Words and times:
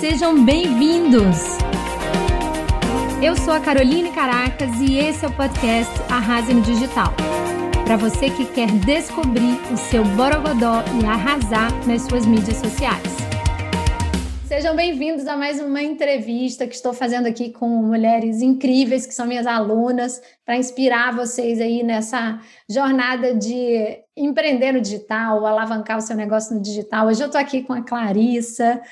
sejam 0.00 0.44
bem-vindos! 0.44 1.36
Eu 3.22 3.36
sou 3.36 3.54
a 3.54 3.60
Caroline 3.60 4.10
Caracas 4.10 4.68
e 4.80 4.98
esse 4.98 5.24
é 5.24 5.28
o 5.28 5.32
podcast 5.36 5.92
Arrase 6.10 6.52
no 6.52 6.60
Digital. 6.60 7.14
Para 7.84 7.96
você 7.96 8.30
que 8.30 8.44
quer 8.44 8.68
descobrir 8.84 9.60
o 9.72 9.76
seu 9.76 10.04
borogodó 10.04 10.82
e 11.00 11.06
arrasar 11.06 11.70
nas 11.86 12.02
suas 12.02 12.26
mídias 12.26 12.56
sociais. 12.56 13.22
Sejam 14.48 14.74
bem-vindos 14.76 15.26
a 15.26 15.36
mais 15.36 15.60
uma 15.60 15.82
entrevista 15.82 16.66
que 16.66 16.74
estou 16.74 16.92
fazendo 16.92 17.26
aqui 17.26 17.50
com 17.50 17.68
mulheres 17.68 18.42
incríveis 18.42 19.06
que 19.06 19.14
são 19.14 19.26
minhas 19.26 19.46
alunas 19.46 20.20
para 20.44 20.56
inspirar 20.56 21.14
vocês 21.14 21.60
aí 21.60 21.82
nessa 21.82 22.40
jornada 22.68 23.34
de 23.34 23.98
empreender 24.16 24.72
no 24.72 24.80
digital, 24.80 25.46
alavancar 25.46 25.96
o 25.96 26.02
seu 26.02 26.14
negócio 26.14 26.54
no 26.54 26.60
digital. 26.60 27.06
Hoje 27.06 27.22
eu 27.22 27.26
estou 27.26 27.40
aqui 27.40 27.62
com 27.62 27.72
a 27.72 27.82
Clarissa, 27.82 28.82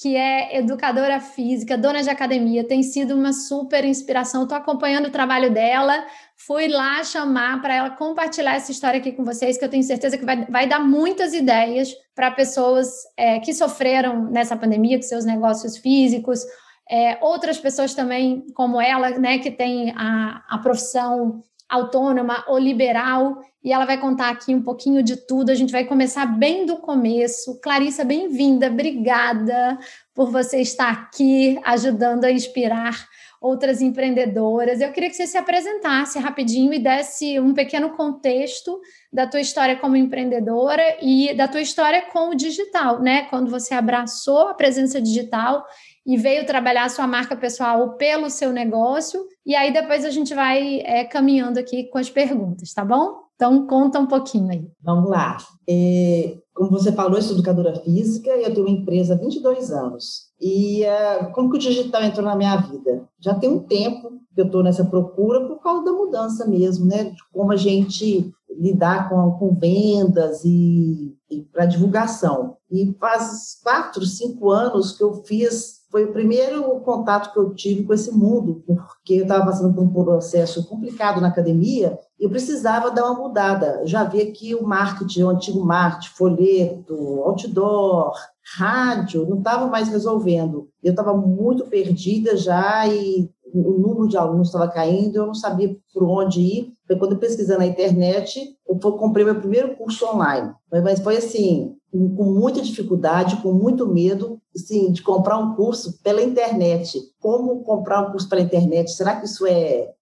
que 0.00 0.16
é 0.16 0.56
educadora 0.56 1.20
física, 1.20 1.76
dona 1.76 2.02
de 2.02 2.08
academia, 2.08 2.64
tem 2.64 2.82
sido 2.82 3.14
uma 3.14 3.34
super 3.34 3.84
inspiração. 3.84 4.44
Estou 4.44 4.56
acompanhando 4.56 5.08
o 5.08 5.10
trabalho 5.10 5.52
dela, 5.52 6.06
fui 6.34 6.68
lá 6.68 7.04
chamar 7.04 7.60
para 7.60 7.74
ela 7.74 7.90
compartilhar 7.90 8.54
essa 8.54 8.72
história 8.72 8.98
aqui 8.98 9.12
com 9.12 9.26
vocês, 9.26 9.58
que 9.58 9.64
eu 9.64 9.68
tenho 9.68 9.82
certeza 9.82 10.16
que 10.16 10.24
vai, 10.24 10.46
vai 10.46 10.66
dar 10.66 10.80
muitas 10.80 11.34
ideias 11.34 11.94
para 12.14 12.30
pessoas 12.30 12.88
é, 13.14 13.40
que 13.40 13.52
sofreram 13.52 14.24
nessa 14.30 14.56
pandemia 14.56 14.96
com 14.96 15.02
seus 15.02 15.26
negócios 15.26 15.76
físicos, 15.76 16.46
é, 16.90 17.18
outras 17.20 17.58
pessoas 17.58 17.92
também, 17.92 18.46
como 18.54 18.80
ela, 18.80 19.10
né, 19.18 19.38
que 19.38 19.50
tem 19.50 19.90
a, 19.94 20.42
a 20.48 20.58
profissão 20.58 21.42
autônoma 21.70 22.44
ou 22.48 22.58
liberal, 22.58 23.38
e 23.62 23.72
ela 23.72 23.84
vai 23.84 23.98
contar 23.98 24.30
aqui 24.30 24.54
um 24.54 24.62
pouquinho 24.62 25.02
de 25.02 25.16
tudo. 25.16 25.50
A 25.50 25.54
gente 25.54 25.70
vai 25.70 25.84
começar 25.84 26.26
bem 26.26 26.66
do 26.66 26.78
começo. 26.78 27.60
Clarissa, 27.60 28.04
bem-vinda, 28.04 28.66
obrigada 28.66 29.78
por 30.14 30.30
você 30.30 30.60
estar 30.60 30.90
aqui 30.90 31.60
ajudando 31.64 32.24
a 32.24 32.32
inspirar 32.32 33.06
outras 33.40 33.80
empreendedoras. 33.80 34.80
Eu 34.80 34.92
queria 34.92 35.08
que 35.08 35.16
você 35.16 35.26
se 35.26 35.38
apresentasse 35.38 36.18
rapidinho 36.18 36.74
e 36.74 36.78
desse 36.78 37.40
um 37.40 37.54
pequeno 37.54 37.90
contexto 37.90 38.78
da 39.10 39.26
tua 39.26 39.40
história 39.40 39.76
como 39.76 39.96
empreendedora 39.96 40.82
e 41.00 41.32
da 41.34 41.48
tua 41.48 41.62
história 41.62 42.02
com 42.12 42.30
o 42.30 42.34
digital, 42.34 43.00
né? 43.00 43.22
Quando 43.30 43.50
você 43.50 43.72
abraçou 43.72 44.48
a 44.48 44.54
presença 44.54 45.00
digital 45.00 45.64
e 46.10 46.16
veio 46.16 46.44
trabalhar 46.44 46.86
a 46.86 46.88
sua 46.88 47.06
marca 47.06 47.36
pessoal 47.36 47.90
pelo 47.90 48.28
seu 48.28 48.52
negócio. 48.52 49.20
E 49.46 49.54
aí 49.54 49.72
depois 49.72 50.04
a 50.04 50.10
gente 50.10 50.34
vai 50.34 50.80
é, 50.80 51.04
caminhando 51.04 51.56
aqui 51.56 51.84
com 51.84 51.98
as 51.98 52.10
perguntas, 52.10 52.74
tá 52.74 52.84
bom? 52.84 53.20
Então 53.36 53.64
conta 53.68 54.00
um 54.00 54.08
pouquinho 54.08 54.50
aí. 54.50 54.68
Vamos 54.82 55.08
lá. 55.08 55.36
É, 55.68 56.36
como 56.52 56.72
você 56.72 56.90
falou, 56.90 57.16
eu 57.16 57.22
sou 57.22 57.34
educadora 57.36 57.76
física 57.76 58.28
e 58.36 58.42
eu 58.42 58.52
tenho 58.52 58.66
uma 58.66 58.76
empresa 58.76 59.14
há 59.14 59.16
22 59.16 59.70
anos. 59.70 60.30
E 60.40 60.82
uh, 60.82 61.32
como 61.32 61.48
que 61.48 61.58
o 61.58 61.60
digital 61.60 62.02
entrou 62.02 62.26
na 62.26 62.34
minha 62.34 62.56
vida? 62.56 63.08
Já 63.20 63.32
tem 63.34 63.48
um 63.48 63.60
tempo 63.60 64.10
que 64.34 64.40
eu 64.40 64.46
estou 64.46 64.64
nessa 64.64 64.84
procura 64.84 65.46
por 65.46 65.62
causa 65.62 65.84
da 65.84 65.92
mudança 65.92 66.44
mesmo, 66.44 66.86
né? 66.86 67.04
De 67.04 67.22
como 67.32 67.52
a 67.52 67.56
gente 67.56 68.32
lidar 68.58 69.08
com, 69.08 69.30
com 69.38 69.54
vendas 69.54 70.44
e, 70.44 71.16
e 71.30 71.42
para 71.52 71.66
divulgação. 71.66 72.56
E 72.68 72.92
faz 72.98 73.60
quatro, 73.62 74.04
cinco 74.04 74.50
anos 74.50 74.90
que 74.90 75.04
eu 75.04 75.14
fiz 75.24 75.79
foi 75.90 76.04
o 76.04 76.12
primeiro 76.12 76.62
contato 76.80 77.32
que 77.32 77.38
eu 77.38 77.52
tive 77.52 77.82
com 77.82 77.92
esse 77.92 78.12
mundo, 78.12 78.62
porque 78.64 79.14
eu 79.14 79.22
estava 79.22 79.44
passando 79.44 79.74
por 79.74 79.82
um 79.82 80.04
processo 80.04 80.66
complicado 80.68 81.20
na 81.20 81.28
academia 81.28 81.98
e 82.18 82.24
eu 82.24 82.30
precisava 82.30 82.92
dar 82.92 83.10
uma 83.10 83.18
mudada. 83.18 83.82
Já 83.84 84.04
vi 84.04 84.24
que 84.26 84.54
o 84.54 84.62
marketing, 84.62 85.24
o 85.24 85.30
antigo 85.30 85.64
marketing, 85.64 86.14
folheto, 86.14 86.94
outdoor, 87.24 88.12
rádio, 88.56 89.28
não 89.28 89.38
estava 89.38 89.66
mais 89.66 89.88
resolvendo. 89.88 90.68
Eu 90.80 90.92
estava 90.92 91.12
muito 91.14 91.66
perdida 91.66 92.36
já 92.36 92.86
e 92.86 93.28
o 93.52 93.72
número 93.72 94.06
de 94.06 94.16
alunos 94.16 94.48
estava 94.48 94.68
caindo, 94.68 95.16
eu 95.16 95.26
não 95.26 95.34
sabia 95.34 95.76
por 95.92 96.04
onde 96.04 96.40
ir. 96.40 96.72
Foi 96.90 96.98
quando 96.98 97.12
eu 97.12 97.18
pesquisei 97.18 97.56
na 97.56 97.66
internet, 97.66 98.56
eu 98.68 98.76
comprei 98.94 99.24
meu 99.24 99.36
primeiro 99.36 99.76
curso 99.76 100.04
online. 100.06 100.52
Mas 100.72 100.98
foi 100.98 101.18
assim, 101.18 101.76
com 101.92 102.24
muita 102.24 102.60
dificuldade, 102.60 103.36
com 103.36 103.52
muito 103.52 103.86
medo, 103.86 104.40
assim, 104.56 104.90
de 104.90 105.00
comprar 105.00 105.38
um 105.38 105.54
curso 105.54 106.02
pela 106.02 106.20
internet. 106.20 106.98
Como 107.20 107.62
comprar 107.62 108.02
um 108.02 108.10
curso 108.10 108.28
pela 108.28 108.42
internet? 108.42 108.90
Será 108.90 109.14
que 109.14 109.26
isso 109.26 109.46
é, 109.46 109.52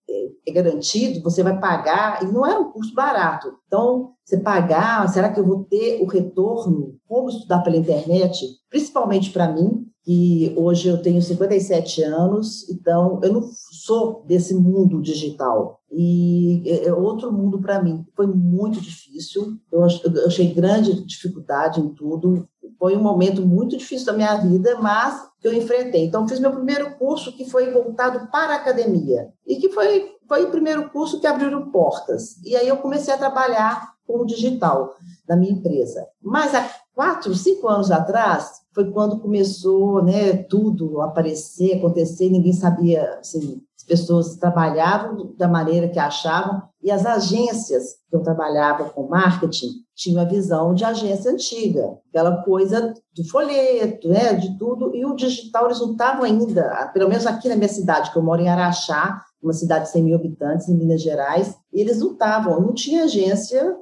é, 0.09 0.29
é 0.47 0.51
garantido? 0.51 1.21
Você 1.25 1.43
vai 1.43 1.61
pagar? 1.61 2.23
E 2.23 2.33
não 2.33 2.47
era 2.47 2.59
um 2.59 2.73
curso 2.73 2.95
barato. 2.95 3.53
Então, 3.67 4.15
você 4.25 4.39
pagar, 4.39 5.07
será 5.11 5.29
que 5.31 5.39
eu 5.39 5.47
vou 5.47 5.65
ter 5.65 6.01
o 6.01 6.07
retorno? 6.07 6.97
Como 7.07 7.29
estudar 7.29 7.59
pela 7.59 7.77
internet? 7.77 8.47
Principalmente 8.71 9.31
para 9.31 9.53
mim, 9.53 9.87
que 10.09 10.55
hoje 10.57 10.89
eu 10.89 11.03
tenho 11.03 11.21
57 11.21 12.03
anos, 12.03 12.67
então 12.71 13.21
eu 13.23 13.31
não 13.31 13.43
sou 13.43 14.25
desse 14.27 14.55
mundo 14.55 15.03
digital. 15.03 15.78
E 15.91 16.63
é, 16.67 16.87
é 16.87 16.93
outro 16.93 17.33
mundo 17.33 17.61
para 17.61 17.83
mim. 17.83 18.07
Foi 18.15 18.27
muito 18.27 18.81
difícil, 18.81 19.57
eu 19.73 19.85
achei 19.85 20.53
grande 20.53 21.05
dificuldade 21.05 21.81
em 21.81 21.89
tudo. 21.89 22.49
Foi 22.79 22.97
um 22.97 23.03
momento 23.03 23.43
muito 23.43 23.77
difícil 23.77 24.07
da 24.07 24.13
minha 24.13 24.37
vida, 24.37 24.79
mas 24.81 25.29
que 25.41 25.49
eu 25.49 25.53
enfrentei. 25.53 26.05
Então, 26.05 26.29
fiz 26.29 26.39
meu 26.39 26.53
primeiro 26.53 26.97
curso 26.97 27.37
que 27.37 27.49
foi 27.49 27.71
voltado 27.71 28.29
para 28.31 28.55
a 28.55 28.57
academia 28.57 29.29
e 29.47 29.57
que 29.57 29.71
foi, 29.71 30.13
foi 30.29 30.45
o 30.45 30.51
primeiro 30.51 30.91
curso 30.91 31.21
que 31.21 31.27
abriu 31.27 31.71
portas. 31.71 32.41
E 32.45 32.57
aí 32.57 32.69
eu 32.69 32.77
comecei 32.77 33.13
a 33.15 33.19
trabalhar 33.19 33.95
com 34.07 34.21
o 34.21 34.27
digital 34.27 34.95
na 35.29 35.37
minha 35.37 35.53
empresa. 35.53 36.07
Mas 36.23 36.55
há 36.55 36.69
quatro, 36.95 37.35
cinco 37.35 37.69
anos 37.69 37.91
atrás, 37.91 38.63
foi 38.73 38.91
quando 38.91 39.21
começou 39.21 40.03
né, 40.03 40.33
tudo 40.45 41.01
aparecer, 41.01 41.77
acontecer, 41.77 42.31
ninguém 42.31 42.53
sabia, 42.53 43.19
assim, 43.21 43.39
as 43.49 43.68
pessoas 43.89 44.37
trabalhavam 44.37 45.35
da 45.37 45.49
maneira 45.49 45.89
que 45.89 45.99
achavam, 45.99 46.63
e 46.81 46.91
as 46.91 47.05
agências 47.05 47.95
que 48.09 48.15
eu 48.15 48.23
trabalhava 48.23 48.85
com 48.91 49.09
marketing 49.09 49.69
tinham 49.97 50.23
a 50.23 50.25
visão 50.25 50.75
de 50.75 50.85
agência 50.85 51.33
antiga, 51.33 51.99
aquela 52.09 52.43
coisa 52.45 52.95
do 53.17 53.25
folheto, 53.29 54.09
né, 54.09 54.35
de 54.35 54.57
tudo, 54.57 54.95
e 54.95 55.05
o 55.05 55.17
digital 55.17 55.67
eles 55.67 55.81
não 55.81 55.93
estavam 55.93 56.23
ainda, 56.23 56.91
pelo 56.95 57.09
menos 57.09 57.27
aqui 57.27 57.49
na 57.49 57.57
minha 57.57 57.69
cidade, 57.69 58.13
que 58.13 58.19
eu 58.19 58.23
moro 58.23 58.41
em 58.41 58.49
Araxá, 58.49 59.21
uma 59.43 59.53
cidade 59.53 59.87
de 59.87 59.91
100 59.91 60.03
mil 60.05 60.17
habitantes, 60.17 60.69
em 60.69 60.77
Minas 60.77 61.03
Gerais, 61.03 61.57
eles 61.73 61.99
não 61.99 62.13
estavam, 62.13 62.61
não 62.61 62.73
tinha 62.73 63.05
agência 63.05 63.77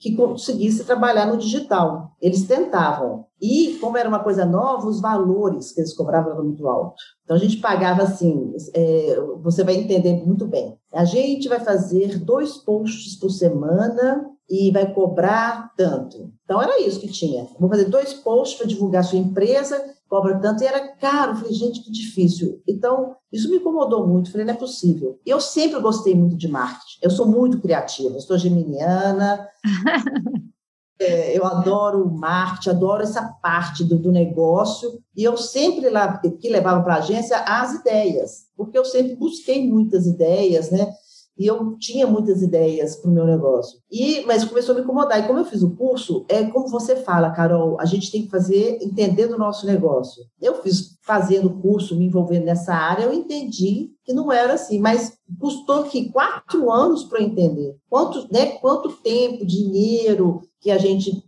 que 0.00 0.14
conseguisse 0.14 0.84
trabalhar 0.84 1.26
no 1.26 1.36
digital. 1.36 2.12
Eles 2.20 2.46
tentavam. 2.46 3.26
E, 3.40 3.78
como 3.80 3.96
era 3.96 4.08
uma 4.08 4.22
coisa 4.22 4.44
nova, 4.44 4.86
os 4.86 5.00
valores 5.00 5.72
que 5.72 5.80
eles 5.80 5.94
cobravam 5.94 6.32
eram 6.32 6.44
muito 6.44 6.66
altos. 6.68 7.02
Então, 7.28 7.36
a 7.36 7.40
gente 7.40 7.58
pagava 7.58 8.04
assim, 8.04 8.54
é, 8.72 9.20
você 9.42 9.62
vai 9.62 9.74
entender 9.74 10.24
muito 10.24 10.46
bem. 10.46 10.78
A 10.90 11.04
gente 11.04 11.46
vai 11.46 11.60
fazer 11.60 12.18
dois 12.20 12.56
posts 12.56 13.16
por 13.16 13.28
semana 13.28 14.24
e 14.48 14.70
vai 14.70 14.94
cobrar 14.94 15.74
tanto. 15.76 16.32
Então, 16.42 16.62
era 16.62 16.80
isso 16.80 16.98
que 16.98 17.06
tinha. 17.06 17.46
Vou 17.60 17.68
fazer 17.68 17.84
dois 17.84 18.14
posts 18.14 18.56
para 18.56 18.66
divulgar 18.66 19.04
sua 19.04 19.18
empresa 19.18 19.78
cobra 20.08 20.38
tanto, 20.38 20.64
e 20.64 20.66
era 20.66 20.88
caro. 20.96 21.36
Falei, 21.36 21.52
gente, 21.52 21.82
que 21.82 21.92
difícil. 21.92 22.62
Então, 22.66 23.14
isso 23.30 23.50
me 23.50 23.56
incomodou 23.56 24.06
muito. 24.06 24.32
Falei, 24.32 24.46
não 24.46 24.54
é 24.54 24.56
possível. 24.56 25.20
Eu 25.26 25.38
sempre 25.38 25.78
gostei 25.80 26.14
muito 26.14 26.34
de 26.34 26.48
marketing. 26.48 26.98
Eu 27.02 27.10
sou 27.10 27.26
muito 27.26 27.60
criativa, 27.60 28.14
eu 28.14 28.20
sou 28.22 28.38
geminiana. 28.38 29.46
é, 31.00 31.36
eu 31.36 31.44
adoro 31.44 32.10
marketing, 32.10 32.70
adoro 32.70 33.02
essa 33.02 33.22
parte 33.40 33.84
do, 33.84 33.98
do 33.98 34.10
negócio. 34.10 35.00
E 35.16 35.22
eu 35.22 35.36
sempre 35.36 35.88
lá, 35.88 36.18
que 36.18 36.48
levava 36.48 36.82
para 36.82 36.94
a 36.94 36.98
agência 36.98 37.38
as 37.38 37.74
ideias, 37.74 38.46
porque 38.56 38.76
eu 38.76 38.84
sempre 38.84 39.14
busquei 39.14 39.68
muitas 39.68 40.06
ideias, 40.06 40.70
né? 40.70 40.92
E 41.38 41.46
eu 41.46 41.76
tinha 41.78 42.06
muitas 42.06 42.42
ideias 42.42 42.96
para 42.96 43.10
o 43.10 43.14
meu 43.14 43.24
negócio. 43.24 43.78
E 43.90 44.24
mas 44.26 44.44
começou 44.44 44.72
a 44.72 44.78
me 44.78 44.84
incomodar. 44.84 45.20
E 45.20 45.26
como 45.26 45.38
eu 45.38 45.44
fiz 45.44 45.62
o 45.62 45.70
curso, 45.70 46.24
é 46.28 46.44
como 46.44 46.68
você 46.68 46.96
fala, 46.96 47.30
Carol, 47.30 47.80
a 47.80 47.84
gente 47.84 48.10
tem 48.10 48.22
que 48.22 48.30
fazer 48.30 48.78
entendendo 48.82 49.32
o 49.32 49.38
nosso 49.38 49.66
negócio. 49.66 50.24
Eu 50.40 50.62
fiz 50.62 50.98
fazendo 51.02 51.48
o 51.48 51.60
curso, 51.60 51.96
me 51.96 52.06
envolvendo 52.06 52.44
nessa 52.44 52.74
área, 52.74 53.04
eu 53.04 53.14
entendi 53.14 53.90
que 54.04 54.12
não 54.12 54.32
era 54.32 54.54
assim, 54.54 54.78
mas 54.78 55.18
custou 55.38 55.84
que 55.84 56.10
quatro 56.10 56.70
anos 56.70 57.04
para 57.04 57.22
entender. 57.22 57.76
Quanto, 57.88 58.26
né, 58.32 58.58
quanto 58.58 58.90
tempo, 58.90 59.46
dinheiro 59.46 60.42
que 60.60 60.70
a 60.70 60.78
gente 60.78 61.22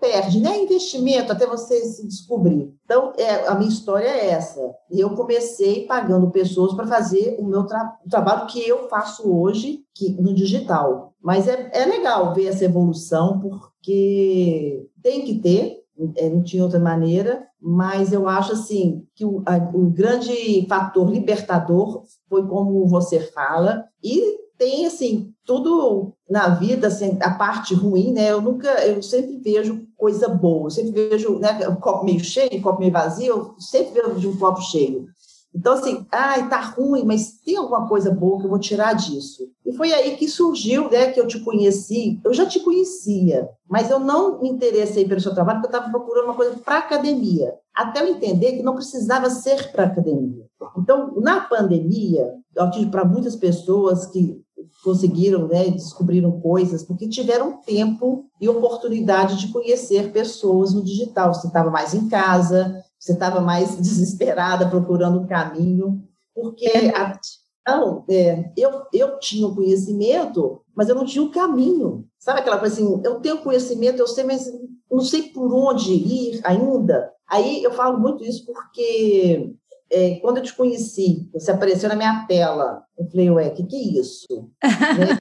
perde, 0.00 0.40
né? 0.40 0.62
Investimento 0.62 1.32
até 1.32 1.46
você 1.46 1.84
se 1.84 2.06
descobrir. 2.06 2.74
Então, 2.84 3.12
é, 3.16 3.46
a 3.48 3.54
minha 3.54 3.70
história 3.70 4.08
é 4.08 4.30
essa. 4.30 4.60
Eu 4.90 5.10
comecei 5.10 5.86
pagando 5.86 6.30
pessoas 6.30 6.74
para 6.74 6.86
fazer 6.86 7.36
o 7.38 7.44
meu 7.44 7.64
tra 7.66 7.96
o 8.04 8.08
trabalho 8.08 8.46
que 8.46 8.60
eu 8.66 8.88
faço 8.88 9.30
hoje 9.30 9.84
que, 9.94 10.10
no 10.20 10.34
digital. 10.34 11.14
Mas 11.20 11.48
é, 11.48 11.70
é 11.72 11.84
legal 11.84 12.34
ver 12.34 12.46
essa 12.46 12.64
evolução, 12.64 13.40
porque 13.40 14.86
tem 15.02 15.24
que 15.24 15.38
ter, 15.40 15.82
é, 16.16 16.28
não 16.28 16.42
tinha 16.42 16.62
outra 16.62 16.78
maneira, 16.78 17.46
mas 17.60 18.12
eu 18.12 18.28
acho 18.28 18.52
assim 18.52 19.04
que 19.14 19.24
o, 19.24 19.42
a, 19.46 19.56
o 19.74 19.90
grande 19.90 20.66
fator 20.68 21.10
libertador 21.10 22.04
foi 22.28 22.46
como 22.46 22.86
você 22.86 23.20
fala, 23.20 23.84
e 24.02 24.45
tem 24.58 24.86
assim 24.86 25.32
tudo 25.44 26.12
na 26.28 26.48
vida, 26.48 26.88
assim, 26.88 27.18
a 27.20 27.30
parte 27.30 27.74
ruim, 27.74 28.12
né? 28.12 28.32
Eu 28.32 28.40
nunca, 28.40 28.68
eu 28.84 29.02
sempre 29.02 29.36
vejo 29.36 29.86
coisa 29.96 30.28
boa, 30.28 30.66
eu 30.66 30.70
sempre 30.70 31.08
vejo, 31.08 31.38
né, 31.38 31.68
um 31.68 31.76
copo 31.76 32.04
meio 32.04 32.20
cheio, 32.20 32.58
um 32.58 32.62
copo 32.62 32.80
meio 32.80 32.92
vazio, 32.92 33.26
eu 33.26 33.54
sempre 33.58 34.02
vejo 34.02 34.30
um 34.30 34.36
copo 34.36 34.60
cheio. 34.60 35.06
Então, 35.54 35.72
assim, 35.72 36.04
ai, 36.12 36.50
tá 36.50 36.60
ruim, 36.60 37.02
mas 37.04 37.38
tem 37.42 37.56
alguma 37.56 37.88
coisa 37.88 38.10
boa 38.10 38.38
que 38.38 38.44
eu 38.44 38.50
vou 38.50 38.58
tirar 38.58 38.92
disso. 38.92 39.48
E 39.64 39.72
foi 39.72 39.90
aí 39.90 40.14
que 40.16 40.28
surgiu, 40.28 40.90
né, 40.90 41.12
que 41.12 41.18
eu 41.18 41.26
te 41.26 41.40
conheci. 41.40 42.20
Eu 42.22 42.34
já 42.34 42.44
te 42.44 42.60
conhecia, 42.60 43.48
mas 43.66 43.88
eu 43.90 43.98
não 43.98 44.42
me 44.42 44.50
interessei 44.50 45.08
pelo 45.08 45.20
seu 45.20 45.34
trabalho, 45.34 45.62
porque 45.62 45.74
eu 45.74 45.78
estava 45.78 45.90
procurando 45.98 46.26
uma 46.26 46.34
coisa 46.34 46.56
para 46.58 46.78
academia. 46.78 47.54
Até 47.74 48.02
eu 48.02 48.08
entender 48.08 48.52
que 48.52 48.62
não 48.62 48.74
precisava 48.74 49.30
ser 49.30 49.72
para 49.72 49.84
academia. 49.84 50.44
Então, 50.76 51.14
na 51.16 51.40
pandemia, 51.40 52.34
eu 52.54 52.70
tive 52.70 52.90
para 52.90 53.04
muitas 53.04 53.34
pessoas 53.34 54.06
que 54.06 54.38
conseguiram, 54.82 55.48
né, 55.48 55.70
descobriram 55.70 56.40
coisas, 56.40 56.82
porque 56.82 57.08
tiveram 57.08 57.60
tempo 57.62 58.26
e 58.40 58.48
oportunidade 58.48 59.38
de 59.38 59.52
conhecer 59.52 60.12
pessoas 60.12 60.72
no 60.72 60.82
digital. 60.82 61.32
Você 61.32 61.46
estava 61.46 61.70
mais 61.70 61.94
em 61.94 62.08
casa, 62.08 62.84
você 62.98 63.12
estava 63.12 63.40
mais 63.40 63.76
desesperada 63.80 64.68
procurando 64.68 65.20
um 65.20 65.26
caminho, 65.26 66.02
porque 66.34 66.92
a, 66.94 67.18
não, 67.66 68.04
é, 68.08 68.52
eu, 68.56 68.82
eu 68.92 69.18
tinha 69.18 69.46
o 69.46 69.54
conhecimento, 69.54 70.60
mas 70.74 70.88
eu 70.88 70.94
não 70.94 71.04
tinha 71.04 71.24
o 71.24 71.30
caminho. 71.30 72.06
Sabe 72.18 72.40
aquela 72.40 72.58
coisa 72.58 72.74
assim, 72.74 73.00
eu 73.04 73.20
tenho 73.20 73.38
conhecimento, 73.38 73.98
eu 73.98 74.06
sei, 74.06 74.24
mas 74.24 74.46
não 74.90 75.00
sei 75.00 75.22
por 75.24 75.52
onde 75.52 75.92
ir 75.92 76.40
ainda. 76.44 77.12
Aí 77.28 77.62
eu 77.62 77.72
falo 77.72 77.98
muito 77.98 78.24
isso 78.24 78.46
porque 78.46 79.52
é, 79.90 80.16
quando 80.16 80.38
eu 80.38 80.42
te 80.42 80.54
conheci, 80.54 81.28
você 81.32 81.50
apareceu 81.50 81.88
na 81.88 81.96
minha 81.96 82.24
tela, 82.26 82.82
eu 82.98 83.06
falei, 83.08 83.30
ué, 83.30 83.48
o 83.48 83.54
que, 83.54 83.64
que 83.64 83.76
é 83.76 84.00
isso? 84.00 84.26
né? 84.62 85.18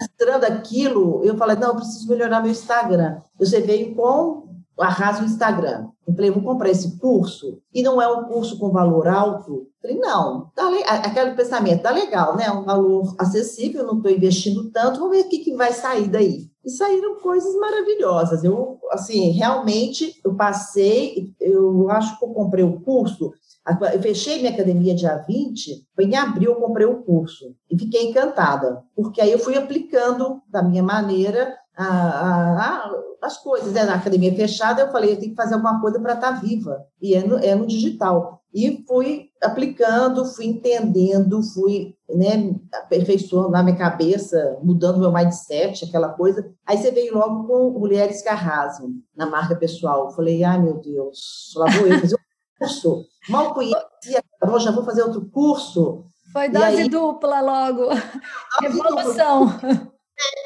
Mostrando 0.00 0.44
aquilo, 0.44 1.24
eu 1.24 1.36
falei, 1.36 1.56
não, 1.56 1.68
eu 1.68 1.76
preciso 1.76 2.08
melhorar 2.08 2.40
meu 2.40 2.50
Instagram. 2.50 3.20
Você 3.38 3.60
veio 3.60 3.94
com 3.94 4.52
arrasa 4.78 5.22
o 5.22 5.26
Instagram. 5.26 5.88
Eu 6.06 6.14
falei, 6.14 6.30
vou 6.30 6.42
comprar 6.42 6.70
esse 6.70 6.98
curso 6.98 7.60
e 7.72 7.82
não 7.82 8.02
é 8.02 8.08
um 8.08 8.24
curso 8.24 8.58
com 8.58 8.70
valor 8.70 9.06
alto? 9.06 9.52
Eu 9.52 9.80
falei, 9.80 9.98
não, 9.98 10.50
tá 10.54 10.68
aquele 10.88 11.32
pensamento, 11.32 11.82
tá 11.82 11.90
legal, 11.90 12.36
né? 12.36 12.50
Um 12.50 12.64
valor 12.64 13.14
acessível, 13.18 13.86
não 13.86 13.98
estou 13.98 14.10
investindo 14.10 14.70
tanto, 14.70 14.98
vamos 14.98 15.16
ver 15.16 15.24
o 15.24 15.28
que, 15.28 15.38
que 15.38 15.54
vai 15.54 15.72
sair 15.72 16.08
daí. 16.08 16.50
E 16.64 16.70
saíram 16.70 17.20
coisas 17.20 17.54
maravilhosas. 17.56 18.44
Eu, 18.44 18.78
assim, 18.90 19.30
realmente, 19.30 20.20
eu 20.24 20.34
passei, 20.34 21.32
eu 21.40 21.90
acho 21.90 22.18
que 22.18 22.24
eu 22.24 22.28
comprei 22.28 22.64
o 22.64 22.80
curso, 22.80 23.32
eu 23.92 24.02
fechei 24.02 24.38
minha 24.38 24.52
academia 24.52 24.94
dia 24.94 25.16
20, 25.16 25.86
foi 25.94 26.04
em 26.04 26.16
abril 26.16 26.52
eu 26.52 26.60
comprei 26.60 26.86
o 26.86 27.02
curso 27.02 27.54
e 27.70 27.78
fiquei 27.78 28.08
encantada, 28.08 28.82
porque 28.94 29.20
aí 29.20 29.30
eu 29.30 29.38
fui 29.38 29.56
aplicando 29.56 30.42
da 30.48 30.62
minha 30.62 30.82
maneira 30.82 31.56
a, 31.76 31.86
a, 31.86 32.58
a, 32.60 32.92
as 33.22 33.38
coisas. 33.38 33.72
Né? 33.72 33.84
Na 33.84 33.94
academia 33.94 34.34
fechada, 34.34 34.82
eu 34.82 34.90
falei, 34.90 35.12
eu 35.12 35.18
tenho 35.18 35.30
que 35.30 35.36
fazer 35.36 35.54
alguma 35.54 35.80
coisa 35.80 36.00
para 36.00 36.14
estar 36.14 36.34
tá 36.34 36.40
viva, 36.40 36.84
e 37.00 37.14
é 37.14 37.24
no, 37.24 37.38
é 37.38 37.54
no 37.54 37.66
digital. 37.66 38.42
E 38.54 38.84
fui 38.86 39.30
aplicando, 39.42 40.26
fui 40.26 40.44
entendendo, 40.44 41.42
fui 41.42 41.94
né, 42.10 42.54
aperfeiçoando 42.74 43.50
na 43.50 43.62
minha 43.62 43.76
cabeça, 43.76 44.58
mudando 44.62 45.00
meu 45.00 45.10
mindset, 45.10 45.84
aquela 45.84 46.10
coisa. 46.10 46.46
Aí 46.66 46.76
você 46.76 46.90
veio 46.90 47.14
logo 47.14 47.46
com 47.46 47.78
Mulheres 47.78 48.20
que 48.20 48.28
Arrasam, 48.28 48.90
na 49.16 49.24
marca 49.24 49.56
pessoal. 49.56 50.06
Eu 50.06 50.10
falei, 50.10 50.44
ai 50.44 50.60
meu 50.60 50.78
Deus, 50.80 51.54
lá 51.56 51.70
vou 51.70 51.86
eu 51.86 51.98
fazer 52.00 52.14
um 52.14 52.31
curso. 52.62 53.04
Mal 53.28 53.54
conhecia, 53.54 54.22
já 54.60 54.70
vou 54.70 54.84
fazer 54.84 55.02
outro 55.02 55.28
curso. 55.30 56.04
Foi 56.32 56.48
dose 56.48 56.64
aí, 56.64 56.88
dupla 56.88 57.40
logo. 57.40 57.88
Evolução. 58.64 59.46
Dupla 59.46 59.92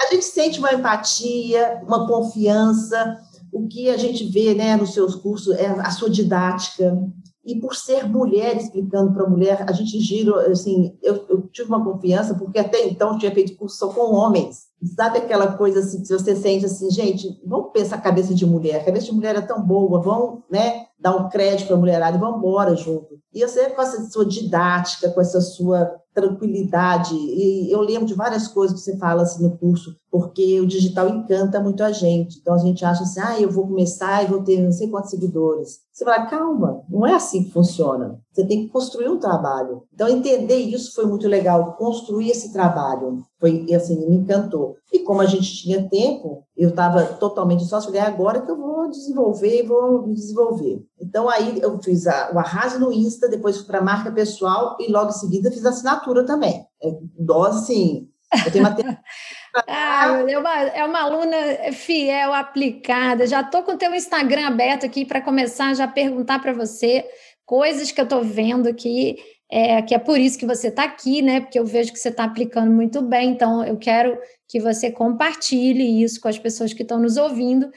a 0.00 0.12
gente 0.12 0.24
sente 0.24 0.58
uma 0.58 0.72
empatia, 0.72 1.82
uma 1.86 2.06
confiança. 2.06 3.18
O 3.52 3.66
que 3.66 3.88
a 3.90 3.96
gente 3.96 4.24
vê 4.24 4.54
né, 4.54 4.76
nos 4.76 4.92
seus 4.92 5.14
cursos 5.14 5.56
é 5.56 5.66
a 5.66 5.90
sua 5.90 6.10
didática. 6.10 6.96
E 7.44 7.60
por 7.60 7.76
ser 7.76 8.08
mulher 8.08 8.56
explicando 8.56 9.12
para 9.12 9.28
mulher, 9.28 9.64
a 9.68 9.72
gente 9.72 10.00
gira, 10.00 10.50
assim, 10.50 10.96
eu, 11.00 11.24
eu, 11.28 11.42
tive 11.52 11.68
uma 11.68 11.84
confiança, 11.84 12.34
porque 12.34 12.58
até 12.58 12.84
então 12.88 13.12
eu 13.12 13.18
tinha 13.18 13.32
feito 13.32 13.56
curso 13.56 13.76
só 13.76 13.88
com 13.88 14.14
homens. 14.14 14.66
Sabe 14.96 15.18
aquela 15.18 15.56
coisa 15.56 15.78
assim, 15.78 16.02
que 16.02 16.08
você 16.08 16.34
sente 16.34 16.66
assim, 16.66 16.90
gente, 16.90 17.40
vamos 17.46 17.70
pensar 17.70 17.96
a 17.96 18.00
cabeça 18.00 18.34
de 18.34 18.44
mulher, 18.44 18.80
a 18.80 18.84
cabeça 18.84 19.06
de 19.06 19.12
mulher 19.12 19.36
é 19.36 19.40
tão 19.40 19.62
boa, 19.62 20.02
vamos, 20.02 20.40
né, 20.50 20.85
dar 20.98 21.14
um 21.16 21.28
crédito 21.28 21.66
para 21.66 21.76
a 21.76 21.78
mulherada 21.78 22.16
e 22.16 22.20
vamos 22.20 22.38
embora 22.38 22.74
junto. 22.74 23.18
E 23.32 23.46
você 23.46 23.70
com 23.70 23.82
essa 23.82 24.10
sua 24.10 24.24
didática, 24.24 25.10
com 25.10 25.20
essa 25.20 25.40
sua 25.40 25.94
tranquilidade. 26.14 27.14
E 27.14 27.70
eu 27.70 27.80
lembro 27.80 28.06
de 28.06 28.14
várias 28.14 28.48
coisas 28.48 28.78
que 28.78 28.84
você 28.84 28.98
fala 28.98 29.22
assim 29.22 29.42
no 29.42 29.58
curso, 29.58 29.94
porque 30.16 30.58
o 30.62 30.66
digital 30.66 31.10
encanta 31.10 31.60
muito 31.60 31.82
a 31.82 31.92
gente. 31.92 32.38
Então 32.38 32.54
a 32.54 32.58
gente 32.58 32.82
acha 32.86 33.02
assim, 33.02 33.20
ah, 33.20 33.38
eu 33.38 33.50
vou 33.50 33.66
começar 33.66 34.24
e 34.24 34.26
vou 34.26 34.42
ter 34.42 34.62
não 34.62 34.72
sei 34.72 34.88
quantos 34.88 35.10
seguidores. 35.10 35.80
Você 35.92 36.06
fala, 36.06 36.24
calma, 36.24 36.82
não 36.88 37.06
é 37.06 37.14
assim 37.14 37.44
que 37.44 37.50
funciona. 37.50 38.18
Você 38.32 38.46
tem 38.46 38.62
que 38.62 38.72
construir 38.72 39.10
um 39.10 39.18
trabalho. 39.18 39.82
Então 39.92 40.08
entender 40.08 40.56
isso 40.56 40.94
foi 40.94 41.04
muito 41.04 41.28
legal, 41.28 41.74
construir 41.74 42.30
esse 42.30 42.50
trabalho. 42.50 43.26
Foi 43.38 43.66
assim, 43.74 44.08
me 44.08 44.16
encantou. 44.16 44.76
E 44.90 45.00
como 45.00 45.20
a 45.20 45.26
gente 45.26 45.54
tinha 45.54 45.86
tempo, 45.86 46.44
eu 46.56 46.70
estava 46.70 47.04
totalmente 47.04 47.66
só, 47.66 47.78
falei, 47.82 48.00
é 48.00 48.04
agora 48.04 48.40
que 48.40 48.50
eu 48.50 48.56
vou 48.56 48.88
desenvolver 48.88 49.64
vou 49.64 50.06
me 50.06 50.14
desenvolver. 50.14 50.82
Então 50.98 51.28
aí 51.28 51.60
eu 51.60 51.78
fiz 51.82 52.06
a, 52.06 52.30
o 52.32 52.38
arraso 52.38 52.78
no 52.78 52.90
Insta, 52.90 53.28
depois 53.28 53.58
fui 53.58 53.66
para 53.66 53.82
marca 53.82 54.10
pessoal 54.10 54.78
e 54.80 54.90
logo 54.90 55.10
em 55.10 55.12
seguida 55.12 55.50
fiz 55.50 55.66
a 55.66 55.70
assinatura 55.70 56.24
também. 56.24 56.64
É, 56.82 56.98
dose, 57.18 57.66
sim. 57.66 58.08
Eu 58.44 58.52
tenho 58.52 58.64
uma 58.64 58.74
Ah, 59.66 60.24
é, 60.28 60.38
uma, 60.38 60.60
é 60.60 60.84
uma 60.84 61.00
aluna 61.00 61.36
fiel, 61.72 62.32
aplicada. 62.32 63.26
Já 63.26 63.40
estou 63.40 63.62
com 63.62 63.72
o 63.72 63.78
teu 63.78 63.94
Instagram 63.94 64.46
aberto 64.46 64.84
aqui 64.84 65.04
para 65.04 65.20
começar 65.20 65.74
já 65.74 65.88
perguntar 65.88 66.40
para 66.40 66.52
você 66.52 67.04
coisas 67.44 67.90
que 67.90 68.00
eu 68.00 68.04
estou 68.04 68.22
vendo 68.22 68.68
aqui, 68.68 69.16
é, 69.50 69.80
que 69.80 69.94
é 69.94 69.98
por 69.98 70.18
isso 70.18 70.38
que 70.38 70.46
você 70.46 70.68
está 70.68 70.84
aqui, 70.84 71.22
né? 71.22 71.40
Porque 71.40 71.58
eu 71.58 71.64
vejo 71.64 71.92
que 71.92 71.98
você 71.98 72.08
está 72.08 72.24
aplicando 72.24 72.70
muito 72.70 73.00
bem. 73.00 73.30
Então, 73.30 73.64
eu 73.64 73.76
quero 73.76 74.18
que 74.48 74.60
você 74.60 74.90
compartilhe 74.90 76.02
isso 76.02 76.20
com 76.20 76.28
as 76.28 76.38
pessoas 76.38 76.72
que 76.72 76.82
estão 76.82 76.98
nos 76.98 77.16
ouvindo. 77.16 77.70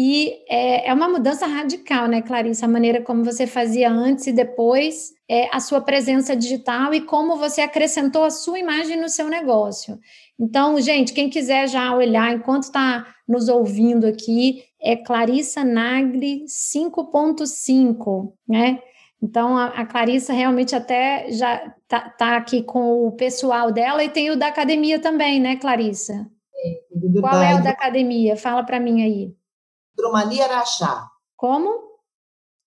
E 0.00 0.44
é, 0.48 0.88
é, 0.88 0.94
uma 0.94 1.08
mudança 1.08 1.44
radical, 1.44 2.06
né, 2.06 2.22
Clarice? 2.22 2.64
A 2.64 2.68
maneira 2.68 3.02
como 3.02 3.24
você 3.24 3.48
fazia 3.48 3.90
antes 3.90 4.28
e 4.28 4.32
depois, 4.32 5.10
é, 5.28 5.48
a 5.52 5.58
sua 5.58 5.80
presença 5.80 6.36
digital 6.36 6.94
e 6.94 7.00
como 7.00 7.36
você 7.36 7.62
acrescentou 7.62 8.22
a 8.22 8.30
sua 8.30 8.60
imagem 8.60 8.96
no 8.96 9.08
seu 9.08 9.28
negócio. 9.28 9.98
Então, 10.38 10.80
gente, 10.80 11.12
quem 11.12 11.28
quiser 11.28 11.68
já 11.68 11.92
olhar 11.96 12.32
enquanto 12.32 12.62
está 12.62 13.12
nos 13.26 13.48
ouvindo 13.48 14.06
aqui, 14.06 14.62
é 14.80 14.94
Clarissa 14.94 15.64
Nagli 15.64 16.44
5.5, 16.46 18.32
né? 18.48 18.78
Então, 19.20 19.58
a, 19.58 19.66
a, 19.66 19.84
Clarissa 19.84 20.32
realmente 20.32 20.76
até 20.76 21.26
já 21.32 21.74
tá, 21.88 22.08
tá, 22.08 22.36
aqui 22.36 22.62
com 22.62 23.04
o 23.04 23.10
pessoal 23.16 23.72
dela 23.72 24.04
e 24.04 24.08
tem 24.08 24.30
o 24.30 24.38
da 24.38 24.46
academia 24.46 25.00
também, 25.00 25.40
né, 25.40 25.56
Clarissa? 25.56 26.24
É, 26.54 27.20
Qual 27.20 27.42
é 27.42 27.56
o 27.56 27.64
da 27.64 27.70
academia? 27.70 28.36
Fala 28.36 28.62
para 28.62 28.78
mim 28.78 29.02
aí. 29.02 29.36
Hidromania 29.98 30.44
Araxá. 30.44 31.10
Como? 31.36 31.76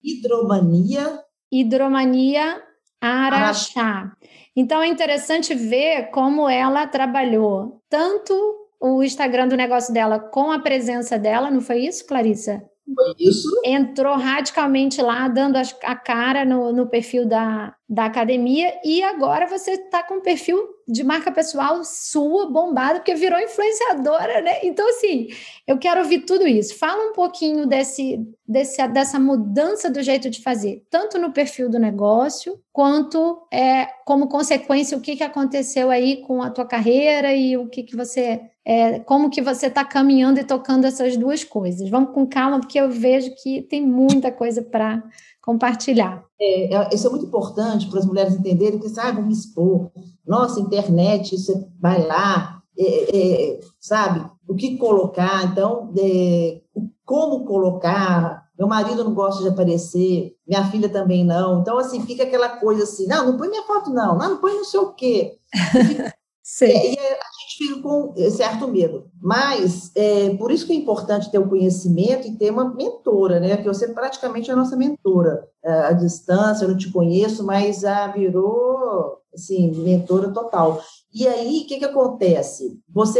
Hidromania. 0.03 1.23
Hidromania 1.49 2.61
Araxá. 2.99 4.11
Então 4.53 4.81
é 4.81 4.87
interessante 4.87 5.55
ver 5.55 6.11
como 6.11 6.49
ela 6.49 6.85
trabalhou 6.87 7.81
tanto 7.89 8.33
o 8.81 9.01
Instagram 9.01 9.47
do 9.47 9.55
negócio 9.55 9.93
dela 9.93 10.19
com 10.19 10.51
a 10.51 10.59
presença 10.59 11.17
dela, 11.17 11.49
não 11.49 11.61
foi 11.61 11.85
isso, 11.85 12.05
Clarissa? 12.05 12.61
Isso. 13.19 13.47
Entrou 13.65 14.15
radicalmente 14.15 15.01
lá, 15.01 15.27
dando 15.27 15.57
a 15.57 15.95
cara 15.95 16.45
no, 16.45 16.71
no 16.71 16.87
perfil 16.87 17.25
da, 17.25 17.75
da 17.87 18.05
academia, 18.05 18.73
e 18.83 19.03
agora 19.03 19.47
você 19.47 19.71
está 19.71 20.03
com 20.03 20.15
um 20.15 20.21
perfil 20.21 20.57
de 20.87 21.03
marca 21.03 21.31
pessoal 21.31 21.83
sua, 21.83 22.49
bombada, 22.49 22.99
porque 22.99 23.15
virou 23.15 23.39
influenciadora, 23.39 24.41
né? 24.41 24.59
Então, 24.63 24.87
assim, 24.89 25.27
eu 25.65 25.77
quero 25.77 26.01
ouvir 26.01 26.21
tudo 26.21 26.47
isso. 26.47 26.77
Fala 26.77 27.09
um 27.09 27.13
pouquinho 27.13 27.65
desse, 27.65 28.19
desse, 28.47 28.85
dessa 28.87 29.19
mudança 29.19 29.89
do 29.89 30.01
jeito 30.01 30.29
de 30.29 30.41
fazer, 30.41 30.83
tanto 30.89 31.17
no 31.17 31.31
perfil 31.31 31.69
do 31.69 31.79
negócio, 31.79 32.59
quanto 32.73 33.47
é, 33.51 33.85
como 34.05 34.27
consequência, 34.27 34.97
o 34.97 35.01
que, 35.01 35.15
que 35.15 35.23
aconteceu 35.23 35.89
aí 35.89 36.17
com 36.23 36.41
a 36.41 36.49
tua 36.49 36.65
carreira 36.65 37.33
e 37.33 37.55
o 37.55 37.67
que, 37.67 37.83
que 37.83 37.95
você. 37.95 38.41
É, 38.63 38.99
como 38.99 39.29
que 39.29 39.41
você 39.41 39.67
está 39.67 39.83
caminhando 39.83 40.39
e 40.39 40.43
tocando 40.43 40.85
essas 40.85 41.17
duas 41.17 41.43
coisas. 41.43 41.89
Vamos 41.89 42.13
com 42.13 42.27
calma, 42.27 42.59
porque 42.59 42.79
eu 42.79 42.91
vejo 42.91 43.33
que 43.41 43.61
tem 43.63 43.85
muita 43.85 44.31
coisa 44.31 44.61
para 44.61 45.03
compartilhar. 45.41 46.23
É, 46.39 46.73
é, 46.73 46.89
isso 46.93 47.07
é 47.07 47.09
muito 47.09 47.25
importante 47.25 47.87
para 47.89 47.99
as 47.99 48.05
mulheres 48.05 48.33
entenderem 48.33 48.79
que, 48.79 48.89
sabe, 48.89 49.09
ah, 49.09 49.21
vamos 49.21 49.39
expor. 49.39 49.91
Nossa, 50.25 50.59
internet, 50.59 51.37
você 51.37 51.67
vai 51.79 52.05
lá, 52.05 52.61
é, 52.77 53.17
é, 53.17 53.59
sabe, 53.79 54.29
o 54.47 54.55
que 54.55 54.77
colocar, 54.77 55.43
então, 55.45 55.91
é, 55.97 56.61
como 57.03 57.45
colocar. 57.45 58.41
Meu 58.57 58.67
marido 58.67 59.03
não 59.03 59.13
gosta 59.13 59.41
de 59.41 59.49
aparecer, 59.49 60.35
minha 60.47 60.63
filha 60.65 60.87
também 60.87 61.25
não. 61.25 61.61
Então, 61.61 61.79
assim, 61.79 62.05
fica 62.05 62.23
aquela 62.23 62.47
coisa 62.47 62.83
assim, 62.83 63.07
não, 63.07 63.25
não 63.31 63.37
põe 63.37 63.49
minha 63.49 63.63
foto, 63.63 63.89
não, 63.89 64.17
não, 64.17 64.29
não 64.31 64.37
põe 64.37 64.53
não 64.53 64.63
sei 64.63 64.79
o 64.79 64.93
quê. 64.93 65.37
E, 66.59 66.95
e, 66.95 66.99
a 66.99 67.29
gente 67.39 67.57
fica 67.57 67.81
com 67.81 68.13
certo 68.29 68.67
medo. 68.67 69.07
Mas 69.21 69.91
é, 69.95 70.35
por 70.35 70.51
isso 70.51 70.65
que 70.65 70.73
é 70.73 70.75
importante 70.75 71.31
ter 71.31 71.39
o 71.39 71.47
conhecimento 71.47 72.27
e 72.27 72.37
ter 72.37 72.51
uma 72.51 72.73
mentora, 72.73 73.39
né? 73.39 73.57
Que 73.57 73.67
você 73.67 73.87
praticamente 73.87 74.49
é 74.49 74.53
a 74.53 74.57
nossa 74.57 74.75
mentora. 74.75 75.47
É, 75.63 75.71
à 75.71 75.91
distância, 75.93 76.65
eu 76.65 76.69
não 76.69 76.77
te 76.77 76.91
conheço, 76.91 77.45
mas 77.45 77.79
já 77.81 78.07
virou 78.07 79.21
assim, 79.33 79.71
mentora 79.83 80.29
total. 80.29 80.81
E 81.13 81.27
aí, 81.27 81.61
o 81.63 81.67
que, 81.67 81.79
que 81.79 81.85
acontece? 81.85 82.79
Você, 82.89 83.19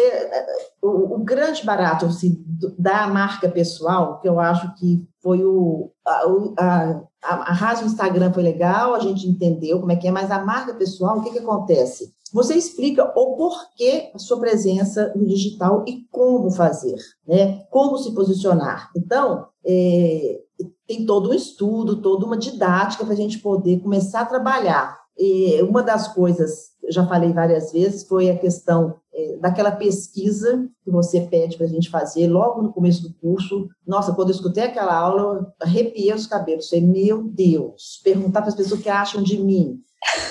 o, 0.81 1.15
o 1.15 1.23
grande 1.23 1.65
barato 1.65 2.05
assim, 2.05 2.43
da 2.77 3.07
marca 3.07 3.49
pessoal, 3.49 4.19
que 4.19 4.27
eu 4.27 4.39
acho 4.39 4.73
que 4.75 5.05
foi 5.21 5.43
o, 5.43 5.91
a, 6.05 6.23
a, 6.59 7.01
a, 7.23 7.71
a 7.71 7.83
Instagram 7.83 8.33
foi 8.33 8.43
legal, 8.43 8.93
a 8.93 8.99
gente 8.99 9.27
entendeu 9.27 9.79
como 9.79 9.91
é 9.91 9.95
que 9.95 10.07
é, 10.07 10.11
mas 10.11 10.31
a 10.31 10.43
marca 10.43 10.73
pessoal, 10.73 11.17
o 11.19 11.23
que, 11.23 11.31
que 11.31 11.39
acontece? 11.39 12.13
Você 12.33 12.55
explica 12.55 13.03
o 13.15 13.35
porquê 13.35 14.11
a 14.13 14.19
sua 14.19 14.39
presença 14.39 15.11
no 15.15 15.25
digital 15.25 15.83
e 15.87 16.05
como 16.09 16.49
fazer, 16.51 16.97
né? 17.27 17.63
Como 17.69 17.97
se 17.97 18.13
posicionar. 18.13 18.89
Então, 18.95 19.47
é, 19.65 20.39
tem 20.87 21.05
todo 21.05 21.29
um 21.29 21.33
estudo, 21.33 22.01
toda 22.01 22.25
uma 22.25 22.37
didática 22.37 23.03
para 23.03 23.13
a 23.13 23.17
gente 23.17 23.39
poder 23.39 23.79
começar 23.79 24.21
a 24.21 24.25
trabalhar. 24.25 24.99
E 25.17 25.61
uma 25.61 25.83
das 25.83 26.07
coisas, 26.07 26.71
já 26.89 27.05
falei 27.05 27.31
várias 27.31 27.71
vezes, 27.71 28.07
foi 28.07 28.29
a 28.29 28.37
questão 28.37 28.95
é, 29.13 29.37
daquela 29.37 29.71
pesquisa 29.71 30.67
que 30.83 30.89
você 30.89 31.21
pede 31.21 31.57
para 31.57 31.65
a 31.65 31.69
gente 31.69 31.89
fazer 31.89 32.27
logo 32.27 32.61
no 32.61 32.73
começo 32.73 33.03
do 33.03 33.13
curso. 33.15 33.67
Nossa, 33.85 34.13
quando 34.13 34.29
eu 34.29 34.35
escutei 34.35 34.63
aquela 34.63 34.95
aula, 34.95 35.21
eu 35.21 35.47
arrepiei 35.61 36.13
os 36.13 36.25
cabelos. 36.25 36.69
Falei, 36.69 36.85
meu 36.85 37.23
Deus, 37.23 38.01
perguntar 38.03 38.41
para 38.41 38.49
as 38.49 38.55
pessoas 38.55 38.79
o 38.79 38.83
que 38.83 38.89
acham 38.89 39.21
de 39.21 39.37
mim. 39.37 39.79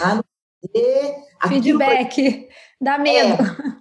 Ah, 0.02 0.22
Feedback, 1.48 2.48
dá 2.80 2.98
medo. 2.98 3.42
É, 3.42 3.80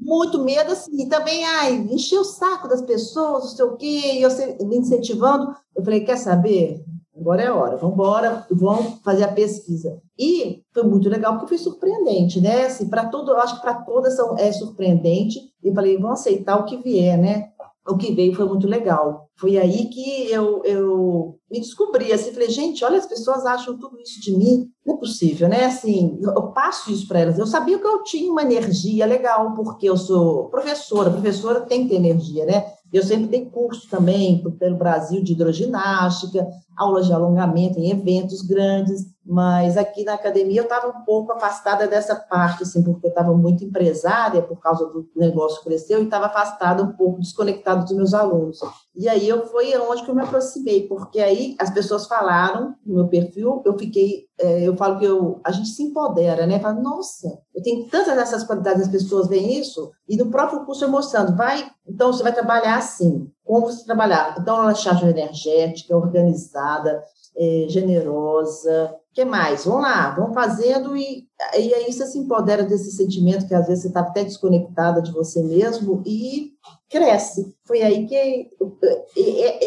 muito 0.00 0.42
medo, 0.42 0.72
assim, 0.72 1.02
e 1.02 1.08
também, 1.08 1.44
ai, 1.44 1.74
encher 1.90 2.18
o 2.18 2.24
saco 2.24 2.68
das 2.68 2.82
pessoas, 2.82 3.44
não 3.44 3.50
sei 3.50 3.64
o 3.64 3.76
quê, 3.76 4.12
e 4.14 4.22
eu 4.22 4.30
me 4.66 4.78
incentivando. 4.78 5.54
Eu 5.74 5.84
falei, 5.84 6.00
quer 6.00 6.16
saber? 6.16 6.84
Agora 7.20 7.42
é 7.42 7.46
a 7.48 7.54
hora, 7.54 7.76
vamos 7.76 7.94
embora, 7.94 8.46
vamos 8.50 9.00
fazer 9.02 9.24
a 9.24 9.32
pesquisa. 9.32 10.00
E 10.16 10.62
foi 10.72 10.84
muito 10.84 11.08
legal, 11.08 11.34
porque 11.34 11.48
foi 11.48 11.58
surpreendente, 11.58 12.40
né? 12.40 12.66
Assim, 12.66 12.88
para 12.88 13.06
todo, 13.06 13.32
eu 13.32 13.38
acho 13.38 13.56
que 13.56 13.62
para 13.62 13.74
todas 13.74 14.14
são, 14.14 14.38
é 14.38 14.52
surpreendente. 14.52 15.40
E 15.62 15.74
falei, 15.74 15.96
vamos 15.96 16.20
aceitar 16.20 16.56
o 16.56 16.64
que 16.64 16.76
vier, 16.76 17.18
né? 17.18 17.50
O 17.88 17.96
que 17.96 18.12
veio 18.12 18.34
foi 18.34 18.44
muito 18.44 18.66
legal. 18.66 19.28
Foi 19.36 19.56
aí 19.56 19.86
que 19.86 20.30
eu, 20.30 20.62
eu 20.64 21.38
me 21.50 21.60
descobri, 21.60 22.12
assim, 22.12 22.32
falei, 22.32 22.50
gente, 22.50 22.84
olha, 22.84 22.98
as 22.98 23.06
pessoas 23.06 23.46
acham 23.46 23.78
tudo 23.78 23.98
isso 24.00 24.20
de 24.20 24.36
mim, 24.36 24.68
não 24.84 24.96
é 24.96 24.98
possível, 24.98 25.48
né? 25.48 25.64
Assim, 25.64 26.18
eu 26.22 26.52
passo 26.52 26.90
isso 26.90 27.06
para 27.06 27.20
elas. 27.20 27.38
Eu 27.38 27.46
sabia 27.46 27.78
que 27.78 27.86
eu 27.86 28.02
tinha 28.02 28.30
uma 28.30 28.42
energia 28.42 29.06
legal, 29.06 29.54
porque 29.54 29.88
eu 29.88 29.96
sou 29.96 30.48
professora, 30.50 31.10
professora 31.10 31.60
tem 31.60 31.84
que 31.84 31.90
ter 31.90 31.96
energia, 31.96 32.44
né? 32.44 32.66
Eu 32.92 33.02
sempre 33.02 33.26
dei 33.26 33.44
curso 33.46 33.88
também 33.88 34.42
pelo 34.58 34.76
Brasil 34.76 35.22
de 35.22 35.32
hidroginástica, 35.32 36.46
aulas 36.78 37.06
de 37.06 37.12
alongamento 37.12 37.78
em 37.78 37.90
eventos 37.90 38.40
grandes, 38.42 39.06
mas 39.26 39.76
aqui 39.76 40.04
na 40.04 40.14
academia 40.14 40.60
eu 40.60 40.64
estava 40.64 40.88
um 40.88 41.04
pouco 41.04 41.32
afastada 41.32 41.86
dessa 41.86 42.16
parte, 42.16 42.62
assim, 42.62 42.82
porque 42.82 43.06
eu 43.06 43.10
estava 43.10 43.36
muito 43.36 43.62
empresária 43.62 44.40
por 44.40 44.58
causa 44.58 44.86
do 44.86 45.06
negócio 45.14 45.62
cresceu 45.62 46.00
e 46.00 46.04
estava 46.04 46.26
afastada 46.26 46.82
um 46.82 46.92
pouco, 46.92 47.20
desconectada 47.20 47.82
dos 47.82 47.94
meus 47.94 48.14
alunos. 48.14 48.58
E 48.96 49.06
aí 49.06 49.28
eu 49.28 49.46
foi 49.46 49.76
onde 49.76 50.02
que 50.02 50.10
eu 50.10 50.14
me 50.14 50.22
aproximei, 50.22 50.88
porque 50.88 51.20
aí 51.20 51.54
as 51.58 51.68
pessoas 51.68 52.06
falaram 52.06 52.74
no 52.86 52.94
meu 52.94 53.08
perfil, 53.08 53.62
eu 53.66 53.76
fiquei, 53.76 54.24
é, 54.40 54.66
eu 54.66 54.74
falo 54.76 54.98
que 54.98 55.04
eu, 55.04 55.40
a 55.44 55.52
gente 55.52 55.68
se 55.68 55.82
empodera, 55.82 56.46
né? 56.46 56.58
Fala, 56.58 56.80
nossa, 56.80 57.38
eu 57.54 57.62
tenho 57.62 57.86
tantas 57.88 58.16
dessas 58.16 58.44
qualidades, 58.44 58.82
as 58.82 58.88
pessoas 58.88 59.28
veem 59.28 59.60
isso, 59.60 59.90
e 60.08 60.16
no 60.16 60.30
próprio 60.30 60.64
curso 60.64 60.84
eu 60.84 60.90
mostrando, 60.90 61.36
vai, 61.36 61.70
então 61.86 62.12
você 62.12 62.22
vai 62.22 62.32
trabalhar 62.32 62.78
assim, 62.78 63.30
como 63.48 63.66
você 63.66 63.82
trabalhar. 63.82 64.36
Então, 64.38 64.60
ela 64.60 64.72
é 64.72 64.74
charge 64.74 65.06
energética, 65.06 65.96
organizada, 65.96 67.02
é, 67.34 67.64
generosa, 67.68 68.94
que 69.14 69.24
mais? 69.24 69.64
Vamos 69.64 69.82
lá, 69.82 70.10
vamos 70.10 70.34
fazendo 70.34 70.96
e, 70.96 71.26
e 71.58 71.74
aí 71.74 71.92
você 71.92 72.06
se 72.06 72.18
empodera 72.18 72.62
desse 72.62 72.92
sentimento 72.92 73.48
que 73.48 73.54
às 73.54 73.66
vezes 73.66 73.82
você 73.82 73.88
está 73.88 74.00
até 74.00 74.22
desconectada 74.22 75.00
de 75.00 75.10
você 75.10 75.42
mesmo 75.42 76.02
e 76.06 76.52
cresce. 76.90 77.54
Foi 77.66 77.82
aí 77.82 78.06
que 78.06 78.48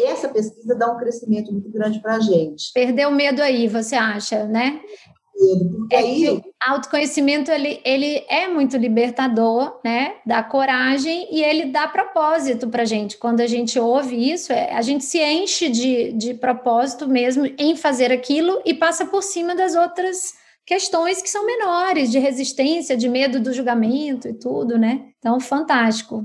essa 0.06 0.28
pesquisa 0.28 0.74
dá 0.74 0.90
um 0.90 0.96
crescimento 0.96 1.52
muito 1.52 1.70
grande 1.70 2.00
para 2.00 2.14
a 2.14 2.20
gente. 2.20 2.72
Perdeu 2.72 3.08
o 3.08 3.14
medo 3.14 3.42
aí, 3.42 3.68
você 3.68 3.94
acha, 3.94 4.44
né? 4.44 4.80
Porque 5.76 5.94
é 5.94 5.98
aí... 5.98 6.42
autoconhecimento 6.66 7.50
ele, 7.50 7.80
ele 7.84 8.24
é 8.28 8.48
muito 8.48 8.76
libertador, 8.76 9.80
né? 9.84 10.14
Dá 10.26 10.42
coragem 10.42 11.28
e 11.30 11.42
ele 11.42 11.66
dá 11.66 11.88
propósito 11.88 12.68
para 12.68 12.84
gente. 12.84 13.16
Quando 13.16 13.40
a 13.40 13.46
gente 13.46 13.78
ouve 13.78 14.30
isso, 14.30 14.52
é, 14.52 14.72
a 14.72 14.82
gente 14.82 15.04
se 15.04 15.18
enche 15.22 15.68
de, 15.68 16.12
de 16.12 16.34
propósito 16.34 17.08
mesmo 17.08 17.46
em 17.58 17.76
fazer 17.76 18.12
aquilo 18.12 18.60
e 18.64 18.74
passa 18.74 19.06
por 19.06 19.22
cima 19.22 19.54
das 19.54 19.74
outras 19.74 20.34
questões 20.64 21.20
que 21.20 21.28
são 21.28 21.44
menores, 21.44 22.10
de 22.10 22.18
resistência, 22.18 22.96
de 22.96 23.08
medo 23.08 23.40
do 23.40 23.52
julgamento 23.52 24.28
e 24.28 24.34
tudo, 24.34 24.78
né? 24.78 25.08
Então, 25.18 25.40
fantástico. 25.40 26.24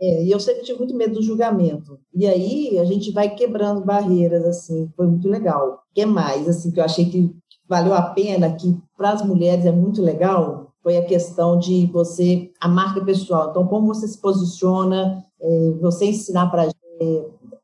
É, 0.00 0.24
e 0.24 0.30
eu 0.32 0.40
sempre 0.40 0.64
tive 0.64 0.78
muito 0.78 0.96
medo 0.96 1.14
do 1.14 1.22
julgamento. 1.22 1.98
E 2.12 2.26
aí 2.26 2.78
a 2.78 2.84
gente 2.84 3.12
vai 3.12 3.34
quebrando 3.36 3.84
barreiras, 3.84 4.44
assim, 4.44 4.90
foi 4.96 5.06
muito 5.06 5.28
legal. 5.28 5.74
O 5.74 5.94
que 5.94 6.04
mais, 6.04 6.48
assim, 6.48 6.72
que 6.72 6.80
eu 6.80 6.84
achei 6.84 7.08
que 7.08 7.30
valeu 7.72 7.94
a 7.94 8.02
pena, 8.02 8.52
que 8.52 8.78
para 8.98 9.12
as 9.12 9.24
mulheres 9.24 9.64
é 9.64 9.72
muito 9.72 10.02
legal, 10.02 10.66
foi 10.82 10.98
a 10.98 11.06
questão 11.06 11.58
de 11.58 11.86
você, 11.86 12.50
a 12.60 12.68
marca 12.68 13.02
pessoal. 13.02 13.48
Então, 13.48 13.66
como 13.66 13.86
você 13.86 14.06
se 14.06 14.18
posiciona, 14.18 15.24
é, 15.40 15.70
você 15.80 16.04
ensinar 16.06 16.50
para 16.50 16.68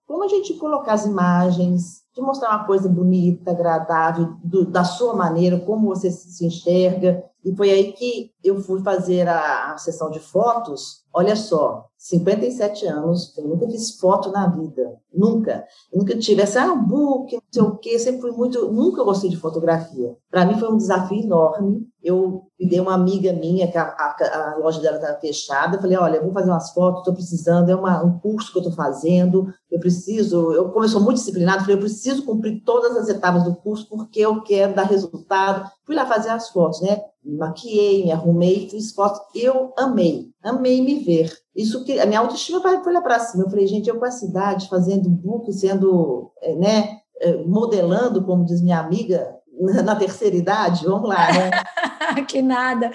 como 0.07 0.25
a 0.25 0.29
gente 0.29 0.55
colocar 0.55 0.95
as 0.95 1.05
imagens, 1.05 2.03
de 2.15 2.23
mostrar 2.23 2.57
uma 2.57 2.65
coisa 2.65 2.89
bonita, 2.89 3.51
agradável, 3.51 4.33
do, 4.43 4.65
da 4.65 4.83
sua 4.83 5.15
maneira, 5.15 5.61
como 5.61 5.89
você 5.89 6.11
se 6.11 6.47
enxerga. 6.47 7.23
E 7.45 7.55
foi 7.55 7.71
aí 7.71 7.93
que 7.93 8.33
eu 8.43 8.61
fui 8.61 8.83
fazer 8.83 9.29
a, 9.29 9.73
a 9.73 9.79
sessão 9.79 10.11
de 10.11 10.19
fotos. 10.19 11.05
Olha 11.13 11.35
só, 11.35 11.89
57 11.97 12.87
anos, 12.87 13.37
eu 13.37 13.49
nunca 13.49 13.67
fiz 13.69 13.99
foto 13.99 14.31
na 14.31 14.47
vida, 14.47 14.97
nunca. 15.13 15.65
Eu 15.93 15.99
nunca 15.99 16.17
tive 16.17 16.43
essa 16.43 16.63
ah, 16.63 16.75
book, 16.75 17.35
não 17.35 17.43
sei 17.51 17.63
o 17.63 17.77
quê, 17.77 17.99
sempre 17.99 18.21
fui 18.21 18.31
muito, 18.33 18.71
nunca 18.71 19.03
gostei 19.03 19.29
de 19.29 19.37
fotografia. 19.37 20.17
Para 20.31 20.45
mim 20.47 20.59
foi 20.59 20.71
um 20.71 20.77
desafio 20.77 21.21
enorme. 21.21 21.89
Eu 22.01 22.45
me 22.59 22.69
dei 22.69 22.79
uma 22.79 22.95
amiga 22.95 23.33
minha, 23.33 23.71
que 23.71 23.77
a, 23.77 23.83
a, 23.83 24.53
a 24.53 24.57
loja 24.59 24.81
dela 24.81 24.97
estava 24.97 25.19
fechada, 25.19 25.81
falei, 25.81 25.97
olha, 25.97 26.23
vou 26.23 26.33
fazer 26.33 26.51
umas 26.51 26.71
fotos, 26.73 27.01
estou 27.01 27.15
precisando, 27.15 27.69
é 27.69 27.75
uma, 27.75 28.03
um 28.05 28.19
curso 28.21 28.53
que 28.53 28.59
eu 28.59 28.63
estou 28.63 28.77
fazendo, 28.77 29.53
eu 29.71 29.81
preciso, 29.81 30.53
eu 30.53 30.71
como 30.71 30.85
eu 30.85 30.89
sou 30.89 31.01
muito 31.01 31.17
disciplinada, 31.17 31.61
falei, 31.61 31.75
eu 31.75 31.81
preciso 31.81 32.25
cumprir 32.25 32.63
todas 32.65 32.97
as 32.97 33.09
etapas 33.09 33.43
do 33.43 33.57
curso 33.57 33.89
porque 33.89 34.21
eu 34.21 34.41
quero 34.43 34.75
dar 34.75 34.85
resultado. 34.85 35.69
Fui 35.85 35.97
lá 35.97 36.07
fazer 36.07 36.31
as 36.31 36.49
fotos, 36.51 36.81
né? 36.81 37.01
Me 37.29 37.37
maquiei, 37.37 38.05
me 38.05 38.11
arrumei, 38.11 38.71
fiz 38.71 38.93
fotos. 38.93 39.21
Eu 39.35 39.75
amei, 39.77 40.31
amei 40.43 40.81
me 40.81 41.01
ver. 41.01 41.31
Isso 41.55 41.85
que 41.85 42.01
a 42.01 42.07
minha 42.07 42.21
autoestima 42.21 42.63
foi 42.83 42.93
lá 42.93 43.03
para 43.03 43.19
cima. 43.19 43.45
Eu 43.45 43.51
falei, 43.51 43.67
gente, 43.67 43.89
eu 43.89 43.99
com 43.99 44.07
essa 44.07 44.25
idade, 44.25 44.69
fazendo 44.69 45.11
book, 45.11 45.53
sendo, 45.53 46.33
eh, 46.41 46.55
né, 46.55 46.99
eh, 47.21 47.45
modelando, 47.45 48.25
como 48.25 48.47
diz 48.47 48.63
minha 48.63 48.79
amiga, 48.79 49.37
na 49.85 49.95
terceira 49.95 50.37
idade, 50.37 50.87
vamos 50.87 51.07
lá, 51.07 51.29
né? 51.33 51.51
que 52.27 52.41
nada. 52.41 52.91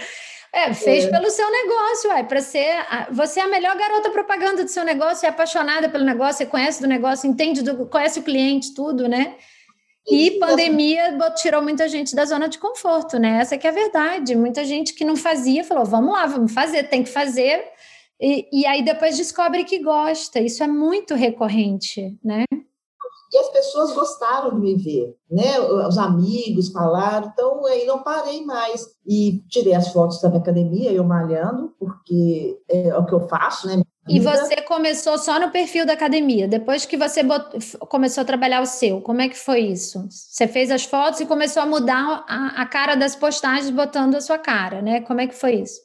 É, 0.52 0.74
fez 0.74 1.06
é. 1.06 1.10
pelo 1.10 1.30
seu 1.30 1.50
negócio, 1.52 2.10
ué, 2.12 2.24
para 2.24 2.42
ser. 2.42 2.76
Você 3.12 3.40
é 3.40 3.44
a 3.44 3.48
melhor 3.48 3.76
garota 3.76 4.10
propaganda 4.10 4.64
do 4.64 4.70
seu 4.70 4.84
negócio, 4.84 5.26
é 5.26 5.30
apaixonada 5.30 5.90
pelo 5.90 6.06
negócio, 6.06 6.38
você 6.38 6.46
conhece 6.46 6.82
do 6.82 6.88
negócio, 6.88 7.30
entende, 7.30 7.62
do, 7.62 7.88
conhece 7.88 8.20
o 8.20 8.24
cliente, 8.24 8.74
tudo, 8.74 9.08
né? 9.08 9.36
E 10.08 10.32
pandemia 10.40 11.18
tirou 11.36 11.62
muita 11.62 11.88
gente 11.88 12.16
da 12.16 12.26
zona 12.26 12.50
de 12.50 12.58
conforto, 12.58 13.18
né? 13.18 13.40
Essa 13.40 13.58
que 13.58 13.66
é 13.66 13.70
a 13.70 13.74
verdade. 13.74 14.36
Muita 14.36 14.66
gente 14.66 14.94
que 14.94 15.06
não 15.06 15.16
fazia 15.16 15.64
falou: 15.64 15.86
vamos 15.86 16.14
lá, 16.14 16.26
vamos 16.26 16.54
fazer, 16.54 16.84
tem 16.90 17.04
que 17.04 17.10
fazer 17.10 17.64
e, 18.20 18.48
e 18.62 18.66
aí 18.66 18.84
depois 18.84 19.18
descobre 19.18 19.66
que 19.66 19.80
gosta. 19.80 20.40
Isso 20.40 20.64
é 20.64 20.68
muito 20.68 21.14
recorrente, 21.14 22.18
né? 22.24 22.46
E 23.34 23.38
as 23.38 23.50
pessoas 23.50 23.92
gostaram 23.94 24.52
de 24.52 24.62
me 24.62 24.76
ver, 24.76 25.18
né? 25.30 25.60
Os 25.60 25.98
amigos 25.98 26.70
falaram, 26.70 27.32
então 27.34 27.66
aí 27.66 27.86
não 27.86 28.02
parei 28.02 28.46
mais. 28.46 28.86
E 29.06 29.44
tirei 29.50 29.74
as 29.74 29.90
fotos 29.90 30.22
da 30.22 30.30
minha 30.30 30.40
academia, 30.40 30.94
eu 30.94 31.04
malhando, 31.04 31.74
porque 31.78 32.62
é 32.70 32.96
o 32.96 33.06
que 33.06 33.14
eu 33.14 33.28
faço, 33.28 33.68
né? 33.68 33.83
E 34.08 34.20
você 34.20 34.62
começou 34.62 35.18
só 35.18 35.40
no 35.40 35.50
perfil 35.50 35.86
da 35.86 35.94
academia, 35.94 36.48
depois 36.48 36.86
que 36.86 36.98
você 36.98 37.22
começou 37.88 38.22
a 38.22 38.26
trabalhar 38.26 38.62
o 38.62 38.66
seu, 38.66 39.00
como 39.00 39.22
é 39.22 39.30
que 39.30 39.38
foi 39.38 39.62
isso? 39.62 40.06
Você 40.10 40.46
fez 40.46 40.70
as 40.72 40.84
fotos 40.84 41.22
e 41.22 41.26
começou 41.26 41.64
a 41.64 41.66
mudar 41.66 42.26
a, 42.28 42.62
a 42.62 42.66
cara 42.66 42.96
das 42.96 43.16
postagens 43.16 43.70
botando 43.70 44.16
a 44.16 44.22
sua 44.22 44.38
cara, 44.38 44.82
né? 44.82 45.02
Como 45.02 45.22
é 45.22 45.28
que 45.28 45.36
foi 45.36 45.56
isso? 45.56 45.80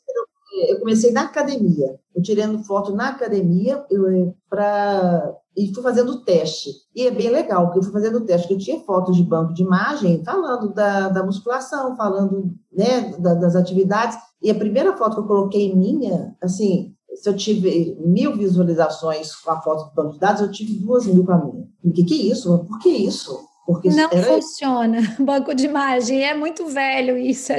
eu 0.66 0.78
comecei 0.80 1.12
na 1.12 1.22
academia, 1.22 1.98
eu 2.14 2.22
tirando 2.22 2.64
foto 2.64 2.92
na 2.92 3.08
academia 3.10 3.84
eh, 3.90 4.32
para 4.48 5.36
e 5.56 5.74
fui 5.74 5.82
fazendo 5.82 6.12
o 6.12 6.24
teste. 6.24 6.70
E 6.94 7.06
é 7.06 7.10
bem 7.10 7.30
legal, 7.30 7.66
porque 7.66 7.80
eu 7.80 7.82
fui 7.82 7.92
fazendo 7.92 8.18
o 8.18 8.24
teste, 8.24 8.46
porque 8.46 8.54
eu 8.54 8.64
tinha 8.64 8.80
fotos 8.84 9.16
de 9.16 9.24
banco 9.24 9.52
de 9.52 9.62
imagem 9.62 10.22
falando 10.24 10.72
da, 10.72 11.08
da 11.08 11.24
musculação, 11.24 11.96
falando 11.96 12.54
né, 12.72 13.16
da, 13.18 13.34
das 13.34 13.56
atividades, 13.56 14.16
E 14.40 14.50
a 14.52 14.54
primeira 14.54 14.96
foto 14.96 15.14
que 15.14 15.20
eu 15.20 15.26
coloquei 15.26 15.74
minha, 15.74 16.36
assim, 16.40 16.94
se 17.20 17.28
eu 17.28 17.36
tive 17.36 17.96
mil 18.00 18.36
visualizações 18.36 19.34
com 19.34 19.50
a 19.50 19.60
foto 19.60 19.88
do 19.88 19.94
banco 19.94 20.12
de 20.14 20.20
dados, 20.20 20.40
eu 20.40 20.50
tive 20.50 20.74
duas 20.74 21.06
mil 21.06 21.24
com 21.24 21.32
a 21.32 21.44
minha. 21.44 21.66
O 21.84 21.92
que, 21.92 22.04
que 22.04 22.14
é 22.14 22.32
isso? 22.32 22.64
Por 22.64 22.78
que 22.78 22.88
isso? 22.88 23.48
Porque 23.66 23.90
não 23.90 24.08
era... 24.10 24.22
funciona. 24.22 24.98
Banco 25.20 25.54
de 25.54 25.66
imagem 25.66 26.24
é 26.24 26.34
muito 26.34 26.66
velho 26.66 27.18
isso. 27.18 27.52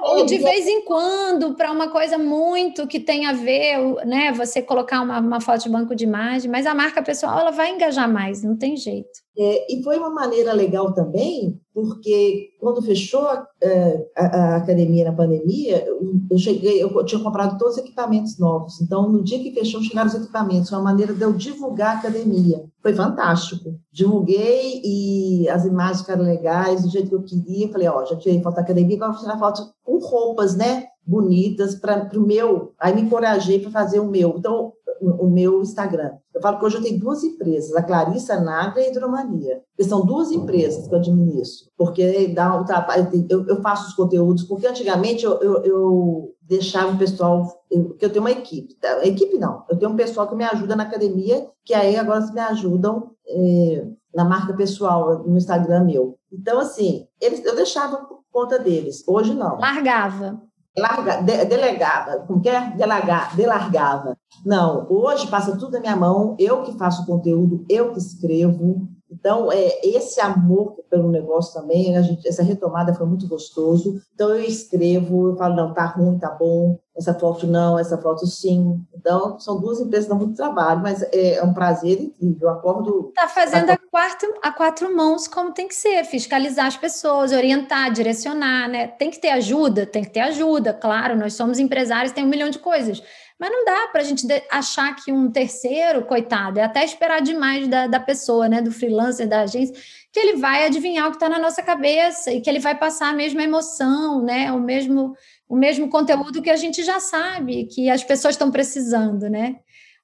Ou 0.00 0.26
de 0.26 0.38
vez 0.38 0.66
em 0.66 0.84
quando, 0.84 1.54
para 1.54 1.72
uma 1.72 1.88
coisa 1.88 2.18
muito 2.18 2.86
que 2.86 3.00
tem 3.00 3.26
a 3.26 3.32
ver, 3.32 3.78
né? 4.04 4.32
Você 4.32 4.60
colocar 4.60 5.00
uma, 5.00 5.18
uma 5.20 5.40
foto 5.40 5.62
de 5.62 5.68
banco 5.68 5.94
de 5.94 6.04
imagem, 6.04 6.50
mas 6.50 6.66
a 6.66 6.74
marca 6.74 7.02
pessoal 7.02 7.38
ela 7.38 7.50
vai 7.50 7.72
engajar 7.72 8.10
mais, 8.10 8.42
não 8.42 8.56
tem 8.56 8.76
jeito. 8.76 9.10
É, 9.40 9.72
e 9.72 9.80
foi 9.84 9.96
uma 9.98 10.10
maneira 10.10 10.52
legal 10.52 10.92
também, 10.92 11.60
porque 11.72 12.48
quando 12.58 12.82
fechou 12.82 13.20
a, 13.20 13.46
é, 13.62 14.08
a, 14.16 14.26
a, 14.26 14.56
academia 14.56 15.04
na 15.04 15.12
pandemia, 15.12 15.86
eu 16.28 16.36
cheguei, 16.36 16.82
eu 16.82 17.04
tinha 17.04 17.22
comprado 17.22 17.56
todos 17.56 17.76
os 17.76 17.84
equipamentos 17.84 18.36
novos. 18.36 18.80
Então, 18.80 19.08
no 19.08 19.22
dia 19.22 19.38
que 19.38 19.52
fechou, 19.52 19.80
chegaram 19.80 20.08
os 20.08 20.16
equipamentos. 20.16 20.68
Foi 20.68 20.78
uma 20.78 20.90
maneira 20.90 21.14
de 21.14 21.22
eu 21.22 21.32
divulgar 21.32 21.94
a 21.94 21.98
academia. 22.00 22.64
Foi 22.82 22.92
fantástico. 22.92 23.78
Divulguei 23.92 24.82
e 24.84 25.48
as 25.48 25.64
imagens 25.64 26.00
ficaram 26.00 26.24
legais, 26.24 26.82
do 26.82 26.90
jeito 26.90 27.08
que 27.08 27.14
eu 27.14 27.22
queria. 27.22 27.70
Falei, 27.70 27.86
ó, 27.86 28.04
já 28.04 28.16
tirei 28.16 28.42
foto 28.42 28.56
da 28.56 28.62
academia, 28.62 28.96
agora 28.96 29.12
vou 29.12 29.20
tirar 29.20 29.38
foto 29.38 29.62
com 29.84 29.98
roupas, 29.98 30.56
né? 30.56 30.86
Bonitas 31.06 31.76
para 31.76 32.10
o 32.16 32.26
meu. 32.26 32.72
Aí 32.76 32.92
me 32.92 33.02
encorajei 33.02 33.60
para 33.60 33.70
fazer 33.70 34.00
o 34.00 34.08
meu. 34.08 34.34
Então, 34.36 34.72
o 35.00 35.28
meu 35.28 35.62
Instagram. 35.62 36.12
Eu 36.38 36.42
falo 36.42 36.58
que 36.58 36.64
hoje 36.64 36.76
eu 36.76 36.82
tenho 36.82 37.00
duas 37.00 37.24
empresas, 37.24 37.74
a 37.74 37.82
Clarissa 37.82 38.40
Nagra 38.40 38.80
e 38.80 38.86
a 38.86 38.88
Hidromania. 38.90 39.60
Que 39.76 39.82
são 39.82 40.06
duas 40.06 40.30
empresas 40.30 40.86
que 40.86 40.94
eu 40.94 40.98
administro, 40.98 41.68
porque 41.76 42.28
dá 42.28 42.56
um 42.56 42.64
trabalho, 42.64 43.08
eu, 43.28 43.44
eu 43.46 43.60
faço 43.60 43.88
os 43.88 43.94
conteúdos, 43.94 44.44
porque 44.44 44.66
antigamente 44.66 45.24
eu, 45.24 45.40
eu, 45.42 45.64
eu 45.64 46.34
deixava 46.40 46.92
o 46.92 46.98
pessoal, 46.98 47.60
eu, 47.68 47.94
que 47.94 48.04
eu 48.04 48.10
tenho 48.10 48.22
uma 48.22 48.30
equipe, 48.30 48.74
tá? 48.74 49.04
equipe 49.04 49.36
não, 49.36 49.64
eu 49.68 49.76
tenho 49.76 49.90
um 49.90 49.96
pessoal 49.96 50.28
que 50.28 50.36
me 50.36 50.44
ajuda 50.44 50.76
na 50.76 50.84
academia, 50.84 51.48
que 51.64 51.74
aí 51.74 51.96
agora 51.96 52.24
me 52.32 52.40
ajudam 52.40 53.10
é, 53.26 53.84
na 54.14 54.24
marca 54.24 54.54
pessoal, 54.54 55.24
no 55.26 55.36
Instagram 55.36 55.84
meu. 55.84 56.16
Então, 56.32 56.60
assim, 56.60 57.06
eles, 57.20 57.44
eu 57.44 57.56
deixava 57.56 57.96
por 57.96 58.20
conta 58.30 58.58
deles, 58.60 59.02
hoje 59.08 59.34
não. 59.34 59.58
Largava 59.58 60.40
larga, 60.78 61.22
de, 61.22 61.44
delegava, 61.44 62.20
como 62.26 62.40
que 62.40 62.48
é? 62.48 62.70
Delagar, 62.76 63.36
delargava. 63.36 64.16
Não, 64.44 64.86
hoje 64.90 65.26
passa 65.28 65.56
tudo 65.56 65.72
na 65.72 65.80
minha 65.80 65.96
mão, 65.96 66.36
eu 66.38 66.62
que 66.62 66.72
faço 66.78 67.02
o 67.02 67.06
conteúdo, 67.06 67.64
eu 67.68 67.92
que 67.92 67.98
escrevo. 67.98 68.88
Então, 69.10 69.50
é, 69.50 69.80
esse 69.82 70.20
amor 70.20 70.76
pelo 70.90 71.10
negócio 71.10 71.60
também, 71.60 71.96
a 71.96 72.02
gente, 72.02 72.26
essa 72.26 72.42
retomada 72.42 72.94
foi 72.94 73.06
muito 73.06 73.26
gostoso. 73.26 74.00
Então, 74.14 74.30
eu 74.30 74.42
escrevo, 74.42 75.28
eu 75.28 75.36
falo, 75.36 75.56
não, 75.56 75.72
tá 75.72 75.86
ruim, 75.86 76.18
tá 76.18 76.30
bom, 76.30 76.78
essa 76.96 77.14
foto 77.14 77.46
não, 77.46 77.78
essa 77.78 77.96
foto 77.96 78.26
sim. 78.26 78.80
Então, 78.94 79.38
são 79.38 79.60
duas 79.60 79.80
empresas 79.80 80.06
que 80.06 80.10
dão 80.10 80.18
muito 80.18 80.36
trabalho, 80.36 80.82
mas 80.82 81.02
é, 81.12 81.36
é 81.36 81.44
um 81.44 81.54
prazer 81.54 82.00
incrível. 82.00 82.48
Eu 82.48 82.50
acordo. 82.50 83.08
Está 83.08 83.28
fazendo 83.28 83.70
a, 83.70 83.78
quatro, 83.90 84.34
a 84.42 84.52
quatro 84.52 84.94
mãos 84.94 85.28
como 85.28 85.52
tem 85.52 85.68
que 85.68 85.74
ser, 85.74 86.04
fiscalizar 86.04 86.66
as 86.66 86.76
pessoas, 86.76 87.32
orientar, 87.32 87.92
direcionar, 87.92 88.68
né? 88.68 88.88
Tem 88.88 89.10
que 89.10 89.20
ter 89.20 89.30
ajuda, 89.30 89.86
tem 89.86 90.02
que 90.02 90.10
ter 90.10 90.20
ajuda, 90.20 90.72
claro, 90.72 91.16
nós 91.16 91.34
somos 91.34 91.58
empresários, 91.58 92.12
tem 92.12 92.24
um 92.24 92.28
milhão 92.28 92.50
de 92.50 92.58
coisas. 92.58 93.02
Mas 93.38 93.52
não 93.52 93.64
dá 93.64 93.88
para 93.88 94.00
a 94.00 94.04
gente 94.04 94.26
achar 94.50 94.94
que 94.96 95.12
um 95.12 95.30
terceiro, 95.30 96.04
coitado, 96.04 96.58
é 96.58 96.64
até 96.64 96.84
esperar 96.84 97.20
demais 97.20 97.68
da, 97.68 97.86
da 97.86 98.00
pessoa, 98.00 98.48
né? 98.48 98.60
Do 98.60 98.72
freelancer, 98.72 99.28
da 99.28 99.42
agência, 99.42 99.76
que 100.12 100.18
ele 100.18 100.36
vai 100.36 100.66
adivinhar 100.66 101.06
o 101.06 101.10
que 101.10 101.16
está 101.16 101.28
na 101.28 101.38
nossa 101.38 101.62
cabeça 101.62 102.32
e 102.32 102.40
que 102.40 102.50
ele 102.50 102.58
vai 102.58 102.76
passar 102.76 103.10
a 103.10 103.12
mesma 103.12 103.42
emoção, 103.42 104.22
né? 104.22 104.50
O 104.50 104.60
mesmo 104.60 105.14
o 105.48 105.56
mesmo 105.56 105.88
conteúdo 105.88 106.42
que 106.42 106.50
a 106.50 106.56
gente 106.56 106.82
já 106.82 107.00
sabe 107.00 107.64
que 107.64 107.88
as 107.88 108.04
pessoas 108.04 108.34
estão 108.34 108.50
precisando, 108.50 109.30
né? 109.30 109.56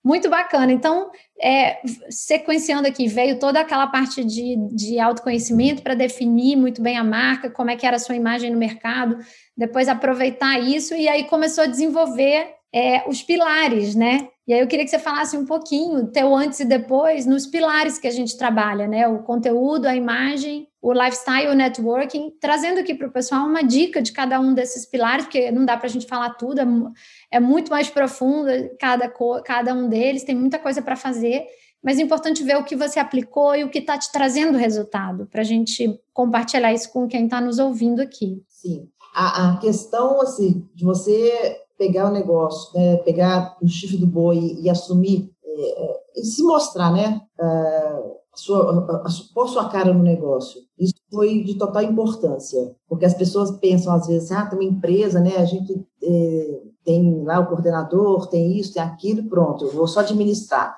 Muito 0.02 0.28
bacana. 0.28 0.70
Então, 0.70 1.10
é, 1.40 1.80
sequenciando 2.10 2.86
aqui, 2.86 3.08
veio 3.08 3.38
toda 3.38 3.60
aquela 3.60 3.86
parte 3.86 4.22
de, 4.22 4.56
de 4.70 4.98
autoconhecimento 4.98 5.82
para 5.82 5.94
definir 5.94 6.56
muito 6.56 6.82
bem 6.82 6.96
a 6.96 7.04
marca, 7.04 7.50
como 7.50 7.70
é 7.70 7.76
que 7.76 7.86
era 7.86 7.96
a 7.96 7.98
sua 7.98 8.14
imagem 8.14 8.50
no 8.50 8.58
mercado, 8.58 9.18
depois 9.56 9.88
aproveitar 9.88 10.58
isso 10.58 10.94
e 10.94 11.08
aí 11.08 11.24
começou 11.24 11.64
a 11.64 11.68
desenvolver 11.68 12.54
é, 12.74 13.08
os 13.08 13.22
pilares, 13.22 13.94
né? 13.94 14.28
E 14.48 14.52
aí 14.52 14.58
eu 14.58 14.66
queria 14.66 14.84
que 14.84 14.90
você 14.90 14.98
falasse 14.98 15.36
um 15.36 15.46
pouquinho, 15.46 16.08
teu 16.08 16.34
antes 16.34 16.58
e 16.58 16.64
depois, 16.64 17.24
nos 17.24 17.46
pilares 17.46 18.00
que 18.00 18.08
a 18.08 18.10
gente 18.10 18.36
trabalha, 18.36 18.88
né? 18.88 19.06
O 19.06 19.22
conteúdo, 19.22 19.86
a 19.86 19.94
imagem, 19.94 20.66
o 20.82 20.92
lifestyle, 20.92 21.46
o 21.46 21.54
networking, 21.54 22.32
trazendo 22.40 22.80
aqui 22.80 22.92
para 22.92 23.06
o 23.06 23.12
pessoal 23.12 23.46
uma 23.46 23.62
dica 23.62 24.02
de 24.02 24.10
cada 24.10 24.40
um 24.40 24.52
desses 24.52 24.84
pilares, 24.84 25.24
porque 25.24 25.52
não 25.52 25.64
dá 25.64 25.76
para 25.76 25.86
a 25.86 25.90
gente 25.90 26.06
falar 26.06 26.30
tudo, 26.30 26.60
é, 26.60 26.66
é, 27.30 27.40
muito 27.40 27.70
mais 27.70 27.88
profundo 27.88 28.48
cada, 28.80 29.08
cada 29.44 29.72
um 29.72 29.88
deles, 29.88 30.24
tem 30.24 30.34
muita 30.34 30.58
coisa 30.58 30.82
para 30.82 30.96
fazer, 30.96 31.46
mas 31.80 32.00
é 32.00 32.02
importante 32.02 32.42
ver 32.42 32.56
o 32.56 32.64
que 32.64 32.74
você 32.74 32.98
aplicou 32.98 33.54
e 33.54 33.62
o 33.62 33.70
que 33.70 33.78
está 33.78 33.96
te 33.96 34.10
trazendo 34.10 34.58
resultado, 34.58 35.26
para 35.26 35.42
a 35.42 35.44
gente 35.44 35.96
compartilhar 36.12 36.72
isso 36.72 36.92
com 36.92 37.06
quem 37.06 37.26
está 37.26 37.40
nos 37.40 37.60
ouvindo 37.60 38.02
aqui. 38.02 38.42
Sim. 38.48 38.88
A, 39.14 39.52
a 39.52 39.58
questão, 39.58 40.20
assim, 40.20 40.68
de 40.74 40.84
você 40.84 41.63
pegar 41.84 42.08
o 42.08 42.12
negócio, 42.12 42.72
né, 42.74 42.96
pegar 42.98 43.56
o 43.60 43.68
chifre 43.68 43.98
do 43.98 44.06
boi 44.06 44.38
e, 44.38 44.62
e 44.62 44.70
assumir, 44.70 45.30
é, 45.44 45.84
é, 45.84 46.00
e 46.16 46.24
se 46.24 46.42
mostrar, 46.42 46.90
né, 46.90 47.20
a 47.38 48.36
sua, 48.36 48.86
a, 48.90 48.96
a, 48.96 49.10
pôr 49.34 49.48
sua 49.48 49.68
cara 49.68 49.92
no 49.92 50.02
negócio. 50.02 50.62
Isso 50.78 50.94
foi 51.12 51.44
de 51.44 51.56
total 51.56 51.82
importância, 51.82 52.74
porque 52.88 53.04
as 53.04 53.14
pessoas 53.14 53.50
pensam 53.58 53.92
às 53.92 54.06
vezes, 54.06 54.32
ah, 54.32 54.46
tem 54.46 54.58
uma 54.58 54.68
empresa, 54.68 55.20
né, 55.20 55.36
a 55.36 55.44
gente 55.44 55.86
é, 56.02 56.60
tem 56.84 57.22
lá 57.22 57.40
o 57.40 57.46
coordenador, 57.46 58.28
tem 58.28 58.58
isso, 58.58 58.72
tem 58.72 58.82
aquilo, 58.82 59.28
pronto, 59.28 59.66
eu 59.66 59.72
vou 59.72 59.86
só 59.86 60.00
administrar. 60.00 60.74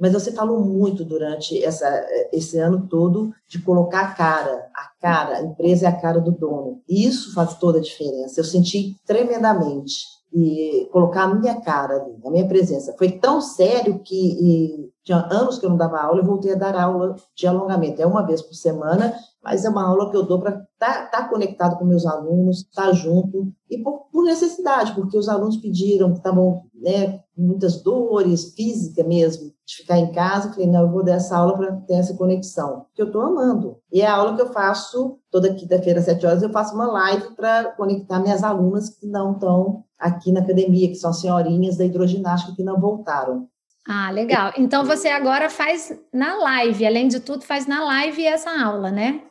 Mas 0.00 0.14
você 0.14 0.32
falou 0.32 0.64
muito 0.64 1.04
durante 1.04 1.62
essa, 1.62 1.86
esse 2.32 2.58
ano 2.58 2.88
todo 2.88 3.34
de 3.46 3.60
colocar 3.60 4.00
a 4.00 4.14
cara, 4.14 4.66
a 4.74 4.98
cara, 4.98 5.36
a 5.36 5.42
empresa 5.42 5.84
é 5.84 5.88
a 5.90 6.00
cara 6.00 6.18
do 6.18 6.32
dono. 6.32 6.80
Isso 6.88 7.34
faz 7.34 7.58
toda 7.58 7.78
a 7.78 7.82
diferença. 7.82 8.40
Eu 8.40 8.44
senti 8.44 8.96
tremendamente 9.04 10.19
e 10.32 10.88
colocar 10.92 11.24
a 11.24 11.34
minha 11.34 11.60
cara 11.60 11.96
ali, 11.96 12.16
a 12.24 12.30
minha 12.30 12.46
presença. 12.46 12.94
Foi 12.96 13.10
tão 13.10 13.40
sério 13.40 13.98
que 13.98 14.90
tinha 15.02 15.26
anos 15.30 15.58
que 15.58 15.64
eu 15.64 15.70
não 15.70 15.76
dava 15.76 16.00
aula, 16.00 16.20
eu 16.20 16.24
voltei 16.24 16.52
a 16.52 16.56
dar 16.56 16.76
aula 16.76 17.16
de 17.34 17.46
alongamento. 17.46 18.02
É 18.02 18.06
uma 18.06 18.26
vez 18.26 18.42
por 18.42 18.54
semana, 18.54 19.14
mas 19.42 19.64
é 19.64 19.68
uma 19.68 19.86
aula 19.86 20.10
que 20.10 20.16
eu 20.16 20.22
dou 20.24 20.38
para 20.38 20.50
estar 20.50 21.10
tá, 21.10 21.22
tá 21.22 21.28
conectado 21.28 21.78
com 21.78 21.84
meus 21.84 22.04
alunos, 22.04 22.58
estar 22.58 22.86
tá 22.86 22.92
junto, 22.92 23.50
e 23.70 23.78
por, 23.78 24.06
por, 24.12 24.24
necessidade, 24.24 24.94
porque 24.94 25.16
os 25.16 25.28
alunos 25.28 25.56
pediram, 25.56 26.12
estavam 26.12 26.64
né, 26.74 27.20
muitas 27.36 27.82
dores 27.82 28.52
física 28.54 29.02
mesmo, 29.02 29.52
de 29.66 29.76
ficar 29.76 29.98
em 29.98 30.12
casa. 30.12 30.48
Eu 30.48 30.52
falei, 30.52 30.68
não, 30.68 30.82
eu 30.82 30.90
vou 30.90 31.02
dar 31.02 31.14
essa 31.14 31.36
aula 31.36 31.56
para 31.56 31.76
ter 31.76 31.94
essa 31.94 32.14
conexão, 32.14 32.84
que 32.94 33.00
eu 33.00 33.06
estou 33.06 33.22
amando. 33.22 33.78
E 33.90 34.02
é 34.02 34.06
a 34.06 34.16
aula 34.16 34.36
que 34.36 34.42
eu 34.42 34.52
faço 34.52 35.18
toda 35.30 35.54
quinta-feira, 35.54 36.00
às 36.00 36.04
sete 36.04 36.26
horas, 36.26 36.42
eu 36.42 36.50
faço 36.50 36.74
uma 36.74 36.86
live 36.86 37.34
para 37.34 37.72
conectar 37.72 38.20
minhas 38.20 38.42
alunas 38.42 38.90
que 38.90 39.06
não 39.06 39.32
estão 39.32 39.84
aqui 39.98 40.30
na 40.32 40.40
academia, 40.40 40.88
que 40.88 40.96
são 40.96 41.12
senhorinhas 41.12 41.76
da 41.76 41.84
hidroginástica 41.84 42.54
que 42.54 42.64
não 42.64 42.78
voltaram. 42.78 43.48
Ah, 43.86 44.10
legal. 44.10 44.52
Então 44.56 44.84
você 44.84 45.08
agora 45.08 45.48
faz 45.48 45.92
na 46.12 46.36
live, 46.36 46.86
além 46.86 47.08
de 47.08 47.20
tudo, 47.20 47.44
faz 47.44 47.66
na 47.66 47.82
live 47.84 48.24
essa 48.24 48.50
aula, 48.50 48.90
né? 48.90 49.22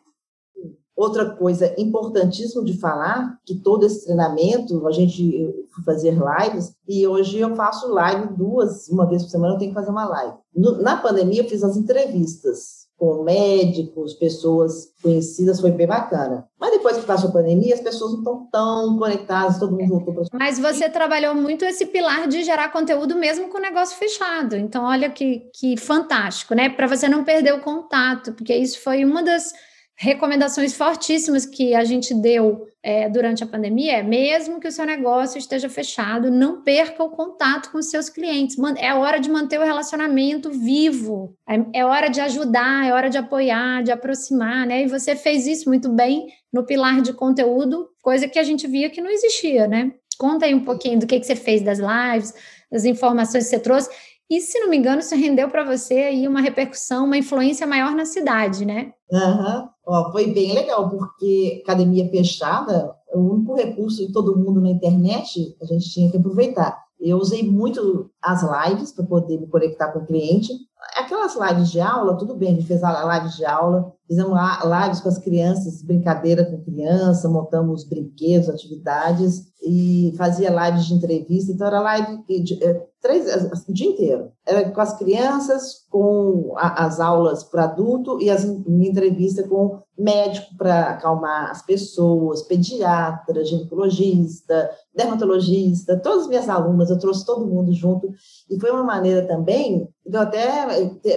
Outra 0.96 1.34
coisa 1.36 1.74
importantíssima 1.78 2.64
de 2.64 2.78
falar, 2.78 3.40
que 3.46 3.56
todo 3.56 3.86
esse 3.86 4.04
treinamento, 4.04 4.86
a 4.86 4.92
gente 4.92 5.54
fazer 5.86 6.12
lives, 6.12 6.76
e 6.88 7.08
hoje 7.08 7.40
eu 7.40 7.56
faço 7.56 7.88
live 7.88 8.36
duas, 8.36 8.90
uma 8.90 9.08
vez 9.08 9.24
por 9.24 9.30
semana 9.30 9.54
eu 9.54 9.58
tenho 9.58 9.72
que 9.72 9.80
fazer 9.80 9.92
uma 9.92 10.06
live. 10.06 10.34
No, 10.54 10.82
na 10.82 10.98
pandemia 10.98 11.42
eu 11.44 11.48
fiz 11.48 11.64
as 11.64 11.78
entrevistas 11.78 12.79
com 13.00 13.24
médicos, 13.24 14.14
pessoas 14.14 14.92
conhecidas, 15.02 15.62
foi 15.62 15.72
bem 15.72 15.88
bacana. 15.88 16.46
Mas 16.60 16.72
depois 16.72 16.98
que 16.98 17.06
passou 17.06 17.30
a 17.30 17.34
pandemia, 17.34 17.74
as 17.74 17.80
pessoas 17.80 18.12
não 18.12 18.20
estão 18.20 18.48
tão 18.52 18.98
conectadas, 18.98 19.58
todo 19.58 19.72
mundo 19.72 19.88
voltou 19.88 20.14
para 20.14 20.38
Mas 20.38 20.60
você 20.60 20.90
trabalhou 20.90 21.34
muito 21.34 21.64
esse 21.64 21.86
pilar 21.86 22.28
de 22.28 22.44
gerar 22.44 22.74
conteúdo 22.74 23.16
mesmo 23.16 23.48
com 23.48 23.58
o 23.58 23.62
negócio 23.62 23.98
fechado. 23.98 24.58
Então, 24.58 24.84
olha 24.84 25.10
que, 25.10 25.50
que 25.54 25.78
fantástico, 25.78 26.54
né? 26.54 26.70
Para 26.70 26.88
você 26.88 27.08
não 27.08 27.24
perder 27.24 27.54
o 27.54 27.62
contato, 27.62 28.34
porque 28.34 28.54
isso 28.54 28.82
foi 28.82 29.06
uma 29.06 29.24
das 29.24 29.54
recomendações 30.02 30.74
fortíssimas 30.74 31.46
que 31.46 31.76
a 31.76 31.84
gente 31.84 32.14
deu 32.14 32.66
é, 32.82 33.10
durante 33.10 33.44
a 33.44 33.48
pandemia 33.48 33.98
é 33.98 34.04
mesmo 34.04 34.58
que 34.58 34.68
o 34.70 34.72
seu 34.72 34.86
negócio 34.86 35.38
esteja 35.38 35.68
fechado, 35.68 36.32
não 36.32 36.62
perca 36.62 37.04
o 37.04 37.10
contato 37.10 37.70
com 37.70 37.78
os 37.78 37.90
seus 37.90 38.08
clientes. 38.08 38.56
É 38.78 38.94
hora 38.94 39.20
de 39.20 39.30
manter 39.30 39.60
o 39.60 39.66
relacionamento 39.66 40.50
vivo, 40.52 41.36
é, 41.46 41.80
é 41.82 41.86
hora 41.86 42.08
de 42.08 42.22
ajudar, 42.22 42.88
é 42.88 42.94
hora 42.94 43.10
de 43.10 43.18
apoiar, 43.18 43.84
de 43.84 43.92
aproximar, 43.92 44.66
né? 44.66 44.84
E 44.84 44.88
você 44.88 45.18
fez 45.18 45.46
isso 45.46 45.68
muito 45.68 45.90
bem 45.90 46.28
no 46.52 46.66
pilar 46.66 47.02
de 47.02 47.12
conteúdo, 47.12 47.90
coisa 48.02 48.26
que 48.26 48.40
a 48.40 48.44
gente 48.44 48.68
via 48.68 48.90
que 48.90 49.02
não 49.02 49.10
existia, 49.10 49.68
né? 49.68 49.92
Conta 50.18 50.46
aí 50.46 50.56
um 50.56 50.64
pouquinho 50.64 50.98
do 50.98 51.08
que, 51.08 51.20
que 51.20 51.26
você 51.26 51.36
fez 51.36 51.62
das 51.62 51.80
lives, 51.80 52.34
das 52.72 52.86
informações 52.86 53.44
que 53.44 53.50
você 53.50 53.60
trouxe 53.60 53.90
E, 54.30 54.40
se 54.40 54.60
não 54.60 54.70
me 54.70 54.78
engano, 54.78 55.00
isso 55.00 55.16
rendeu 55.16 55.50
para 55.50 55.64
você 55.64 55.96
aí 55.96 56.28
uma 56.28 56.40
repercussão, 56.40 57.06
uma 57.06 57.18
influência 57.18 57.66
maior 57.66 57.96
na 57.96 58.06
cidade, 58.06 58.64
né? 58.64 58.94
Uhum. 59.12 60.12
foi 60.12 60.28
bem 60.32 60.54
legal, 60.54 60.88
porque 60.88 61.62
academia 61.64 62.08
fechada, 62.10 62.96
o 63.12 63.20
único 63.20 63.56
recurso 63.56 64.06
de 64.06 64.14
todo 64.14 64.38
mundo 64.38 64.62
na 64.62 64.70
internet, 64.70 65.56
a 65.60 65.66
gente 65.66 65.90
tinha 65.90 66.12
que 66.12 66.18
aproveitar. 66.18 66.78
Eu 67.00 67.18
usei 67.18 67.42
muito 67.42 68.09
as 68.22 68.42
lives 68.44 68.92
para 68.92 69.06
poder 69.06 69.40
me 69.40 69.48
conectar 69.48 69.92
com 69.92 70.00
o 70.00 70.06
cliente. 70.06 70.52
Aquelas 70.96 71.36
lives 71.36 71.72
de 71.72 71.80
aula, 71.80 72.18
tudo 72.18 72.36
bem, 72.36 72.52
a 72.52 72.56
gente 72.56 72.68
fez 72.68 72.84
a 72.84 73.04
live 73.04 73.30
de 73.36 73.46
aula, 73.46 73.94
fizemos 74.08 74.38
lives 74.64 75.02
com 75.02 75.10
as 75.10 75.18
crianças, 75.18 75.82
brincadeira 75.82 76.46
com 76.46 76.64
criança, 76.64 77.30
montamos 77.30 77.84
brinquedos, 77.84 78.50
atividades, 78.50 79.50
e 79.62 80.14
fazia 80.18 80.50
lives 80.50 80.86
de 80.86 80.94
entrevista, 80.94 81.52
então 81.52 81.68
era 81.68 81.82
live 81.82 82.24
de, 82.28 82.64
é, 82.64 82.88
três, 83.02 83.26
o 83.68 83.74
dia 83.74 83.90
inteiro. 83.90 84.32
Era 84.46 84.70
com 84.72 84.80
as 84.80 84.98
crianças, 84.98 85.86
com 85.90 86.54
a, 86.56 86.86
as 86.86 87.00
aulas 87.00 87.44
para 87.44 87.66
adulto 87.66 88.22
e 88.22 88.30
as 88.30 88.46
entrevistas 88.46 89.46
com 89.48 89.82
médico 89.98 90.56
para 90.58 90.92
acalmar 90.92 91.52
as 91.52 91.62
pessoas, 91.62 92.42
pediatra, 92.44 93.44
ginecologista, 93.44 94.72
dermatologista, 94.96 96.00
todas 96.00 96.24
as 96.24 96.30
minhas 96.30 96.48
alunas, 96.48 96.90
eu 96.90 96.98
trouxe 96.98 97.26
todo 97.26 97.46
mundo 97.46 97.74
junto, 97.74 98.09
e 98.50 98.60
foi 98.60 98.72
uma 98.72 98.84
maneira 98.84 99.28
também, 99.28 99.88
então 100.06 100.22
até 100.22 100.66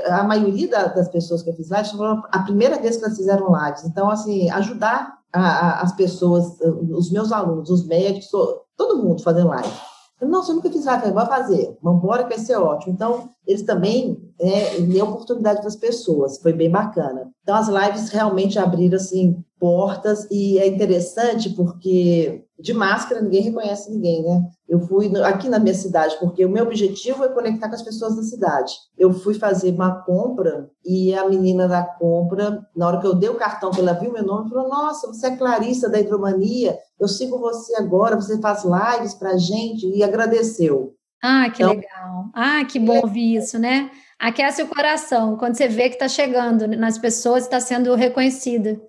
a 0.07 0.23
maioria 0.23 0.69
das 0.69 1.09
pessoas 1.09 1.43
que 1.43 1.51
eu 1.51 1.55
fiz 1.55 1.71
lives, 1.71 1.93
foi 1.93 2.07
a 2.31 2.39
primeira 2.41 2.79
vez 2.79 2.97
que 2.97 3.05
elas 3.05 3.17
fizeram 3.17 3.53
lives, 3.55 3.85
então 3.85 4.11
assim, 4.11 4.51
ajudar 4.51 5.15
a, 5.33 5.41
a, 5.41 5.81
as 5.83 5.95
pessoas, 5.97 6.59
os 6.61 7.11
meus 7.11 7.33
alunos, 7.33 7.71
os 7.71 7.87
médicos, 7.87 8.29
todo 8.77 9.03
mundo 9.03 9.23
fazendo 9.23 9.49
live. 9.49 9.73
Não, 10.21 10.41
você 10.43 10.53
nunca 10.53 10.71
fiz 10.71 10.85
live, 10.85 11.11
vai 11.11 11.27
fazer, 11.27 11.77
vamos 11.83 12.03
embora 12.03 12.23
que 12.23 12.37
vai 12.37 12.39
ser 12.39 12.57
ótimo. 12.57 12.93
Então, 12.93 13.31
eles 13.45 13.63
também 13.63 14.23
é, 14.41 14.81
deu 14.81 15.07
oportunidade 15.07 15.59
para 15.59 15.69
as 15.69 15.77
pessoas, 15.77 16.39
foi 16.39 16.53
bem 16.53 16.71
bacana. 16.71 17.29
Então, 17.43 17.57
as 17.57 17.67
lives 17.67 18.09
realmente 18.11 18.59
abriram, 18.59 18.97
assim, 18.97 19.43
portas, 19.63 20.27
e 20.29 20.59
é 20.59 20.67
interessante 20.67 21.51
porque 21.51 22.45
de 22.59 22.75
máscara 22.75 23.21
ninguém 23.21 23.43
reconhece 23.43 23.93
ninguém, 23.93 24.21
né? 24.25 24.43
Eu 24.69 24.81
fui 24.81 25.09
aqui 25.23 25.49
na 25.49 25.61
minha 25.61 25.75
cidade, 25.75 26.17
porque 26.19 26.45
o 26.45 26.49
meu 26.49 26.65
objetivo 26.65 27.23
é 27.23 27.29
conectar 27.29 27.69
com 27.69 27.75
as 27.77 27.83
pessoas 27.83 28.17
da 28.17 28.25
cidade. 28.25 28.73
Eu 28.99 29.13
fui 29.13 29.35
fazer 29.35 29.73
uma 29.73 30.03
compra 30.03 30.69
e 30.85 31.15
a 31.15 31.29
menina 31.29 31.69
da 31.69 31.85
compra, 31.85 32.61
na 32.75 32.89
hora 32.89 32.99
que 32.99 33.07
eu 33.07 33.15
dei 33.15 33.29
o 33.29 33.37
cartão, 33.37 33.71
que 33.71 33.79
ela 33.79 33.93
viu 33.93 34.13
meu 34.13 34.25
nome, 34.25 34.51
falou: 34.51 34.69
Nossa, 34.69 35.07
você 35.07 35.29
é 35.29 35.37
Clarissa 35.37 35.89
da 35.89 36.01
Hidromania, 36.01 36.77
eu 36.99 37.07
sigo 37.07 37.39
você 37.39 37.77
agora, 37.77 38.17
você 38.17 38.41
faz 38.41 38.65
lives 38.65 39.15
para 39.15 39.37
gente, 39.37 39.87
e 39.87 40.03
agradeceu. 40.03 40.93
Ah, 41.23 41.49
que 41.49 41.63
então, 41.63 41.77
legal. 41.77 42.25
Ah, 42.35 42.65
que 42.65 42.81
bom 42.81 42.99
ouvir 43.01 43.37
isso, 43.37 43.61
né? 43.61 43.93
Aquece 44.19 44.61
o 44.61 44.67
coração 44.67 45.37
quando 45.37 45.55
você 45.55 45.69
vê 45.69 45.89
que 45.89 45.95
está 45.95 46.09
chegando 46.09 46.67
nas 46.67 46.99
pessoas 46.99 47.45
e 47.45 47.47
está 47.47 47.61
sendo 47.61 47.95
reconhecida. 47.95 48.81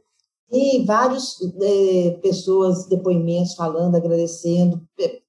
E 0.51 0.86
várias 0.86 1.38
é, 1.62 2.12
pessoas, 2.21 2.88
depoimentos 2.88 3.56
falando, 3.56 3.95
agradecendo 3.95 4.82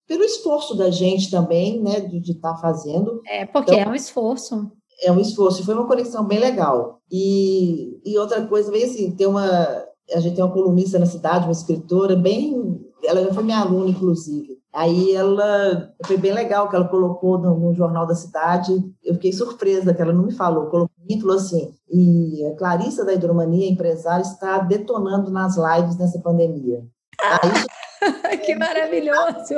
pelo 0.06 0.22
esforço 0.22 0.74
da 0.76 0.90
gente 0.90 1.30
também, 1.30 1.80
né, 1.80 2.00
de 2.00 2.32
estar 2.32 2.54
tá 2.54 2.60
fazendo. 2.60 3.20
É, 3.26 3.46
porque 3.46 3.72
então, 3.72 3.84
é 3.84 3.88
um 3.88 3.94
esforço. 3.94 4.70
É 5.02 5.10
um 5.10 5.20
esforço, 5.20 5.64
foi 5.64 5.74
uma 5.74 5.86
conexão 5.86 6.24
bem 6.24 6.38
legal. 6.38 7.00
E, 7.10 8.00
e 8.04 8.18
outra 8.18 8.46
coisa, 8.46 8.70
bem 8.70 8.84
assim, 8.84 9.10
tem 9.10 9.26
uma, 9.26 9.84
a 10.14 10.20
gente 10.20 10.36
tem 10.36 10.44
uma 10.44 10.52
colunista 10.52 10.98
na 10.98 11.06
cidade, 11.06 11.46
uma 11.46 11.52
escritora, 11.52 12.14
bem, 12.16 12.80
ela 13.02 13.32
foi 13.32 13.42
minha 13.42 13.60
aluna, 13.60 13.90
inclusive. 13.90 14.58
Aí 14.72 15.14
ela, 15.14 15.92
foi 16.04 16.16
bem 16.16 16.32
legal 16.32 16.68
que 16.68 16.76
ela 16.76 16.88
colocou 16.88 17.38
no, 17.38 17.58
no 17.58 17.74
jornal 17.74 18.06
da 18.06 18.14
cidade, 18.14 18.72
eu 19.04 19.14
fiquei 19.14 19.32
surpresa 19.32 19.94
que 19.94 20.02
ela 20.02 20.12
não 20.12 20.24
me 20.24 20.32
falou, 20.32 20.66
colocou 20.66 20.93
e 21.08 21.20
falou 21.20 21.36
assim, 21.36 21.74
e 21.88 22.44
a 22.46 22.56
Clarissa 22.56 23.04
da 23.04 23.12
Hidromania, 23.12 23.70
empresária, 23.70 24.22
está 24.22 24.58
detonando 24.58 25.30
nas 25.30 25.56
lives 25.56 25.96
nessa 25.96 26.20
pandemia. 26.20 26.82
Aí, 27.20 28.38
que 28.44 28.54
maravilhoso! 28.54 29.54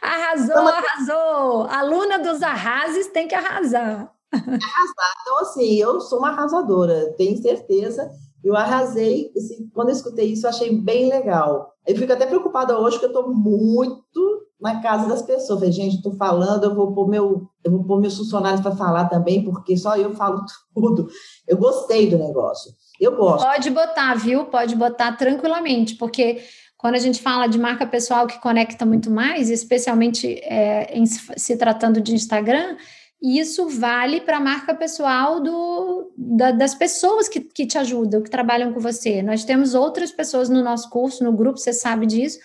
Arrasou, 0.00 0.50
então, 0.50 0.68
arrasou! 0.68 1.62
Aluna 1.64 2.18
dos 2.18 2.42
arrases 2.42 3.08
tem 3.08 3.28
que 3.28 3.34
arrasar. 3.34 4.12
Arrasar. 4.32 5.14
Então, 5.22 5.38
assim, 5.40 5.76
eu 5.76 6.00
sou 6.00 6.18
uma 6.18 6.30
arrasadora, 6.30 7.12
tenho 7.16 7.40
certeza. 7.40 8.10
Eu 8.42 8.56
arrasei, 8.56 9.30
assim, 9.36 9.68
quando 9.74 9.88
eu 9.88 9.94
escutei 9.94 10.32
isso, 10.32 10.46
eu 10.46 10.50
achei 10.50 10.74
bem 10.74 11.08
legal. 11.08 11.74
Eu 11.86 11.96
fico 11.96 12.12
até 12.12 12.26
preocupada 12.26 12.78
hoje, 12.78 12.98
porque 12.98 13.06
eu 13.06 13.20
estou 13.20 13.34
muito 13.34 14.29
na 14.60 14.80
casa 14.80 15.08
das 15.08 15.22
pessoas. 15.22 15.60
Falei, 15.60 15.72
gente, 15.72 15.96
estou 15.96 16.14
falando, 16.14 16.64
eu 16.64 16.74
vou 16.74 16.92
pôr 16.92 17.08
meu, 17.08 17.48
eu 17.64 17.70
vou 17.70 17.84
pôr 17.84 18.00
meus 18.00 18.16
funcionários 18.16 18.60
para 18.60 18.76
falar 18.76 19.06
também, 19.06 19.42
porque 19.44 19.76
só 19.76 19.96
eu 19.96 20.14
falo 20.14 20.44
tudo. 20.74 21.08
Eu 21.48 21.56
gostei 21.56 22.10
do 22.10 22.18
negócio. 22.18 22.72
Eu 23.00 23.16
gosto. 23.16 23.46
Pode 23.46 23.70
botar, 23.70 24.14
viu? 24.14 24.44
Pode 24.44 24.76
botar 24.76 25.12
tranquilamente, 25.12 25.94
porque 25.94 26.42
quando 26.76 26.94
a 26.94 26.98
gente 26.98 27.20
fala 27.20 27.46
de 27.46 27.58
marca 27.58 27.86
pessoal 27.86 28.26
que 28.26 28.40
conecta 28.40 28.84
muito 28.84 29.10
mais, 29.10 29.50
especialmente 29.50 30.40
é, 30.42 30.96
em 30.96 31.04
se 31.06 31.56
tratando 31.56 32.00
de 32.00 32.14
Instagram, 32.14 32.76
isso 33.22 33.68
vale 33.68 34.22
para 34.22 34.38
a 34.38 34.40
marca 34.40 34.74
pessoal 34.74 35.40
do, 35.40 36.10
da, 36.16 36.52
das 36.52 36.74
pessoas 36.74 37.28
que, 37.28 37.40
que 37.40 37.66
te 37.66 37.76
ajudam, 37.76 38.22
que 38.22 38.30
trabalham 38.30 38.72
com 38.72 38.80
você. 38.80 39.22
Nós 39.22 39.44
temos 39.44 39.74
outras 39.74 40.10
pessoas 40.10 40.48
no 40.48 40.62
nosso 40.62 40.88
curso, 40.88 41.22
no 41.22 41.32
grupo, 41.32 41.58
você 41.58 41.72
sabe 41.72 42.06
disso, 42.06 42.38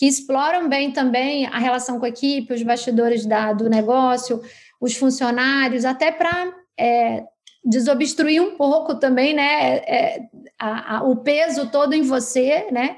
que 0.00 0.06
exploram 0.06 0.66
bem 0.66 0.90
também 0.90 1.44
a 1.44 1.58
relação 1.58 1.98
com 1.98 2.06
a 2.06 2.08
equipe, 2.08 2.54
os 2.54 2.62
bastidores 2.62 3.26
da, 3.26 3.52
do 3.52 3.68
negócio, 3.68 4.40
os 4.80 4.96
funcionários, 4.96 5.84
até 5.84 6.10
para 6.10 6.54
é, 6.74 7.24
desobstruir 7.62 8.42
um 8.42 8.56
pouco 8.56 8.94
também, 8.94 9.34
né, 9.34 9.76
é, 9.76 10.22
a, 10.58 10.96
a, 10.96 11.02
o 11.02 11.16
peso 11.16 11.70
todo 11.70 11.92
em 11.92 12.00
você, 12.00 12.66
né, 12.72 12.96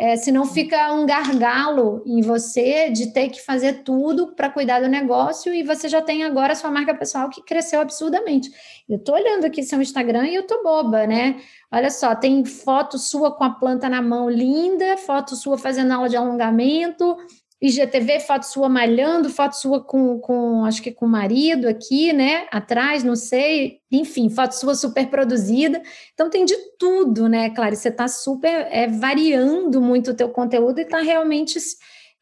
é, 0.00 0.16
senão 0.16 0.46
fica 0.46 0.94
um 0.94 1.04
gargalo 1.04 2.02
em 2.06 2.22
você 2.22 2.88
de 2.88 3.12
ter 3.12 3.28
que 3.28 3.38
fazer 3.38 3.82
tudo 3.84 4.34
para 4.34 4.48
cuidar 4.48 4.80
do 4.80 4.88
negócio 4.88 5.52
e 5.52 5.62
você 5.62 5.90
já 5.90 6.00
tem 6.00 6.24
agora 6.24 6.54
a 6.54 6.56
sua 6.56 6.70
marca 6.70 6.94
pessoal 6.94 7.28
que 7.28 7.42
cresceu 7.42 7.82
absurdamente. 7.82 8.50
Eu 8.88 8.96
estou 8.96 9.14
olhando 9.14 9.44
aqui 9.44 9.62
seu 9.62 9.78
Instagram 9.82 10.26
e 10.26 10.34
eu 10.34 10.46
tô 10.46 10.62
boba, 10.62 11.06
né? 11.06 11.38
Olha 11.70 11.90
só, 11.90 12.14
tem 12.14 12.46
foto 12.46 12.96
sua 12.96 13.30
com 13.30 13.44
a 13.44 13.50
planta 13.50 13.90
na 13.90 14.00
mão 14.00 14.30
linda, 14.30 14.96
foto 14.96 15.36
sua 15.36 15.58
fazendo 15.58 15.92
aula 15.92 16.08
de 16.08 16.16
alongamento, 16.16 17.18
IGTV, 17.60 18.20
foto 18.20 18.44
sua 18.44 18.68
malhando, 18.68 19.28
foto 19.28 19.52
sua 19.52 19.84
com, 19.84 20.18
com, 20.18 20.64
acho 20.64 20.82
que 20.82 20.90
com 20.90 21.04
o 21.04 21.08
marido 21.08 21.68
aqui, 21.68 22.12
né? 22.12 22.46
Atrás, 22.50 23.04
não 23.04 23.14
sei. 23.14 23.80
Enfim, 23.92 24.30
foto 24.30 24.52
sua 24.52 24.74
super 24.74 25.08
produzida. 25.10 25.82
Então 26.14 26.30
tem 26.30 26.44
de 26.44 26.56
tudo, 26.78 27.28
né, 27.28 27.50
Claro? 27.50 27.76
Você 27.76 27.88
está 27.88 28.08
super 28.08 28.66
é, 28.70 28.86
variando 28.86 29.80
muito 29.80 30.12
o 30.12 30.14
teu 30.14 30.30
conteúdo 30.30 30.78
e 30.78 30.82
está 30.82 31.00
realmente 31.00 31.58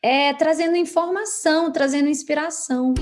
é, 0.03 0.35
trazendo 0.35 0.77
informação, 0.77 1.70
trazendo 1.70 2.09
inspiração. 2.09 2.94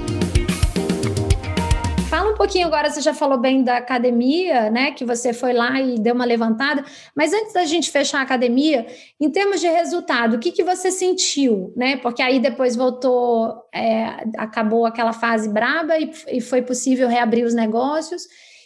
Fala 2.08 2.30
um 2.30 2.34
pouquinho 2.34 2.68
agora, 2.68 2.88
você 2.88 3.00
já 3.00 3.12
falou 3.12 3.36
bem 3.36 3.64
da 3.64 3.78
academia, 3.78 4.70
né? 4.70 4.92
Que 4.92 5.04
você 5.04 5.32
foi 5.32 5.52
lá 5.52 5.80
e 5.80 5.98
deu 5.98 6.14
uma 6.14 6.24
levantada. 6.24 6.84
Mas 7.16 7.32
antes 7.32 7.52
da 7.52 7.64
gente 7.64 7.90
fechar 7.90 8.20
a 8.20 8.22
academia, 8.22 8.86
em 9.20 9.28
termos 9.28 9.60
de 9.60 9.66
resultado, 9.66 10.36
o 10.36 10.38
que, 10.38 10.52
que 10.52 10.62
você 10.62 10.92
sentiu, 10.92 11.72
né? 11.76 11.96
Porque 11.96 12.22
aí 12.22 12.38
depois 12.38 12.76
voltou, 12.76 13.60
é, 13.74 14.24
acabou 14.38 14.86
aquela 14.86 15.12
fase 15.12 15.48
braba 15.48 15.98
e, 15.98 16.12
e 16.28 16.40
foi 16.40 16.62
possível 16.62 17.08
reabrir 17.08 17.44
os 17.44 17.54
negócios. 17.54 18.22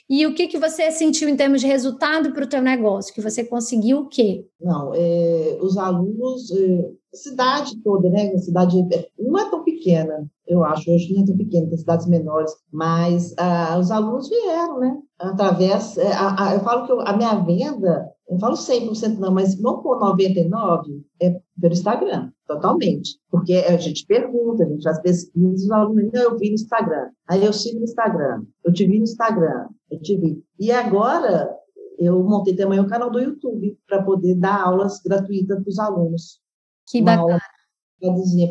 E 0.09 0.26
o 0.26 0.35
que, 0.35 0.46
que 0.46 0.59
você 0.59 0.90
sentiu 0.90 1.29
em 1.29 1.37
termos 1.37 1.62
de 1.62 1.66
resultado 1.66 2.33
para 2.33 2.44
o 2.44 2.48
teu 2.48 2.61
negócio? 2.61 3.14
Que 3.14 3.22
você 3.22 3.42
conseguiu 3.42 4.00
o 4.00 4.09
quê? 4.09 4.44
Não, 4.61 4.92
é, 4.92 5.57
os 5.62 5.79
alunos, 5.79 6.50
é, 6.50 6.90
cidade 7.14 7.76
toda, 7.83 8.11
né? 8.11 8.33
A 8.35 8.38
cidade 8.38 8.76
não 9.18 9.38
é 9.38 9.48
tão 9.48 9.64
pequena, 9.64 10.29
eu 10.50 10.64
acho, 10.64 10.90
hoje 10.90 11.14
não 11.14 11.22
é 11.22 11.26
tão 11.26 11.36
pequena, 11.36 11.68
tem 11.68 11.78
cidades 11.78 12.08
menores, 12.08 12.52
mas 12.72 13.32
ah, 13.38 13.78
os 13.78 13.92
alunos 13.92 14.28
vieram, 14.28 14.80
né? 14.80 14.98
Através, 15.16 15.96
é, 15.96 16.12
a, 16.12 16.48
a, 16.48 16.54
eu 16.54 16.60
falo 16.60 16.86
que 16.86 16.92
eu, 16.92 17.00
a 17.02 17.16
minha 17.16 17.36
venda, 17.36 18.10
eu 18.28 18.36
falo 18.40 18.56
100% 18.56 19.18
não, 19.18 19.32
mas 19.32 19.54
vamos 19.54 19.80
por 19.84 20.00
99%, 20.00 21.02
é 21.22 21.40
pelo 21.60 21.72
Instagram, 21.72 22.32
totalmente. 22.48 23.20
Porque 23.30 23.54
a 23.54 23.76
gente 23.76 24.04
pergunta, 24.06 24.64
a 24.64 24.68
gente 24.68 24.82
faz 24.82 25.00
pesquisas, 25.00 25.62
os 25.62 25.70
alunos, 25.70 26.10
não, 26.12 26.20
eu 26.20 26.36
vi 26.36 26.48
no 26.48 26.54
Instagram, 26.54 27.10
aí 27.28 27.44
eu 27.44 27.52
sigo 27.52 27.78
no 27.78 27.84
Instagram, 27.84 28.42
eu 28.64 28.72
te 28.72 28.84
vi 28.84 28.98
no 28.98 29.04
Instagram, 29.04 29.68
eu 29.88 30.02
te 30.02 30.16
vi. 30.16 30.42
E 30.58 30.72
agora, 30.72 31.48
eu 31.96 32.20
montei 32.24 32.56
também 32.56 32.80
um 32.80 32.88
canal 32.88 33.08
do 33.08 33.20
YouTube 33.20 33.78
para 33.86 34.02
poder 34.02 34.34
dar 34.34 34.64
aulas 34.64 35.00
gratuitas 35.00 35.62
para 35.62 35.68
os 35.68 35.78
alunos. 35.78 36.40
Que 36.88 37.00
bacana 37.00 37.38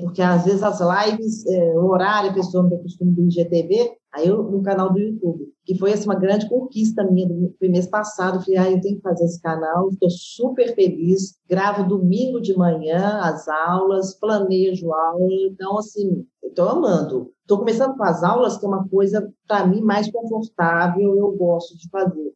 porque 0.02 0.22
às 0.22 0.46
vezes 0.46 0.62
as 0.64 0.80
lives, 0.80 1.46
é, 1.48 1.78
o 1.78 1.86
horário, 1.88 2.30
a 2.30 2.34
pessoa 2.34 2.64
não 2.64 2.70
tem 2.70 2.82
costume 2.82 3.12
do 3.12 3.24
IGTV, 3.24 3.92
aí 4.14 4.28
eu 4.28 4.44
no 4.44 4.62
canal 4.62 4.94
do 4.94 5.00
YouTube, 5.00 5.52
que 5.66 5.78
foi 5.78 5.94
assim, 5.94 6.06
uma 6.06 6.20
grande 6.20 6.48
conquista 6.48 7.04
minha 7.04 7.28
do 7.28 7.54
mês 7.62 7.88
passado, 7.88 8.44
falei, 8.44 8.58
ah, 8.58 8.72
eu 8.72 8.82
tenho 8.82 8.98
que 8.98 9.02
fazer 9.02 9.26
esse 9.26 9.42
canal, 9.42 9.90
estou 9.90 10.10
super 10.10 10.74
feliz, 10.76 11.36
gravo 11.48 11.88
domingo 11.88 12.40
de 12.40 12.56
manhã 12.56 13.20
as 13.22 13.48
aulas, 13.48 14.14
planejo 14.20 14.94
aula, 14.94 15.28
então 15.52 15.78
assim, 15.80 16.26
estou 16.44 16.70
amando. 16.70 17.32
Estou 17.42 17.60
começando 17.60 17.98
com 17.98 18.04
as 18.04 18.24
aulas, 18.24 18.58
que 18.58 18.66
é 18.66 18.70
uma 18.70 18.88
coisa, 18.88 19.34
para 19.48 19.66
mim, 19.66 19.82
mais 19.82 20.12
confortável, 20.12 21.18
eu 21.18 21.32
gosto 21.32 21.76
de 21.78 21.90
fazer. 21.90 22.34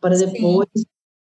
Para 0.00 0.16
depois 0.16 0.68
Sim. 0.76 0.84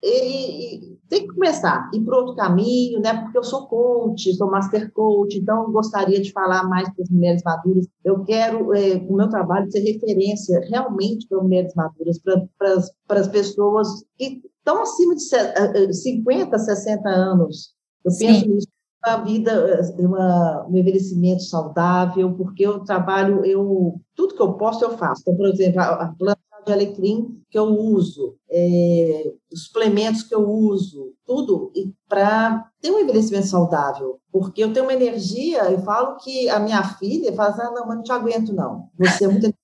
E, 0.07 0.77
e, 0.93 0.97
tem 1.09 1.27
que 1.27 1.35
começar, 1.35 1.89
ir 1.93 2.01
para 2.05 2.17
outro 2.17 2.35
caminho, 2.35 3.01
né? 3.01 3.23
Porque 3.23 3.39
eu 3.39 3.45
sou 3.45 3.67
coach, 3.67 4.35
sou 4.35 4.51
master 4.51 4.93
coach, 4.93 5.39
então 5.39 5.71
gostaria 5.71 6.21
de 6.21 6.33
falar 6.33 6.69
mais 6.69 6.89
para 6.93 7.03
as 7.03 7.11
mulheres 7.11 7.43
maduras. 7.45 7.87
Eu 8.05 8.25
quero, 8.25 8.75
é, 8.75 8.95
o 8.97 9.15
meu 9.15 9.29
trabalho, 9.29 9.71
ser 9.71 9.81
referência 9.81 10.61
realmente 10.69 11.27
para 11.29 11.43
mulheres 11.43 11.75
maduras, 11.75 12.21
para 12.21 13.21
as 13.21 13.29
pessoas 13.29 14.05
que 14.17 14.43
estão 14.59 14.83
acima 14.83 15.15
de 15.15 15.95
50, 15.95 16.59
60 16.59 17.09
anos. 17.09 17.75
Eu 18.05 18.11
Sim. 18.11 18.27
penso 18.27 18.49
nisso 18.49 18.69
uma 19.07 19.17
vida, 19.19 19.81
uma, 19.99 20.67
um 20.69 20.77
envelhecimento 20.77 21.43
saudável, 21.43 22.35
porque 22.35 22.67
eu 22.67 22.81
trabalho, 22.81 23.45
eu 23.45 24.01
tudo 24.17 24.35
que 24.35 24.43
eu 24.43 24.55
posso 24.55 24.85
eu 24.85 24.99
faço. 24.99 25.23
Então, 25.23 25.37
por 25.37 25.47
exemplo, 25.47 25.81
a, 25.81 26.05
a 26.05 26.15
planta 26.19 26.41
de 26.67 26.73
alecrim 26.73 27.41
que 27.49 27.59
eu 27.59 27.65
uso, 27.65 28.37
é, 28.51 29.33
os 29.53 29.65
suplementos 29.65 30.25
que 30.25 30.35
eu 30.35 30.47
uso, 30.47 31.13
tudo 31.25 31.73
para 32.09 32.69
ter 32.81 32.91
um 32.91 32.99
envelhecimento 32.99 33.47
saudável. 33.47 34.19
Porque 34.33 34.63
eu 34.63 34.73
tenho 34.73 34.85
uma 34.85 34.93
energia, 34.93 35.71
eu 35.71 35.79
falo 35.81 36.17
que 36.17 36.49
a 36.49 36.59
minha 36.59 36.83
filha 36.83 37.33
fala 37.33 37.51
assim, 37.51 37.63
ah, 37.63 37.71
não, 37.71 37.87
mas 37.87 37.97
não 37.97 38.03
te 38.03 38.13
aguento 38.13 38.53
não, 38.53 38.89
você 38.99 39.25
é 39.25 39.29
muito 39.29 39.55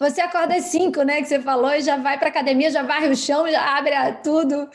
você 0.00 0.20
acorda 0.20 0.54
às 0.54 0.64
cinco, 0.64 1.02
né? 1.02 1.20
Que 1.20 1.28
você 1.28 1.40
falou, 1.40 1.70
e 1.72 1.82
já 1.82 1.96
vai 1.96 2.18
para 2.18 2.28
academia, 2.28 2.70
já 2.70 2.82
varre 2.82 3.08
o 3.08 3.16
chão, 3.16 3.48
já 3.50 3.76
abre 3.76 3.92
tudo. 4.22 4.68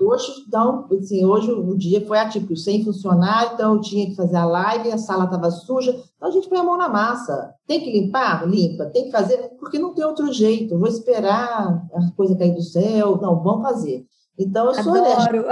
Hoje, 0.00 0.44
então, 0.46 0.88
assim, 0.98 1.24
hoje 1.24 1.50
o 1.50 1.76
dia 1.76 2.04
foi 2.06 2.18
atípico, 2.18 2.56
sem 2.56 2.84
funcionar, 2.84 3.52
então 3.54 3.74
eu 3.74 3.80
tinha 3.80 4.06
que 4.06 4.16
fazer 4.16 4.36
a 4.36 4.44
live, 4.44 4.92
a 4.92 4.98
sala 4.98 5.24
estava 5.24 5.50
suja, 5.50 5.90
então 6.16 6.28
a 6.28 6.32
gente 6.32 6.48
põe 6.48 6.58
a 6.58 6.64
mão 6.64 6.76
na 6.76 6.88
massa. 6.88 7.54
Tem 7.66 7.80
que 7.80 7.90
limpar? 7.90 8.46
Limpa. 8.48 8.86
Tem 8.86 9.04
que 9.04 9.10
fazer? 9.10 9.36
Porque 9.58 9.78
não 9.78 9.94
tem 9.94 10.04
outro 10.04 10.32
jeito. 10.32 10.78
vou 10.78 10.88
esperar 10.88 11.86
a 11.94 12.10
coisa 12.16 12.36
cair 12.36 12.54
do 12.54 12.62
céu. 12.62 13.18
Não, 13.20 13.42
vamos 13.42 13.62
fazer. 13.62 14.04
Então, 14.38 14.66
eu 14.66 14.82
sou 14.82 14.94
Adoro. 14.94 15.46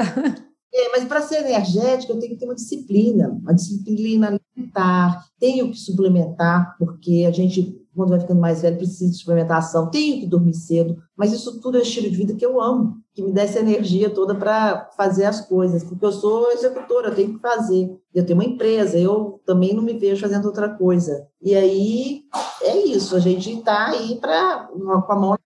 É, 0.72 0.90
mas 0.90 1.04
para 1.04 1.22
ser 1.22 1.40
energética, 1.40 2.12
eu 2.12 2.18
tenho 2.18 2.32
que 2.32 2.38
ter 2.38 2.44
uma 2.44 2.54
disciplina, 2.54 3.30
uma 3.30 3.54
disciplina 3.54 4.28
alimentar, 4.28 5.24
tenho 5.40 5.70
que 5.70 5.78
suplementar, 5.78 6.76
porque 6.78 7.24
a 7.26 7.30
gente 7.30 7.74
quando 7.98 8.10
vai 8.10 8.20
ficando 8.20 8.40
mais 8.40 8.62
velho, 8.62 8.76
precisa 8.76 9.10
de 9.10 9.16
suplementação, 9.16 9.90
tenho 9.90 10.20
que 10.20 10.26
dormir 10.26 10.54
cedo, 10.54 10.96
mas 11.16 11.32
isso 11.32 11.60
tudo 11.60 11.78
é 11.78 11.82
estilo 11.82 12.08
de 12.08 12.16
vida 12.16 12.34
que 12.34 12.46
eu 12.46 12.60
amo, 12.60 12.96
que 13.12 13.22
me 13.22 13.32
dá 13.32 13.42
essa 13.42 13.58
energia 13.58 14.08
toda 14.08 14.34
para 14.34 14.88
fazer 14.96 15.24
as 15.24 15.40
coisas, 15.40 15.82
porque 15.82 16.04
eu 16.04 16.12
sou 16.12 16.52
executora, 16.52 17.08
eu 17.08 17.14
tenho 17.14 17.34
que 17.34 17.40
fazer. 17.40 17.98
Eu 18.14 18.24
tenho 18.24 18.38
uma 18.38 18.44
empresa, 18.44 18.96
eu 18.96 19.40
também 19.44 19.74
não 19.74 19.82
me 19.82 19.92
vejo 19.92 20.22
fazendo 20.22 20.46
outra 20.46 20.68
coisa. 20.68 21.26
E 21.42 21.54
aí 21.54 22.22
é 22.62 22.76
isso, 22.86 23.16
a 23.16 23.18
gente 23.18 23.52
está 23.52 23.88
aí 23.88 24.16
para 24.20 24.68
com 24.68 25.12
a 25.12 25.16
mão 25.16 25.36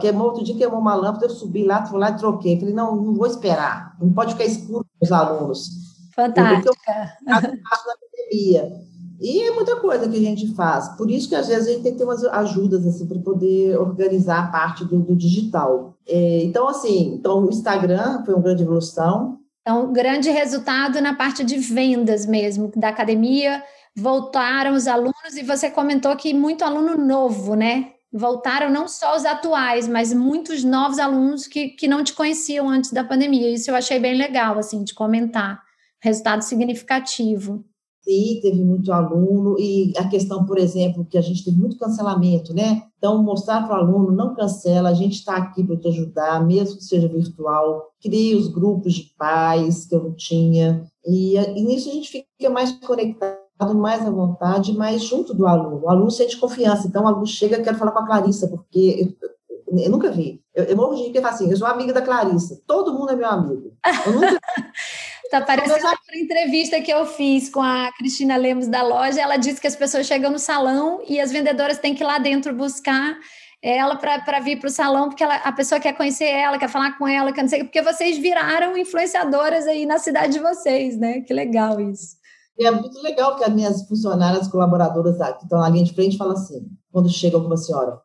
queimou 0.00 0.28
outro 0.28 0.44
dia 0.44 0.56
queimou 0.56 0.78
uma 0.78 0.94
lâmpada, 0.94 1.26
eu 1.26 1.30
subi 1.30 1.64
lá, 1.64 1.84
fui 1.84 1.98
lá 1.98 2.10
e 2.10 2.16
troquei. 2.16 2.58
Falei, 2.58 2.74
não, 2.74 2.94
não 2.94 3.14
vou 3.14 3.26
esperar, 3.26 3.96
não 4.00 4.12
pode 4.12 4.32
ficar 4.32 4.44
escuro 4.44 4.86
com 4.98 5.04
os 5.04 5.12
alunos. 5.12 5.68
Fantástica. 6.14 6.68
Eu 6.68 7.58
faço 7.68 7.86
na 7.86 7.94
academia. 7.94 8.72
E 9.20 9.42
é 9.42 9.50
muita 9.50 9.76
coisa 9.76 10.08
que 10.08 10.16
a 10.16 10.20
gente 10.20 10.54
faz. 10.54 10.88
Por 10.96 11.10
isso 11.10 11.28
que 11.28 11.34
às 11.34 11.48
vezes 11.48 11.66
a 11.66 11.70
gente 11.72 11.82
tem 11.82 11.92
que 11.92 11.98
ter 11.98 12.04
umas 12.04 12.24
ajudas 12.24 12.86
assim 12.86 13.06
para 13.06 13.18
poder 13.18 13.76
organizar 13.76 14.44
a 14.44 14.46
parte 14.46 14.84
do, 14.84 15.00
do 15.00 15.16
digital. 15.16 15.94
É, 16.06 16.44
então, 16.44 16.68
assim, 16.68 17.14
então 17.14 17.44
o 17.44 17.50
Instagram 17.50 18.24
foi 18.24 18.34
uma 18.34 18.42
grande 18.42 18.62
evolução. 18.62 19.38
Então, 19.62 19.92
grande 19.92 20.30
resultado 20.30 21.00
na 21.00 21.14
parte 21.14 21.44
de 21.44 21.58
vendas 21.58 22.24
mesmo, 22.24 22.72
da 22.76 22.88
academia. 22.88 23.62
Voltaram 23.94 24.74
os 24.74 24.86
alunos, 24.86 25.36
e 25.36 25.42
você 25.42 25.68
comentou 25.68 26.14
que 26.14 26.32
muito 26.32 26.64
aluno 26.64 26.96
novo, 26.96 27.54
né? 27.54 27.92
Voltaram 28.10 28.70
não 28.70 28.88
só 28.88 29.16
os 29.16 29.26
atuais, 29.26 29.86
mas 29.86 30.14
muitos 30.14 30.64
novos 30.64 30.98
alunos 30.98 31.46
que, 31.46 31.68
que 31.70 31.88
não 31.88 32.02
te 32.02 32.14
conheciam 32.14 32.68
antes 32.68 32.92
da 32.92 33.04
pandemia. 33.04 33.50
Isso 33.50 33.70
eu 33.70 33.74
achei 33.74 33.98
bem 33.98 34.16
legal, 34.16 34.58
assim, 34.58 34.82
de 34.84 34.94
comentar. 34.94 35.60
Resultado 36.00 36.42
significativo. 36.42 37.64
TI 38.08 38.40
teve 38.40 38.64
muito 38.64 38.90
aluno, 38.90 39.58
e 39.58 39.92
a 39.98 40.08
questão, 40.08 40.46
por 40.46 40.58
exemplo, 40.58 41.04
que 41.04 41.18
a 41.18 41.20
gente 41.20 41.44
teve 41.44 41.58
muito 41.58 41.78
cancelamento, 41.78 42.54
né? 42.54 42.84
Então, 42.96 43.22
mostrar 43.22 43.66
para 43.66 43.76
o 43.76 43.80
aluno, 43.80 44.10
não 44.10 44.34
cancela, 44.34 44.88
a 44.88 44.94
gente 44.94 45.16
está 45.16 45.36
aqui 45.36 45.62
para 45.62 45.76
te 45.76 45.88
ajudar, 45.88 46.44
mesmo 46.44 46.78
que 46.78 46.84
seja 46.84 47.06
virtual. 47.06 47.92
Criei 48.00 48.34
os 48.34 48.48
grupos 48.48 48.94
de 48.94 49.12
pais 49.18 49.84
que 49.84 49.94
eu 49.94 50.02
não 50.02 50.14
tinha, 50.14 50.82
e, 51.06 51.36
e 51.36 51.62
nisso 51.62 51.90
a 51.90 51.92
gente 51.92 52.10
fica 52.10 52.50
mais 52.50 52.72
conectado, 52.72 53.38
mais 53.74 54.06
à 54.06 54.10
vontade, 54.10 54.72
mais 54.72 55.02
junto 55.02 55.34
do 55.34 55.46
aluno. 55.46 55.82
O 55.84 55.90
aluno 55.90 56.10
sente 56.10 56.38
confiança, 56.38 56.86
então 56.86 57.04
o 57.04 57.08
aluno 57.08 57.26
chega, 57.26 57.62
quero 57.62 57.76
falar 57.76 57.92
com 57.92 57.98
a 57.98 58.06
Clarissa, 58.06 58.48
porque 58.48 59.14
eu, 59.20 59.78
eu 59.78 59.90
nunca 59.90 60.10
vi. 60.10 60.40
Eu, 60.54 60.64
eu 60.64 60.76
morro 60.76 60.94
de 60.94 61.02
rir, 61.02 61.12
porque 61.12 61.26
assim, 61.26 61.50
eu 61.50 61.56
sou 61.56 61.66
amiga 61.66 61.92
da 61.92 62.00
Clarissa, 62.00 62.60
todo 62.66 62.94
mundo 62.94 63.10
é 63.10 63.16
meu 63.16 63.28
amigo. 63.28 63.72
Eu 64.06 64.12
nunca 64.12 64.38
Tá 65.30 65.42
parecendo 65.42 65.86
a 65.86 66.16
entrevista 66.16 66.80
que 66.80 66.90
eu 66.90 67.04
fiz 67.04 67.50
com 67.50 67.62
a 67.62 67.90
Cristina 67.98 68.36
Lemos 68.36 68.66
da 68.66 68.82
loja. 68.82 69.20
Ela 69.20 69.36
disse 69.36 69.60
que 69.60 69.66
as 69.66 69.76
pessoas 69.76 70.06
chegam 70.06 70.30
no 70.30 70.38
salão 70.38 71.02
e 71.06 71.20
as 71.20 71.30
vendedoras 71.30 71.78
têm 71.78 71.94
que 71.94 72.02
ir 72.02 72.06
lá 72.06 72.18
dentro 72.18 72.54
buscar 72.54 73.18
ela 73.62 73.96
para 73.96 74.40
vir 74.40 74.58
para 74.58 74.68
o 74.68 74.70
salão, 74.70 75.08
porque 75.08 75.22
ela, 75.24 75.34
a 75.36 75.50
pessoa 75.50 75.80
quer 75.80 75.92
conhecer 75.92 76.26
ela, 76.26 76.58
quer 76.58 76.68
falar 76.68 76.96
com 76.96 77.08
ela, 77.08 77.32
quer 77.32 77.42
não 77.42 77.48
sei, 77.48 77.64
porque 77.64 77.82
vocês 77.82 78.16
viraram 78.16 78.76
influenciadoras 78.76 79.66
aí 79.66 79.84
na 79.84 79.98
cidade 79.98 80.34
de 80.34 80.38
vocês, 80.38 80.96
né? 80.96 81.22
Que 81.22 81.34
legal 81.34 81.80
isso. 81.80 82.16
E 82.56 82.64
é 82.64 82.70
muito 82.70 83.00
legal 83.02 83.36
que 83.36 83.44
as 83.44 83.52
minhas 83.52 83.86
funcionárias, 83.86 84.48
colaboradoras 84.48 85.16
que 85.38 85.42
estão 85.44 85.58
na 85.58 85.68
linha 85.68 85.84
de 85.84 85.92
frente, 85.92 86.16
falam 86.16 86.34
assim, 86.34 86.68
quando 86.92 87.10
chega 87.10 87.36
alguma 87.36 87.56
senhora 87.56 88.00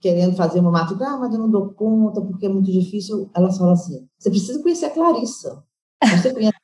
querendo 0.00 0.36
fazer 0.36 0.60
uma 0.60 0.70
matrícula, 0.70 1.08
ah, 1.08 1.16
mas 1.16 1.32
eu 1.32 1.40
não 1.40 1.50
dou 1.50 1.72
conta, 1.72 2.20
porque 2.20 2.44
é 2.44 2.48
muito 2.50 2.70
difícil, 2.70 3.30
elas 3.34 3.56
falam 3.56 3.72
assim, 3.72 4.06
você 4.18 4.28
precisa 4.28 4.62
conhecer 4.62 4.84
a 4.84 4.90
Clarissa. 4.90 5.64
Você 6.02 6.34
conhece 6.34 6.58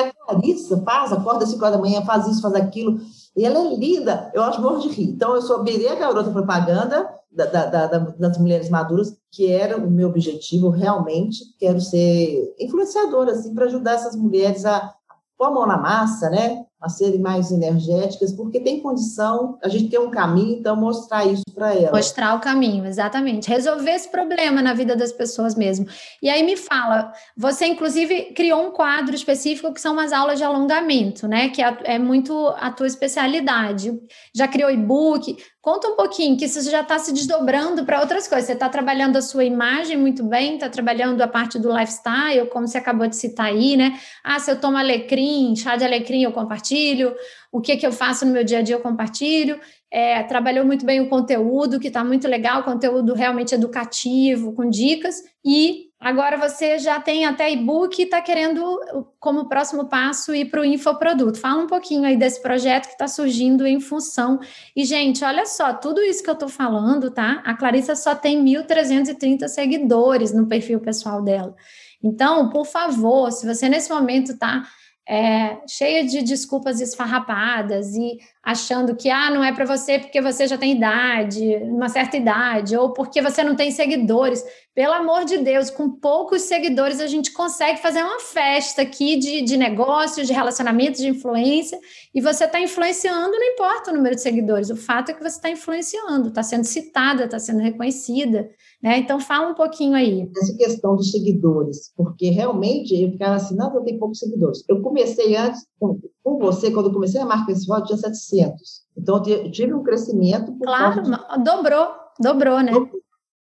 a 0.00 0.12
Clarissa 0.12 0.82
faz, 0.82 1.12
acorda 1.12 1.44
às 1.44 1.50
5 1.50 1.64
horas 1.64 1.76
da 1.76 1.82
manhã, 1.82 2.02
faz 2.02 2.26
isso, 2.26 2.42
faz 2.42 2.54
aquilo. 2.54 3.00
E 3.36 3.44
ela 3.44 3.58
é 3.58 3.74
linda, 3.74 4.30
eu 4.34 4.42
acho 4.42 4.60
morro 4.60 4.78
de 4.78 4.88
rir. 4.88 5.10
Então, 5.10 5.34
eu 5.34 5.42
sou 5.42 5.62
Berê, 5.62 5.88
a 5.88 5.94
garota 5.94 6.30
propaganda 6.30 7.08
da, 7.30 7.46
da, 7.46 7.66
da, 7.66 7.98
das 7.98 8.38
mulheres 8.38 8.68
maduras, 8.68 9.16
que 9.30 9.50
era 9.50 9.76
o 9.76 9.90
meu 9.90 10.08
objetivo, 10.08 10.68
realmente. 10.68 11.38
Quero 11.58 11.80
ser 11.80 12.54
influenciadora, 12.60 13.32
assim, 13.32 13.54
para 13.54 13.66
ajudar 13.66 13.92
essas 13.92 14.14
mulheres 14.14 14.64
a 14.66 14.94
pôr 15.38 15.46
a 15.46 15.50
mão 15.50 15.66
na 15.66 15.78
massa, 15.78 16.28
né? 16.28 16.64
A 16.82 16.88
serem 16.88 17.20
mais 17.20 17.52
energéticas, 17.52 18.32
porque 18.32 18.58
tem 18.58 18.80
condição, 18.80 19.56
a 19.62 19.68
gente 19.68 19.88
tem 19.88 20.00
um 20.00 20.10
caminho, 20.10 20.58
então 20.58 20.74
mostrar 20.74 21.24
isso 21.24 21.44
para 21.54 21.72
elas. 21.74 21.92
Mostrar 21.92 22.34
o 22.34 22.40
caminho, 22.40 22.84
exatamente. 22.84 23.48
Resolver 23.48 23.92
esse 23.92 24.08
problema 24.08 24.60
na 24.60 24.74
vida 24.74 24.96
das 24.96 25.12
pessoas 25.12 25.54
mesmo. 25.54 25.86
E 26.20 26.28
aí 26.28 26.42
me 26.42 26.56
fala, 26.56 27.12
você 27.36 27.66
inclusive 27.66 28.32
criou 28.34 28.66
um 28.66 28.70
quadro 28.72 29.14
específico 29.14 29.72
que 29.72 29.80
são 29.80 29.92
umas 29.92 30.12
aulas 30.12 30.38
de 30.38 30.44
alongamento, 30.44 31.28
né? 31.28 31.48
Que 31.50 31.62
é, 31.62 31.78
é 31.84 31.98
muito 31.98 32.48
a 32.58 32.70
tua 32.70 32.86
especialidade. 32.86 33.96
Já 34.34 34.48
criou 34.48 34.70
e-book. 34.70 35.36
Conta 35.62 35.86
um 35.86 35.94
pouquinho, 35.94 36.36
que 36.36 36.46
isso 36.46 36.60
já 36.68 36.80
está 36.80 36.98
se 36.98 37.12
desdobrando 37.12 37.84
para 37.84 38.00
outras 38.00 38.26
coisas. 38.26 38.46
Você 38.46 38.54
está 38.54 38.68
trabalhando 38.68 39.16
a 39.16 39.22
sua 39.22 39.44
imagem 39.44 39.96
muito 39.96 40.24
bem, 40.24 40.54
está 40.54 40.68
trabalhando 40.68 41.22
a 41.22 41.28
parte 41.28 41.56
do 41.56 41.72
lifestyle, 41.72 42.48
como 42.48 42.66
você 42.66 42.78
acabou 42.78 43.06
de 43.06 43.14
citar 43.14 43.46
aí, 43.46 43.76
né? 43.76 43.96
Ah, 44.24 44.40
se 44.40 44.50
eu 44.50 44.60
tomo 44.60 44.76
alecrim, 44.76 45.54
chá 45.54 45.76
de 45.76 45.84
alecrim, 45.84 46.24
eu 46.24 46.32
compartilho. 46.32 47.14
O 47.52 47.60
que, 47.60 47.76
que 47.76 47.86
eu 47.86 47.92
faço 47.92 48.26
no 48.26 48.32
meu 48.32 48.42
dia 48.42 48.58
a 48.58 48.62
dia, 48.62 48.74
eu 48.74 48.80
compartilho. 48.80 49.60
É, 49.88 50.24
trabalhou 50.24 50.66
muito 50.66 50.84
bem 50.84 51.00
o 51.00 51.08
conteúdo, 51.08 51.78
que 51.78 51.86
está 51.86 52.02
muito 52.02 52.26
legal, 52.26 52.64
conteúdo 52.64 53.14
realmente 53.14 53.54
educativo, 53.54 54.52
com 54.54 54.68
dicas. 54.68 55.22
E 55.44 55.91
Agora 56.02 56.36
você 56.36 56.80
já 56.80 57.00
tem 57.00 57.24
até 57.24 57.52
e-book 57.52 57.96
e 57.96 58.04
está 58.04 58.20
querendo, 58.20 58.76
como 59.20 59.48
próximo 59.48 59.84
passo, 59.84 60.34
ir 60.34 60.46
para 60.46 60.60
o 60.60 60.64
infoproduto. 60.64 61.38
Fala 61.38 61.62
um 61.62 61.68
pouquinho 61.68 62.04
aí 62.04 62.16
desse 62.16 62.42
projeto 62.42 62.86
que 62.86 62.94
está 62.94 63.06
surgindo 63.06 63.64
em 63.64 63.78
função. 63.78 64.40
E, 64.74 64.84
gente, 64.84 65.24
olha 65.24 65.46
só, 65.46 65.72
tudo 65.72 66.02
isso 66.02 66.20
que 66.20 66.28
eu 66.28 66.34
estou 66.34 66.48
falando, 66.48 67.08
tá? 67.08 67.40
A 67.44 67.54
Clarissa 67.54 67.94
só 67.94 68.16
tem 68.16 68.44
1.330 68.44 69.46
seguidores 69.46 70.34
no 70.34 70.48
perfil 70.48 70.80
pessoal 70.80 71.22
dela. 71.22 71.54
Então, 72.02 72.50
por 72.50 72.66
favor, 72.66 73.30
se 73.30 73.46
você 73.46 73.68
nesse 73.68 73.88
momento 73.88 74.32
está 74.32 74.64
é, 75.08 75.60
cheia 75.68 76.04
de 76.04 76.20
desculpas 76.22 76.80
esfarrapadas 76.80 77.94
e 77.94 78.18
achando 78.42 78.96
que 78.96 79.08
ah, 79.08 79.30
não 79.30 79.44
é 79.44 79.52
para 79.52 79.64
você 79.64 80.00
porque 80.00 80.20
você 80.20 80.48
já 80.48 80.58
tem 80.58 80.72
idade, 80.72 81.56
uma 81.62 81.88
certa 81.88 82.16
idade, 82.16 82.76
ou 82.76 82.92
porque 82.92 83.22
você 83.22 83.44
não 83.44 83.54
tem 83.54 83.70
seguidores. 83.70 84.44
Pelo 84.74 84.94
amor 84.94 85.24
de 85.24 85.38
Deus, 85.38 85.70
com 85.70 85.88
poucos 85.88 86.42
seguidores 86.42 86.98
a 86.98 87.06
gente 87.06 87.30
consegue 87.32 87.80
fazer 87.80 88.02
uma 88.02 88.18
festa 88.18 88.82
aqui 88.82 89.16
de, 89.16 89.42
de 89.42 89.56
negócios, 89.56 90.26
de 90.26 90.32
relacionamentos, 90.32 91.00
de 91.00 91.08
influência, 91.08 91.78
e 92.12 92.20
você 92.20 92.44
está 92.44 92.60
influenciando, 92.60 93.30
não 93.30 93.52
importa 93.52 93.92
o 93.92 93.94
número 93.94 94.16
de 94.16 94.22
seguidores, 94.22 94.70
o 94.70 94.76
fato 94.76 95.10
é 95.10 95.14
que 95.14 95.22
você 95.22 95.36
está 95.36 95.50
influenciando, 95.50 96.28
está 96.28 96.42
sendo 96.42 96.64
citada, 96.64 97.24
está 97.24 97.38
sendo 97.38 97.60
reconhecida. 97.60 98.50
Né? 98.82 98.98
Então, 98.98 99.20
fala 99.20 99.48
um 99.48 99.54
pouquinho 99.54 99.94
aí. 99.94 100.28
Essa 100.36 100.56
questão 100.56 100.96
dos 100.96 101.12
seguidores, 101.12 101.92
porque 101.96 102.30
realmente 102.30 103.00
eu 103.00 103.12
ficava 103.12 103.36
assim, 103.36 103.54
não, 103.54 103.72
eu 103.76 103.82
tenho 103.82 103.98
poucos 104.00 104.18
seguidores. 104.18 104.64
Eu 104.68 104.82
comecei 104.82 105.36
antes, 105.36 105.64
com, 105.82 106.00
com 106.22 106.38
você, 106.38 106.70
quando 106.70 106.86
eu 106.86 106.92
comecei 106.92 107.20
a 107.20 107.26
marca 107.26 107.46
pessoal, 107.46 107.80
eu 107.80 107.86
tinha 107.86 107.98
700. 107.98 108.82
Então, 108.96 109.20
eu 109.26 109.50
tive 109.50 109.74
um 109.74 109.82
crescimento. 109.82 110.56
claro, 110.62 111.02
de... 111.02 111.10
dobrou, 111.42 111.88
dobrou, 112.20 112.60
né? 112.60 112.70
Dobrou, 112.70 113.00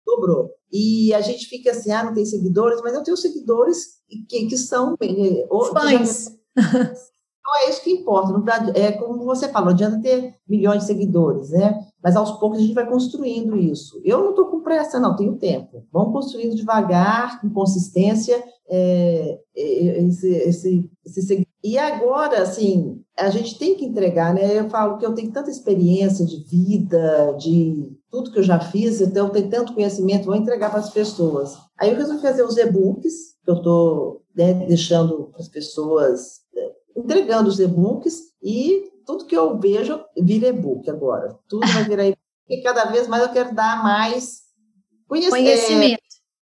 dobrou. 0.06 0.50
E 0.72 1.12
a 1.12 1.20
gente 1.20 1.46
fica 1.46 1.72
assim, 1.72 1.92
ah, 1.92 2.04
não 2.04 2.14
tem 2.14 2.24
seguidores, 2.24 2.80
mas 2.82 2.94
eu 2.94 3.02
tenho 3.02 3.16
seguidores 3.18 3.98
que, 4.28 4.46
que 4.46 4.56
são... 4.56 4.96
Eh, 5.02 5.46
Fãs. 5.72 6.28
Então, 7.44 7.66
é 7.66 7.70
isso 7.70 7.82
que 7.82 7.90
importa. 7.90 8.32
é 8.78 8.92
como 8.92 9.24
você 9.24 9.48
falou, 9.48 9.66
não 9.66 9.74
adianta 9.74 10.00
ter 10.00 10.36
milhões 10.48 10.82
de 10.82 10.86
seguidores, 10.86 11.50
né? 11.50 11.86
Mas 12.02 12.16
aos 12.16 12.38
poucos 12.38 12.58
a 12.58 12.62
gente 12.62 12.72
vai 12.72 12.88
construindo 12.88 13.56
isso. 13.56 14.00
Eu 14.04 14.22
não 14.22 14.30
estou 14.30 14.46
com 14.46 14.60
pressa, 14.60 15.00
não, 15.00 15.16
tenho 15.16 15.36
tempo. 15.36 15.84
Vamos 15.92 16.12
construindo 16.12 16.54
devagar, 16.54 17.40
com 17.40 17.50
consistência, 17.50 18.42
é, 18.70 19.40
é, 19.56 20.04
esse, 20.04 20.28
esse, 20.28 20.90
esse 21.04 21.26
E 21.62 21.79
agora, 21.79 22.42
assim, 22.42 23.01
a 23.18 23.31
gente 23.31 23.59
tem 23.59 23.77
que 23.77 23.85
entregar, 23.85 24.35
né? 24.35 24.59
Eu 24.59 24.68
falo 24.68 24.98
que 24.98 25.07
eu 25.07 25.14
tenho 25.14 25.31
tanta 25.31 25.51
experiência 25.51 26.27
de 26.27 26.44
vida, 26.44 27.37
de 27.38 27.96
tudo 28.11 28.33
que 28.33 28.38
eu 28.38 28.42
já 28.42 28.59
fiz, 28.59 29.01
então 29.01 29.27
eu 29.27 29.33
tenho 29.33 29.48
tanto 29.48 29.75
conhecimento, 29.75 30.27
vou 30.27 30.35
entregar 30.35 30.70
para 30.70 30.81
as 30.81 30.90
pessoas. 30.90 31.57
Aí 31.79 31.90
eu 31.90 31.96
resolvi 31.96 32.20
fazer 32.20 32.42
os 32.42 32.57
e-books, 32.57 33.37
que 33.44 33.51
eu 33.51 33.57
estou 33.57 34.22
né, 34.35 34.55
deixando 34.66 35.29
para 35.33 35.40
as 35.40 35.48
pessoas 35.48 36.42
entregando 36.96 37.48
os 37.48 37.59
e-books 37.59 38.33
e 38.42 38.90
tudo 39.07 39.27
que 39.27 39.37
eu 39.37 39.59
vejo 39.59 40.01
vira 40.18 40.48
e-book 40.48 40.88
agora. 40.90 41.38
Tudo 41.48 41.66
vai 41.66 41.85
virar 41.85 42.05
e-book. 42.05 42.20
E 42.48 42.61
cada 42.62 42.85
vez 42.87 43.09
mais 43.09 43.22
eu 43.22 43.33
quero 43.33 43.55
dar 43.55 43.83
mais 43.83 44.42
conhecimento. 45.09 46.01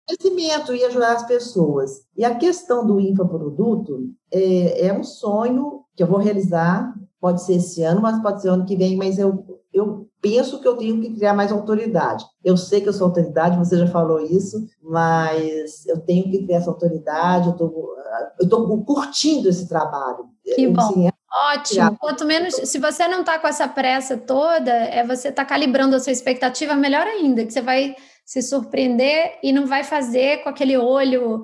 Conhecimento 0.07 0.73
e 0.73 0.83
ajudar 0.85 1.13
as 1.13 1.25
pessoas. 1.25 2.01
E 2.17 2.25
a 2.25 2.35
questão 2.35 2.85
do 2.85 2.99
infoproduto 2.99 4.09
é, 4.31 4.87
é 4.87 4.93
um 4.93 5.03
sonho 5.03 5.81
que 5.95 6.03
eu 6.03 6.07
vou 6.07 6.19
realizar, 6.19 6.93
pode 7.19 7.43
ser 7.43 7.53
esse 7.53 7.83
ano, 7.83 8.01
mas 8.01 8.21
pode 8.21 8.41
ser 8.41 8.49
ano 8.49 8.65
que 8.65 8.75
vem, 8.75 8.97
mas 8.97 9.17
eu, 9.17 9.45
eu 9.71 10.09
penso 10.21 10.59
que 10.59 10.67
eu 10.67 10.75
tenho 10.75 10.99
que 10.99 11.13
criar 11.15 11.33
mais 11.33 11.51
autoridade. 11.51 12.25
Eu 12.43 12.57
sei 12.57 12.81
que 12.81 12.89
eu 12.89 12.93
sou 12.93 13.07
autoridade, 13.07 13.57
você 13.57 13.77
já 13.77 13.87
falou 13.87 14.19
isso, 14.19 14.65
mas 14.81 15.85
eu 15.85 15.99
tenho 16.01 16.29
que 16.29 16.43
criar 16.43 16.57
essa 16.57 16.69
autoridade, 16.69 17.47
eu 17.47 18.43
estou 18.43 18.83
curtindo 18.83 19.49
esse 19.49 19.67
trabalho. 19.67 20.25
Que 20.43 20.67
bom. 20.67 20.81
Assim, 20.81 21.07
é 21.07 21.13
Ótimo. 21.33 21.97
Quanto 21.97 22.25
menos, 22.25 22.53
se 22.53 22.77
você 22.77 23.07
não 23.07 23.21
está 23.21 23.39
com 23.39 23.47
essa 23.47 23.67
pressa 23.67 24.15
toda, 24.15 24.71
é 24.71 25.03
você 25.03 25.29
está 25.29 25.43
calibrando 25.43 25.95
a 25.95 25.99
sua 25.99 26.11
expectativa 26.11 26.75
melhor 26.75 27.07
ainda, 27.07 27.43
que 27.43 27.51
você 27.51 27.61
vai 27.61 27.95
se 28.25 28.41
surpreender 28.41 29.37
e 29.43 29.51
não 29.51 29.65
vai 29.65 29.83
fazer 29.83 30.43
com 30.43 30.49
aquele 30.49 30.77
olho 30.77 31.43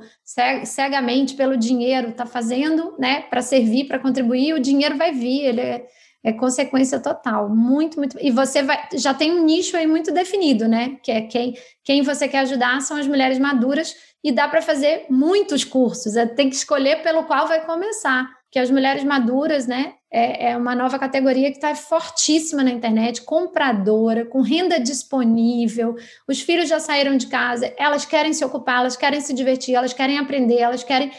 cegamente 0.63 1.33
pelo 1.33 1.57
dinheiro, 1.57 2.09
está 2.09 2.25
fazendo, 2.25 2.95
né, 2.97 3.21
para 3.29 3.41
servir, 3.41 3.85
para 3.85 3.99
contribuir, 3.99 4.53
o 4.53 4.59
dinheiro 4.59 4.97
vai 4.97 5.11
vir, 5.11 5.45
ele 5.45 5.61
é, 5.61 5.85
é, 6.23 6.31
consequência 6.31 6.99
total, 6.99 7.49
muito, 7.49 7.97
muito, 7.97 8.17
e 8.21 8.31
você 8.31 8.63
vai, 8.63 8.87
já 8.93 9.13
tem 9.13 9.31
um 9.31 9.43
nicho 9.43 9.75
aí 9.75 9.85
muito 9.85 10.11
definido, 10.11 10.67
né, 10.67 10.97
que 11.03 11.11
é 11.11 11.21
quem, 11.21 11.57
quem 11.83 12.01
você 12.01 12.27
quer 12.27 12.39
ajudar 12.39 12.81
são 12.81 12.97
as 12.97 13.07
mulheres 13.07 13.39
maduras 13.39 13.93
e 14.23 14.31
dá 14.31 14.47
para 14.47 14.61
fazer 14.61 15.05
muitos 15.09 15.65
cursos, 15.65 16.15
é, 16.15 16.25
tem 16.25 16.49
que 16.49 16.55
escolher 16.55 17.03
pelo 17.03 17.23
qual 17.23 17.47
vai 17.47 17.65
começar, 17.65 18.25
que 18.51 18.57
as 18.57 18.71
mulheres 18.71 19.03
maduras, 19.03 19.67
né, 19.67 19.93
é, 20.11 20.51
é 20.51 20.57
uma 20.57 20.75
nova 20.75 20.97
categoria 20.97 21.51
que 21.51 21.57
está 21.57 21.75
fortíssima 21.75 22.63
na 22.63 22.71
internet, 22.71 23.21
compradora, 23.21 24.25
com 24.25 24.41
renda 24.41 24.79
disponível, 24.79 25.95
os 26.27 26.41
filhos 26.41 26.67
já 26.67 26.79
saíram 26.79 27.15
de 27.15 27.27
casa, 27.27 27.71
elas 27.77 28.05
querem 28.05 28.33
se 28.33 28.43
ocupar, 28.43 28.79
elas 28.79 28.97
querem 28.97 29.21
se 29.21 29.33
divertir, 29.33 29.75
elas 29.75 29.93
querem 29.93 30.17
aprender, 30.17 30.57
elas 30.59 30.83
querem. 30.83 31.11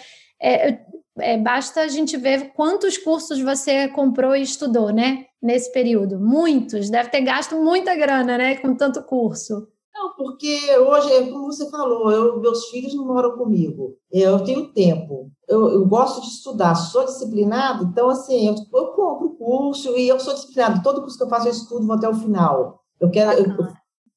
É, 0.42 0.78
é, 1.20 1.36
basta 1.36 1.82
a 1.82 1.88
gente 1.88 2.16
ver 2.16 2.52
quantos 2.54 2.96
cursos 2.96 3.40
você 3.40 3.88
comprou 3.88 4.34
e 4.34 4.42
estudou, 4.42 4.90
né? 4.90 5.26
Nesse 5.40 5.72
período. 5.72 6.18
Muitos, 6.18 6.90
deve 6.90 7.10
ter 7.10 7.20
gasto 7.20 7.56
muita 7.56 7.94
grana, 7.94 8.36
né? 8.36 8.56
Com 8.56 8.74
tanto 8.74 9.02
curso. 9.04 9.68
Não, 10.00 10.14
porque 10.14 10.78
hoje, 10.78 11.12
é 11.12 11.30
como 11.30 11.52
você 11.52 11.68
falou, 11.68 12.10
eu, 12.10 12.40
meus 12.40 12.70
filhos 12.70 12.94
não 12.94 13.04
moram 13.04 13.36
comigo. 13.36 13.98
Eu 14.10 14.42
tenho 14.42 14.72
tempo. 14.72 15.30
Eu, 15.46 15.68
eu 15.68 15.86
gosto 15.86 16.22
de 16.22 16.28
estudar, 16.28 16.74
sou 16.74 17.04
disciplinado, 17.04 17.84
então, 17.84 18.08
assim, 18.08 18.48
eu, 18.48 18.54
eu 18.54 18.86
compro 18.92 19.26
o 19.26 19.36
curso 19.36 19.94
e 19.98 20.08
eu 20.08 20.18
sou 20.18 20.32
disciplinado. 20.32 20.82
Todo 20.82 21.02
curso 21.02 21.18
que 21.18 21.24
eu 21.24 21.28
faço, 21.28 21.48
eu 21.48 21.52
estudo, 21.52 21.86
vou 21.86 21.96
até 21.96 22.08
o 22.08 22.14
final. 22.14 22.80
Eu 22.98 23.10
quero. 23.10 23.32
Eu, 23.32 23.44
eu 23.44 23.68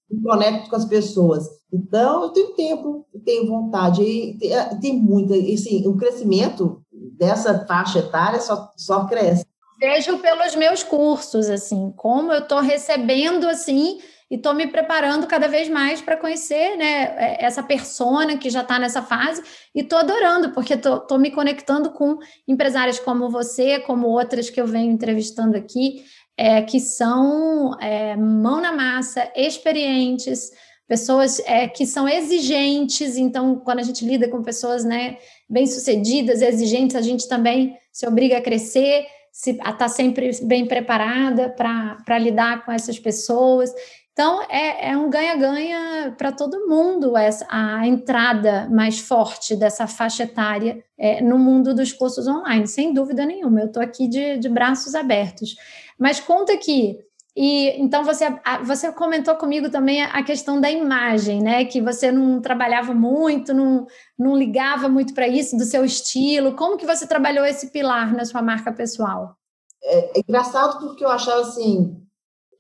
me 0.09 0.23
conecto 0.23 0.69
com 0.69 0.75
as 0.77 0.85
pessoas. 0.85 1.49
Então, 1.71 2.23
eu 2.23 2.29
tenho 2.29 2.55
tempo, 2.55 3.05
eu 3.13 3.21
tenho 3.21 3.47
vontade. 3.47 4.03
E 4.03 4.37
tem, 4.37 4.79
tem 4.79 4.97
muita. 4.97 5.33
Assim, 5.33 5.85
o 5.85 5.97
crescimento 5.97 6.81
dessa 7.17 7.65
faixa 7.65 7.99
etária 7.99 8.39
só, 8.39 8.71
só 8.77 9.05
cresce. 9.05 9.45
Vejo 9.77 10.17
pelos 10.19 10.55
meus 10.55 10.81
cursos, 10.81 11.49
assim, 11.49 11.91
como 11.97 12.31
eu 12.31 12.39
estou 12.39 12.61
recebendo, 12.61 13.49
assim, 13.49 13.99
e 14.29 14.35
estou 14.35 14.53
me 14.53 14.67
preparando 14.67 15.27
cada 15.27 15.47
vez 15.47 15.69
mais 15.69 16.01
para 16.01 16.17
conhecer 16.17 16.75
né, 16.77 17.15
é, 17.17 17.45
essa 17.45 17.61
persona 17.61 18.37
que 18.37 18.49
já 18.49 18.61
está 18.61 18.79
nessa 18.79 19.01
fase 19.01 19.41
e 19.75 19.81
estou 19.81 19.99
adorando, 19.99 20.51
porque 20.51 20.73
estou 20.73 21.17
me 21.19 21.31
conectando 21.31 21.91
com 21.91 22.17
empresárias 22.47 22.99
como 22.99 23.29
você, 23.29 23.79
como 23.79 24.07
outras 24.07 24.49
que 24.49 24.59
eu 24.59 24.67
venho 24.67 24.91
entrevistando 24.91 25.57
aqui, 25.57 26.03
é, 26.37 26.61
que 26.61 26.79
são 26.79 27.77
é, 27.79 28.15
mão 28.15 28.59
na 28.59 28.71
massa, 28.71 29.31
experientes, 29.35 30.51
pessoas 30.87 31.39
é, 31.45 31.67
que 31.67 31.85
são 31.85 32.07
exigentes, 32.07 33.17
então 33.17 33.55
quando 33.55 33.79
a 33.79 33.83
gente 33.83 34.05
lida 34.05 34.27
com 34.27 34.43
pessoas 34.43 34.83
né, 34.83 35.17
bem-sucedidas, 35.49 36.41
exigentes, 36.41 36.95
a 36.95 37.01
gente 37.01 37.27
também 37.27 37.77
se 37.91 38.07
obriga 38.07 38.37
a 38.37 38.41
crescer, 38.41 39.05
se, 39.31 39.51
a 39.51 39.53
estar 39.53 39.73
tá 39.73 39.87
sempre 39.87 40.29
bem 40.43 40.67
preparada 40.67 41.49
para 41.49 42.19
lidar 42.19 42.65
com 42.65 42.71
essas 42.71 42.99
pessoas. 42.99 43.73
Então, 44.13 44.43
é, 44.43 44.91
é 44.91 44.97
um 44.97 45.09
ganha-ganha 45.09 46.13
para 46.15 46.31
todo 46.31 46.67
mundo 46.67 47.17
essa, 47.17 47.47
a 47.49 47.87
entrada 47.87 48.69
mais 48.69 48.99
forte 48.99 49.55
dessa 49.55 49.87
faixa 49.87 50.23
etária 50.23 50.83
é, 50.95 51.19
no 51.19 51.39
mundo 51.39 51.73
dos 51.73 51.91
cursos 51.91 52.27
online, 52.27 52.67
sem 52.67 52.93
dúvida 52.93 53.25
nenhuma. 53.25 53.61
Eu 53.61 53.67
estou 53.67 53.81
aqui 53.81 54.07
de, 54.07 54.37
de 54.37 54.47
braços 54.47 54.93
abertos. 54.93 55.55
Mas 55.97 56.19
conta 56.19 56.53
aqui, 56.53 56.99
e 57.35 57.69
então 57.81 58.03
você, 58.03 58.25
você 58.63 58.91
comentou 58.91 59.35
comigo 59.35 59.67
também 59.69 60.03
a 60.03 60.21
questão 60.23 60.61
da 60.61 60.69
imagem, 60.69 61.41
né? 61.41 61.65
Que 61.65 61.81
você 61.81 62.11
não 62.11 62.39
trabalhava 62.39 62.93
muito, 62.93 63.51
não, 63.51 63.87
não 64.17 64.37
ligava 64.37 64.87
muito 64.87 65.15
para 65.15 65.27
isso, 65.27 65.57
do 65.57 65.65
seu 65.65 65.83
estilo. 65.83 66.55
Como 66.55 66.77
que 66.77 66.85
você 66.85 67.07
trabalhou 67.07 67.43
esse 67.43 67.71
pilar 67.71 68.13
na 68.13 68.25
sua 68.25 68.43
marca 68.43 68.71
pessoal? 68.71 69.35
É, 69.83 70.19
é 70.19 70.21
engraçado 70.21 70.79
porque 70.79 71.03
eu 71.03 71.09
achava 71.09 71.41
assim, 71.41 72.02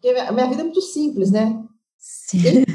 porque 0.03 0.19
a 0.19 0.33
minha 0.33 0.49
vida 0.49 0.61
é 0.61 0.65
muito 0.65 0.81
simples, 0.81 1.31
né? 1.31 1.63
Sim. 1.97 2.65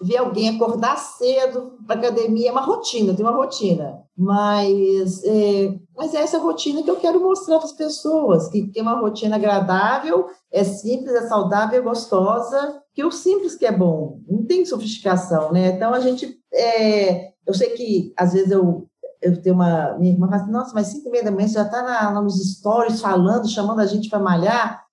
Ver 0.00 0.18
alguém 0.18 0.50
acordar 0.50 0.96
cedo 0.96 1.76
para 1.84 1.98
academia 1.98 2.50
é 2.50 2.52
uma 2.52 2.60
rotina, 2.60 3.14
tem 3.14 3.24
uma 3.24 3.34
rotina. 3.34 4.00
Mas 4.16 5.24
é, 5.24 5.76
mas 5.96 6.14
é 6.14 6.18
essa 6.18 6.38
rotina 6.38 6.84
que 6.84 6.90
eu 6.90 6.96
quero 6.96 7.20
mostrar 7.20 7.56
para 7.56 7.66
as 7.66 7.72
pessoas, 7.72 8.48
que 8.48 8.70
tem 8.70 8.82
uma 8.82 9.00
rotina 9.00 9.34
agradável, 9.34 10.26
é 10.52 10.62
simples, 10.62 11.14
é 11.14 11.26
saudável, 11.26 11.80
é 11.80 11.82
gostosa, 11.82 12.80
que 12.94 13.04
o 13.04 13.10
simples 13.10 13.56
que 13.56 13.66
é 13.66 13.72
bom, 13.72 14.20
não 14.28 14.44
tem 14.44 14.64
sofisticação, 14.64 15.50
né? 15.50 15.68
Então 15.68 15.92
a 15.92 15.98
gente, 15.98 16.38
é, 16.52 17.32
eu 17.44 17.54
sei 17.54 17.70
que 17.70 18.12
às 18.16 18.34
vezes 18.34 18.52
eu 18.52 18.88
eu 19.20 19.40
tenho 19.40 19.54
uma 19.54 19.96
minha 19.98 20.12
irmã 20.12 20.28
fala 20.28 20.42
assim, 20.42 20.52
nossa, 20.52 20.74
mas 20.74 20.88
cinco 20.88 21.08
e 21.08 21.10
meia 21.10 21.24
da 21.24 21.30
manhã 21.30 21.48
você 21.48 21.54
já 21.54 21.62
está 21.62 22.12
nos 22.20 22.36
stories 22.56 23.00
falando, 23.00 23.48
chamando 23.48 23.80
a 23.80 23.86
gente 23.86 24.08
para 24.08 24.20
malhar. 24.20 24.84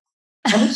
É 0.52 0.58
muito 0.58 0.74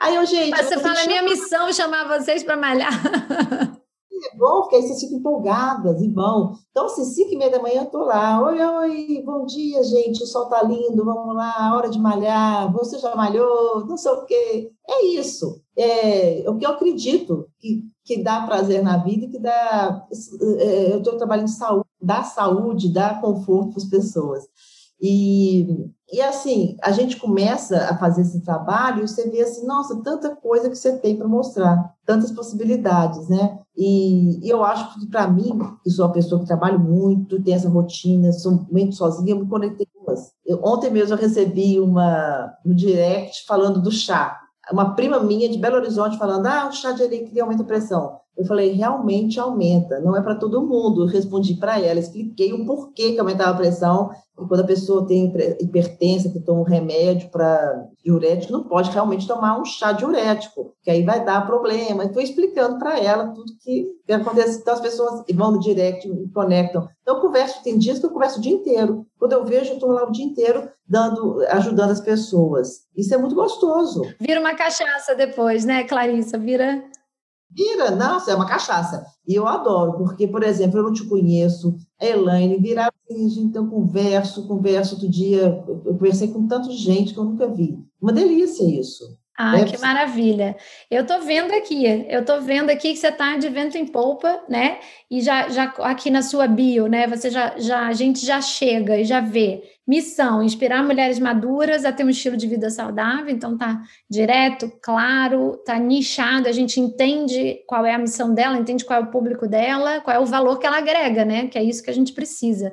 Aí 0.00 0.16
eu, 0.16 0.26
gente. 0.26 0.50
Mas 0.50 0.66
você 0.66 0.78
fala, 0.78 0.94
chama... 0.96 1.06
minha 1.06 1.22
missão 1.22 1.68
é 1.68 1.72
chamar 1.72 2.18
vocês 2.18 2.42
para 2.42 2.56
malhar. 2.56 2.92
É 4.32 4.36
bom, 4.38 4.62
porque 4.62 4.76
aí 4.76 4.82
vocês 4.82 5.00
ficam 5.00 5.18
empolgadas 5.18 6.00
e 6.00 6.08
vão. 6.08 6.54
Então, 6.70 6.86
assim, 6.86 7.04
cinco 7.04 7.34
e 7.34 7.36
meia 7.36 7.50
da 7.50 7.60
manhã 7.60 7.80
eu 7.80 7.84
estou 7.84 8.04
lá. 8.04 8.42
Oi, 8.42 8.58
oi, 8.58 9.22
bom 9.22 9.44
dia, 9.44 9.82
gente. 9.82 10.22
O 10.22 10.26
sol 10.26 10.46
tá 10.46 10.62
lindo, 10.62 11.04
vamos 11.04 11.34
lá, 11.34 11.74
hora 11.76 11.90
de 11.90 11.98
malhar. 11.98 12.72
Você 12.72 12.98
já 12.98 13.14
malhou? 13.14 13.84
Não 13.86 13.98
sei 13.98 14.12
o 14.12 14.24
quê. 14.24 14.70
É 14.88 15.04
isso. 15.04 15.60
É, 15.76 16.44
o 16.48 16.56
que 16.56 16.64
eu 16.64 16.70
acredito 16.70 17.48
que, 17.58 17.84
que 18.02 18.22
dá 18.22 18.46
prazer 18.46 18.82
na 18.82 18.96
vida 18.96 19.26
e 19.26 19.30
que 19.30 19.38
dá. 19.38 20.06
É, 20.58 20.92
eu 20.92 20.98
estou 20.98 21.18
trabalhando 21.18 21.48
em 21.48 21.48
saúde, 21.48 21.88
dá 22.00 22.22
saúde, 22.22 22.92
dá 22.92 23.20
conforto 23.20 23.72
para 23.72 23.82
as 23.82 23.88
pessoas. 23.90 24.44
E, 25.00 25.66
e 26.14 26.22
assim, 26.22 26.76
a 26.80 26.92
gente 26.92 27.16
começa 27.16 27.76
a 27.90 27.96
fazer 27.96 28.22
esse 28.22 28.40
trabalho 28.40 29.02
e 29.02 29.08
você 29.08 29.28
vê 29.28 29.42
assim, 29.42 29.66
nossa, 29.66 30.00
tanta 30.02 30.36
coisa 30.36 30.70
que 30.70 30.76
você 30.76 30.96
tem 30.98 31.16
para 31.16 31.26
mostrar, 31.26 31.92
tantas 32.06 32.30
possibilidades, 32.30 33.28
né? 33.28 33.58
E, 33.76 34.38
e 34.46 34.48
eu 34.48 34.62
acho 34.62 34.94
que 34.94 35.06
para 35.06 35.26
mim, 35.26 35.58
que 35.82 35.90
sou 35.90 36.06
uma 36.06 36.12
pessoa 36.12 36.40
que 36.40 36.46
trabalho 36.46 36.78
muito, 36.78 37.42
tem 37.42 37.54
essa 37.54 37.68
rotina, 37.68 38.32
sou 38.32 38.64
muito 38.70 38.94
sozinha, 38.94 39.32
eu 39.32 39.40
me 39.40 39.48
conectei 39.48 39.86
com 39.86 40.08
elas. 40.08 40.32
Ontem 40.62 40.90
mesmo 40.90 41.14
eu 41.14 41.18
recebi 41.18 41.80
uma 41.80 42.54
no 42.64 42.74
direct 42.74 43.44
falando 43.44 43.82
do 43.82 43.90
chá. 43.90 44.40
Uma 44.70 44.94
prima 44.94 45.18
minha 45.18 45.48
de 45.48 45.58
Belo 45.58 45.76
Horizonte 45.76 46.16
falando, 46.16 46.46
ah, 46.46 46.68
o 46.68 46.72
chá 46.72 46.92
de 46.92 47.02
alecrim 47.02 47.40
aumenta 47.40 47.62
a 47.62 47.66
pressão. 47.66 48.20
Eu 48.36 48.44
falei, 48.44 48.72
realmente 48.72 49.38
aumenta, 49.38 50.00
não 50.00 50.16
é 50.16 50.20
para 50.20 50.34
todo 50.34 50.66
mundo. 50.66 51.02
Eu 51.02 51.06
respondi 51.06 51.54
para 51.54 51.80
ela, 51.80 52.00
expliquei 52.00 52.52
o 52.52 52.66
porquê 52.66 53.12
que 53.12 53.20
aumentava 53.20 53.50
a 53.50 53.56
pressão. 53.56 54.10
E 54.36 54.46
quando 54.46 54.60
a 54.60 54.66
pessoa 54.66 55.06
tem 55.06 55.32
hipertensa, 55.60 56.28
que 56.28 56.40
toma 56.40 56.60
um 56.60 56.64
remédio 56.64 57.30
para 57.30 57.86
diurético, 58.04 58.52
não 58.52 58.64
pode 58.64 58.90
realmente 58.90 59.28
tomar 59.28 59.60
um 59.60 59.64
chá 59.64 59.92
diurético, 59.92 60.74
que 60.82 60.90
aí 60.90 61.04
vai 61.04 61.24
dar 61.24 61.46
problema. 61.46 62.04
Estou 62.04 62.20
explicando 62.20 62.78
para 62.78 62.98
ela 62.98 63.28
tudo 63.28 63.52
que, 63.60 63.94
acontece. 64.10 64.60
Então, 64.60 64.74
as 64.74 64.80
pessoas 64.80 65.24
vão 65.32 65.52
no 65.52 65.60
direct, 65.60 66.08
me 66.08 66.28
conectam. 66.30 66.88
Então, 67.02 67.14
eu 67.14 67.20
converso, 67.20 67.62
tem 67.62 67.78
dias 67.78 68.00
que 68.00 68.06
eu 68.06 68.10
converso 68.10 68.40
o 68.40 68.42
dia 68.42 68.52
inteiro. 68.52 69.06
Quando 69.16 69.34
eu 69.34 69.44
vejo, 69.44 69.70
eu 69.70 69.74
estou 69.74 69.92
lá 69.92 70.08
o 70.08 70.10
dia 70.10 70.24
inteiro 70.24 70.68
dando, 70.86 71.40
ajudando 71.50 71.90
as 71.90 72.00
pessoas. 72.00 72.80
Isso 72.96 73.14
é 73.14 73.16
muito 73.16 73.36
gostoso. 73.36 74.02
Vira 74.20 74.40
uma 74.40 74.54
cachaça 74.54 75.14
depois, 75.14 75.64
né, 75.64 75.84
Clarissa? 75.84 76.36
Vira 76.36 76.82
Vira, 77.54 77.92
nossa, 77.92 78.32
é 78.32 78.34
uma 78.34 78.46
cachaça. 78.46 79.06
E 79.26 79.34
eu 79.34 79.46
adoro, 79.46 79.92
porque, 79.96 80.26
por 80.26 80.42
exemplo, 80.42 80.78
eu 80.78 80.82
não 80.82 80.92
te 80.92 81.04
conheço, 81.04 81.76
a 82.00 82.04
Elaine, 82.04 82.58
virar 82.58 82.92
assim, 83.08 83.42
então 83.42 83.68
converso, 83.68 84.46
converso 84.48 84.94
outro 84.94 85.08
dia, 85.08 85.62
eu 85.66 85.94
conversei 85.94 86.28
com 86.28 86.48
tanta 86.48 86.70
gente 86.70 87.14
que 87.14 87.18
eu 87.18 87.24
nunca 87.24 87.46
vi. 87.46 87.78
Uma 88.00 88.12
delícia 88.12 88.64
isso. 88.64 89.16
Ah, 89.36 89.58
é. 89.58 89.64
que 89.64 89.78
maravilha. 89.78 90.56
Eu 90.88 91.02
estou 91.02 91.20
vendo 91.20 91.52
aqui, 91.52 91.84
eu 92.08 92.20
estou 92.20 92.40
vendo 92.40 92.70
aqui 92.70 92.92
que 92.92 92.98
você 92.98 93.08
está 93.08 93.36
de 93.36 93.48
vento 93.48 93.76
em 93.76 93.84
polpa, 93.84 94.40
né? 94.48 94.78
E 95.10 95.20
já, 95.20 95.48
já 95.48 95.64
aqui 95.80 96.08
na 96.08 96.22
sua 96.22 96.46
bio, 96.46 96.86
né? 96.86 97.08
Você 97.08 97.30
já, 97.30 97.58
já, 97.58 97.86
a 97.88 97.92
gente 97.92 98.24
já 98.24 98.40
chega 98.40 98.96
e 98.96 99.04
já 99.04 99.20
vê. 99.20 99.62
Missão: 99.86 100.42
inspirar 100.42 100.82
mulheres 100.82 101.18
maduras 101.18 101.84
a 101.84 101.92
ter 101.92 102.04
um 102.04 102.10
estilo 102.10 102.36
de 102.36 102.46
vida 102.46 102.70
saudável. 102.70 103.28
Então 103.28 103.56
tá 103.56 103.82
direto, 104.08 104.72
claro, 104.82 105.58
tá 105.64 105.78
nichado. 105.78 106.48
A 106.48 106.52
gente 106.52 106.80
entende 106.80 107.62
qual 107.66 107.84
é 107.84 107.94
a 107.94 107.98
missão 107.98 108.34
dela, 108.34 108.56
entende 108.56 108.84
qual 108.84 109.00
é 109.00 109.02
o 109.02 109.10
público 109.10 109.46
dela, 109.46 110.00
qual 110.00 110.16
é 110.16 110.20
o 110.20 110.26
valor 110.26 110.58
que 110.58 110.66
ela 110.66 110.78
agrega, 110.78 111.24
né? 111.24 111.48
Que 111.48 111.58
é 111.58 111.62
isso 111.62 111.82
que 111.82 111.90
a 111.90 111.94
gente 111.94 112.12
precisa. 112.12 112.72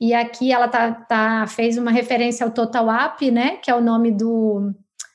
E 0.00 0.12
aqui 0.12 0.52
ela 0.52 0.68
tá, 0.68 0.92
tá 0.92 1.46
fez 1.46 1.78
uma 1.78 1.90
referência 1.90 2.44
ao 2.44 2.52
Total 2.52 2.90
App, 2.90 3.30
né? 3.30 3.56
Que 3.56 3.70
é 3.70 3.74
o 3.74 3.80
nome 3.80 4.10
do 4.10 4.72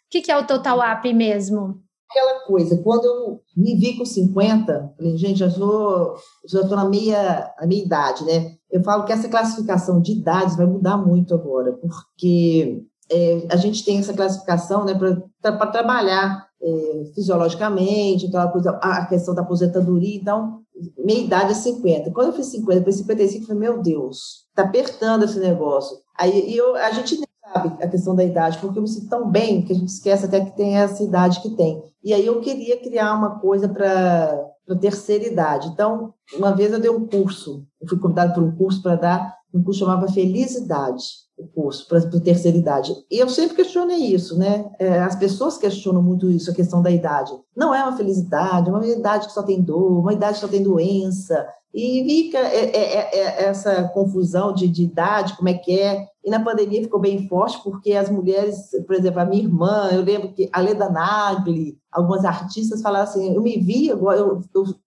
o 0.07 0.09
que, 0.09 0.21
que 0.21 0.31
é 0.31 0.37
o 0.37 0.47
Total 0.47 0.79
Up 0.79 1.13
mesmo? 1.13 1.83
Aquela 2.09 2.45
coisa, 2.45 2.77
quando 2.83 3.05
eu 3.05 3.41
me 3.55 3.75
vi 3.75 3.97
com 3.97 4.05
50, 4.05 4.93
falei, 4.97 5.17
gente, 5.17 5.39
já 5.39 5.47
estou 5.47 6.15
já 6.45 6.63
na 6.63 6.85
meia, 6.85 7.53
na 7.59 7.67
meia 7.67 7.83
idade, 7.83 8.23
né? 8.23 8.55
Eu 8.71 8.83
falo 8.83 9.03
que 9.05 9.11
essa 9.11 9.29
classificação 9.29 10.01
de 10.01 10.13
idades 10.13 10.55
vai 10.55 10.65
mudar 10.65 10.97
muito 10.97 11.33
agora, 11.33 11.73
porque 11.73 12.83
é, 13.09 13.47
a 13.49 13.55
gente 13.55 13.83
tem 13.83 13.99
essa 13.99 14.13
classificação 14.13 14.85
né, 14.85 14.93
para 15.41 15.67
trabalhar 15.67 16.47
é, 16.61 17.03
fisiologicamente, 17.13 18.27
aquela 18.27 18.47
coisa, 18.51 18.71
a 18.81 19.05
questão 19.05 19.33
da 19.33 19.41
aposentadoria, 19.41 20.15
então, 20.15 20.61
meia 20.97 21.21
idade 21.21 21.51
é 21.51 21.55
50. 21.55 22.11
Quando 22.11 22.27
eu 22.27 22.33
fiz 22.33 22.47
50, 22.47 22.79
depois 22.79 22.95
55, 22.95 23.43
eu 23.43 23.47
falei, 23.47 23.69
meu 23.69 23.81
Deus, 23.81 24.45
está 24.49 24.63
apertando 24.63 25.23
esse 25.23 25.39
negócio. 25.39 25.97
Aí 26.17 26.55
eu, 26.55 26.75
a 26.75 26.91
gente 26.91 27.19
sabe, 27.53 27.83
a 27.83 27.87
questão 27.87 28.15
da 28.15 28.23
idade, 28.23 28.57
porque 28.59 28.77
eu 28.77 28.81
me 28.81 28.87
sinto 28.87 29.09
tão 29.09 29.29
bem 29.29 29.61
que 29.61 29.73
a 29.73 29.75
gente 29.75 29.89
esquece 29.89 30.25
até 30.25 30.43
que 30.43 30.55
tem 30.55 30.77
essa 30.77 31.03
idade 31.03 31.41
que 31.41 31.51
tem. 31.51 31.83
E 32.03 32.13
aí 32.13 32.25
eu 32.25 32.39
queria 32.41 32.79
criar 32.81 33.13
uma 33.15 33.39
coisa 33.39 33.67
para 33.67 34.75
terceira 34.79 35.25
idade. 35.25 35.69
Então, 35.69 36.13
uma 36.35 36.53
vez 36.53 36.71
eu 36.71 36.79
dei 36.79 36.89
um 36.89 37.07
curso, 37.07 37.65
eu 37.81 37.87
fui 37.87 37.99
convidada 37.99 38.33
por 38.33 38.43
um 38.43 38.55
curso 38.55 38.81
para 38.81 38.95
dar, 38.95 39.37
um 39.53 39.63
curso 39.63 39.79
chamava 39.79 40.11
Felicidade, 40.11 41.03
o 41.37 41.47
curso 41.47 41.87
para 41.87 41.99
a 41.99 42.19
terceira 42.19 42.57
idade. 42.57 42.93
E 43.11 43.19
eu 43.19 43.29
sempre 43.29 43.55
questionei 43.55 43.97
isso, 43.97 44.37
né? 44.37 44.71
É, 44.79 44.99
as 44.99 45.15
pessoas 45.15 45.57
questionam 45.57 46.01
muito 46.01 46.29
isso, 46.31 46.49
a 46.49 46.53
questão 46.53 46.81
da 46.81 46.89
idade. 46.89 47.31
Não 47.55 47.73
é 47.73 47.83
uma 47.83 47.95
felicidade, 47.95 48.69
é 48.69 48.71
uma 48.71 48.85
idade 48.85 49.27
que 49.27 49.33
só 49.33 49.43
tem 49.43 49.61
dor, 49.61 49.99
uma 49.99 50.13
idade 50.13 50.35
que 50.35 50.41
só 50.41 50.47
tem 50.47 50.63
doença, 50.63 51.47
e 51.73 52.03
fica 52.05 52.39
é, 52.39 52.75
é, 52.75 53.19
é, 53.19 53.43
essa 53.45 53.83
confusão 53.89 54.51
de, 54.51 54.67
de, 54.67 54.83
idade, 54.83 55.35
como 55.37 55.49
é 55.49 55.53
que 55.53 55.79
é. 55.79 56.07
E 56.25 56.29
na 56.29 56.43
pandemia 56.43 56.81
ficou 56.81 56.99
bem 56.99 57.27
forte, 57.27 57.61
porque 57.63 57.93
as 57.93 58.09
mulheres, 58.09 58.71
por 58.87 58.95
exemplo, 58.95 59.19
a 59.19 59.25
minha 59.25 59.43
irmã, 59.43 59.89
eu 59.91 60.01
lembro 60.01 60.33
que 60.33 60.49
a 60.51 60.59
Leda 60.59 60.89
Nagli, 60.89 61.77
algumas 61.97 62.23
artistas 62.23 62.81
falaram 62.81 63.05
assim: 63.05 63.33
eu 63.33 63.41
me 63.41 63.57
vi, 63.57 63.87
eu, 63.87 64.11
eu, 64.11 64.41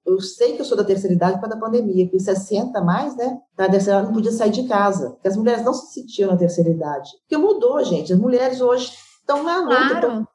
eu, 0.06 0.20
sei 0.20 0.54
que 0.54 0.60
eu 0.60 0.64
sou 0.64 0.76
da 0.76 0.84
terceira 0.84 1.14
idade 1.14 1.34
por 1.34 1.40
causa 1.40 1.56
da 1.56 1.60
pandemia, 1.60 2.04
porque 2.04 2.20
60 2.20 2.80
mais, 2.82 3.16
né? 3.16 3.40
Tá, 3.56 3.66
dessa, 3.66 4.02
não 4.02 4.12
podia 4.12 4.30
sair 4.30 4.50
de 4.50 4.68
casa, 4.68 5.10
porque 5.10 5.26
as 5.26 5.36
mulheres 5.36 5.64
não 5.64 5.74
se 5.74 5.92
sentiam 5.92 6.30
na 6.30 6.36
terceira 6.36 6.70
idade. 6.70 7.10
Porque 7.22 7.36
mudou, 7.36 7.82
gente. 7.84 8.12
As 8.12 8.18
mulheres 8.18 8.60
hoje 8.60 8.92
estão 9.18 9.42
na 9.42 9.60
luta. 9.60 10.00
Claro. 10.00 10.28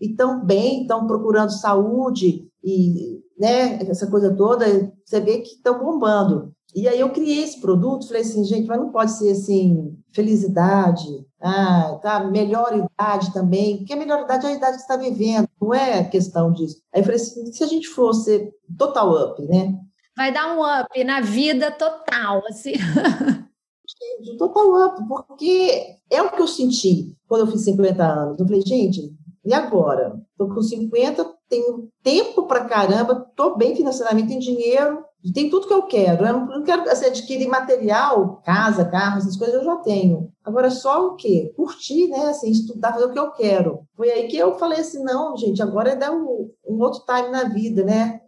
Estão 0.00 0.44
bem, 0.44 0.82
estão 0.82 1.06
procurando 1.06 1.50
saúde 1.50 2.48
e 2.62 3.22
né, 3.38 3.78
essa 3.88 4.06
coisa 4.08 4.34
toda, 4.34 4.66
você 5.04 5.20
vê 5.20 5.38
que 5.38 5.54
estão 5.54 5.78
bombando. 5.78 6.52
E 6.74 6.86
aí 6.86 7.00
eu 7.00 7.10
criei 7.10 7.42
esse 7.42 7.60
produto, 7.60 8.06
falei 8.06 8.22
assim, 8.22 8.44
gente, 8.44 8.66
mas 8.66 8.78
não 8.78 8.90
pode 8.90 9.12
ser 9.12 9.30
assim, 9.30 9.96
felicidade, 10.12 11.26
ah, 11.40 11.98
tá, 12.02 12.24
melhor 12.24 12.72
idade 12.74 13.32
também, 13.32 13.78
porque 13.78 13.92
a 13.92 13.96
melhor 13.96 14.22
idade 14.22 14.46
é 14.46 14.50
a 14.50 14.54
idade 14.54 14.76
que 14.76 14.82
você 14.82 14.92
está 14.92 14.96
vivendo, 14.96 15.48
não 15.60 15.72
é 15.72 16.04
questão 16.04 16.52
disso. 16.52 16.80
Aí 16.92 17.00
eu 17.00 17.04
falei 17.04 17.20
assim, 17.20 17.52
se 17.52 17.64
a 17.64 17.66
gente 17.66 17.88
fosse 17.88 18.52
total 18.76 19.30
up, 19.30 19.42
né? 19.46 19.74
Vai 20.16 20.32
dar 20.32 20.56
um 20.56 20.62
up 20.62 21.04
na 21.04 21.20
vida 21.20 21.70
total, 21.70 22.42
assim. 22.48 22.72
total 24.38 24.86
up, 24.86 25.08
porque 25.08 25.96
é 26.10 26.20
o 26.22 26.30
que 26.30 26.42
eu 26.42 26.48
senti 26.48 27.16
quando 27.26 27.42
eu 27.46 27.52
fiz 27.52 27.64
50 27.64 28.04
anos. 28.04 28.38
Eu 28.38 28.46
falei, 28.46 28.62
gente, 28.62 29.12
e 29.44 29.54
agora? 29.54 30.20
Estou 30.32 30.54
com 30.54 30.60
50, 30.60 31.24
tenho 31.48 31.88
tempo 32.02 32.46
para 32.46 32.66
caramba, 32.66 33.26
estou 33.28 33.56
bem 33.56 33.74
financeiramente, 33.74 34.28
tenho 34.28 34.40
dinheiro, 34.40 35.04
tem 35.32 35.50
tudo 35.50 35.66
que 35.66 35.74
eu 35.74 35.82
quero. 35.82 36.24
Eu 36.24 36.46
não, 36.46 36.62
quero 36.62 36.88
assim, 36.88 37.06
adquirir 37.06 37.48
material, 37.48 38.40
casa, 38.44 38.84
carro, 38.84 39.18
essas 39.18 39.36
coisas 39.36 39.56
eu 39.56 39.64
já 39.64 39.76
tenho. 39.76 40.32
Agora, 40.44 40.70
só 40.70 41.08
o 41.08 41.16
quê? 41.16 41.52
Curtir, 41.56 42.08
né? 42.08 42.26
Assim, 42.26 42.50
estudar, 42.50 42.92
fazer 42.92 43.06
o 43.06 43.12
que 43.12 43.18
eu 43.18 43.32
quero. 43.32 43.80
Foi 43.96 44.10
aí 44.10 44.28
que 44.28 44.36
eu 44.36 44.58
falei 44.58 44.80
assim, 44.80 45.02
não, 45.02 45.36
gente, 45.36 45.60
agora 45.62 45.90
é 45.90 45.96
dar 45.96 46.12
um, 46.12 46.50
um 46.66 46.80
outro 46.80 47.02
time 47.04 47.30
na 47.30 47.44
vida, 47.44 47.84
né? 47.84 48.20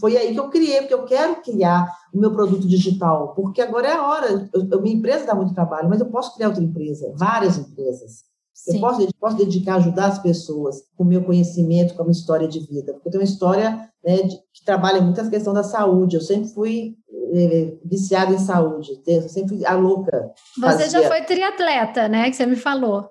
Foi 0.00 0.16
aí 0.16 0.32
que 0.32 0.40
eu 0.40 0.48
criei, 0.48 0.80
porque 0.80 0.94
eu 0.94 1.04
quero 1.04 1.42
criar 1.42 1.88
o 2.12 2.18
meu 2.18 2.32
produto 2.32 2.66
digital, 2.66 3.34
porque 3.34 3.60
agora 3.60 3.88
é 3.88 3.92
a 3.92 4.06
hora. 4.06 4.50
Eu, 4.52 4.80
minha 4.80 4.96
empresa 4.96 5.26
dá 5.26 5.34
muito 5.34 5.54
trabalho, 5.54 5.88
mas 5.88 6.00
eu 6.00 6.06
posso 6.06 6.34
criar 6.34 6.48
outra 6.48 6.62
empresa, 6.62 7.12
várias 7.16 7.56
empresas. 7.56 8.24
Sim. 8.56 8.76
Eu 8.76 8.80
posso, 8.80 9.06
posso 9.20 9.36
dedicar 9.36 9.74
a 9.74 9.76
ajudar 9.76 10.06
as 10.06 10.18
pessoas 10.18 10.82
com 10.96 11.04
o 11.04 11.06
meu 11.06 11.22
conhecimento, 11.22 11.94
com 11.94 12.00
a 12.00 12.04
minha 12.06 12.18
história 12.18 12.48
de 12.48 12.60
vida. 12.60 12.94
Porque 12.94 13.08
eu 13.08 13.12
tenho 13.12 13.22
uma 13.22 13.28
história 13.28 13.90
né, 14.02 14.22
de, 14.22 14.34
que 14.36 14.64
trabalha 14.64 15.02
muito 15.02 15.20
a 15.20 15.28
questão 15.28 15.52
da 15.52 15.62
saúde. 15.62 16.16
Eu 16.16 16.22
sempre 16.22 16.48
fui 16.48 16.96
é, 17.34 17.76
viciada 17.84 18.32
em 18.32 18.38
saúde. 18.38 18.98
Eu 19.06 19.28
sempre 19.28 19.56
fui 19.56 19.66
a 19.66 19.74
louca. 19.74 20.32
Você 20.54 20.60
fazia... 20.60 20.88
já 20.88 21.08
foi 21.08 21.22
triatleta, 21.22 22.08
né? 22.08 22.30
Que 22.30 22.36
você 22.36 22.46
me 22.46 22.56
falou. 22.56 23.06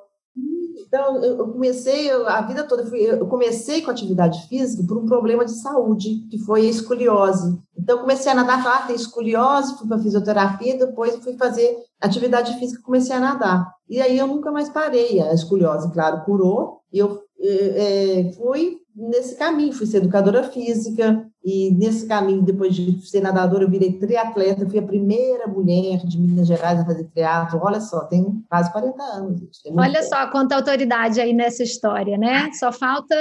Então, 0.87 1.23
eu 1.23 1.51
comecei 1.51 2.09
a 2.09 2.41
vida 2.41 2.63
toda, 2.63 2.83
eu 2.97 3.27
comecei 3.27 3.81
com 3.81 3.91
atividade 3.91 4.47
física 4.47 4.83
por 4.87 4.97
um 4.97 5.05
problema 5.05 5.43
de 5.43 5.51
saúde, 5.51 6.25
que 6.29 6.37
foi 6.39 6.61
a 6.61 6.69
escoliose. 6.69 7.59
Então, 7.77 7.99
comecei 7.99 8.31
a 8.31 8.35
nadar, 8.35 8.65
ah, 8.65 8.87
tem 8.87 8.95
escoliose, 8.95 9.77
fui 9.77 9.87
para 9.87 9.99
fisioterapia, 9.99 10.77
depois 10.77 11.15
fui 11.17 11.35
fazer 11.37 11.77
atividade 12.01 12.57
física, 12.59 12.81
comecei 12.83 13.15
a 13.15 13.19
nadar. 13.19 13.71
E 13.89 14.01
aí 14.01 14.17
eu 14.17 14.27
nunca 14.27 14.51
mais 14.51 14.69
parei. 14.69 15.21
A 15.21 15.33
escoliose, 15.33 15.91
claro, 15.91 16.23
curou, 16.23 16.81
e 16.91 16.99
eu 16.99 17.21
é, 17.39 18.31
fui 18.37 18.77
nesse 18.95 19.35
caminho, 19.37 19.73
fui 19.73 19.85
ser 19.85 19.97
educadora 19.97 20.43
física, 20.43 21.27
e 21.43 21.69
nesse 21.71 22.07
caminho, 22.07 22.41
depois 22.41 22.73
de 22.73 23.07
ser 23.07 23.21
nadadora, 23.21 23.65
eu 23.65 23.69
virei 23.69 23.93
triatleta, 23.99 24.67
fui 24.67 24.79
a 24.79 24.83
primeira 24.83 25.45
mulher 25.47 25.97
de 25.99 26.19
Minas 26.19 26.47
Gerais 26.47 26.79
a 26.79 26.85
fazer 26.85 27.03
triatlo. 27.13 27.59
Olha 27.61 27.79
só, 27.79 28.05
tem 28.05 28.43
quase 28.49 28.71
40 28.71 29.03
anos. 29.03 29.41
Olha 29.77 30.01
só 30.01 30.31
quanta 30.31 30.55
autoridade 30.55 31.21
aí 31.21 31.33
nessa 31.33 31.61
história, 31.61 32.17
né? 32.17 32.51
Só 32.53 32.71
falta 32.71 33.15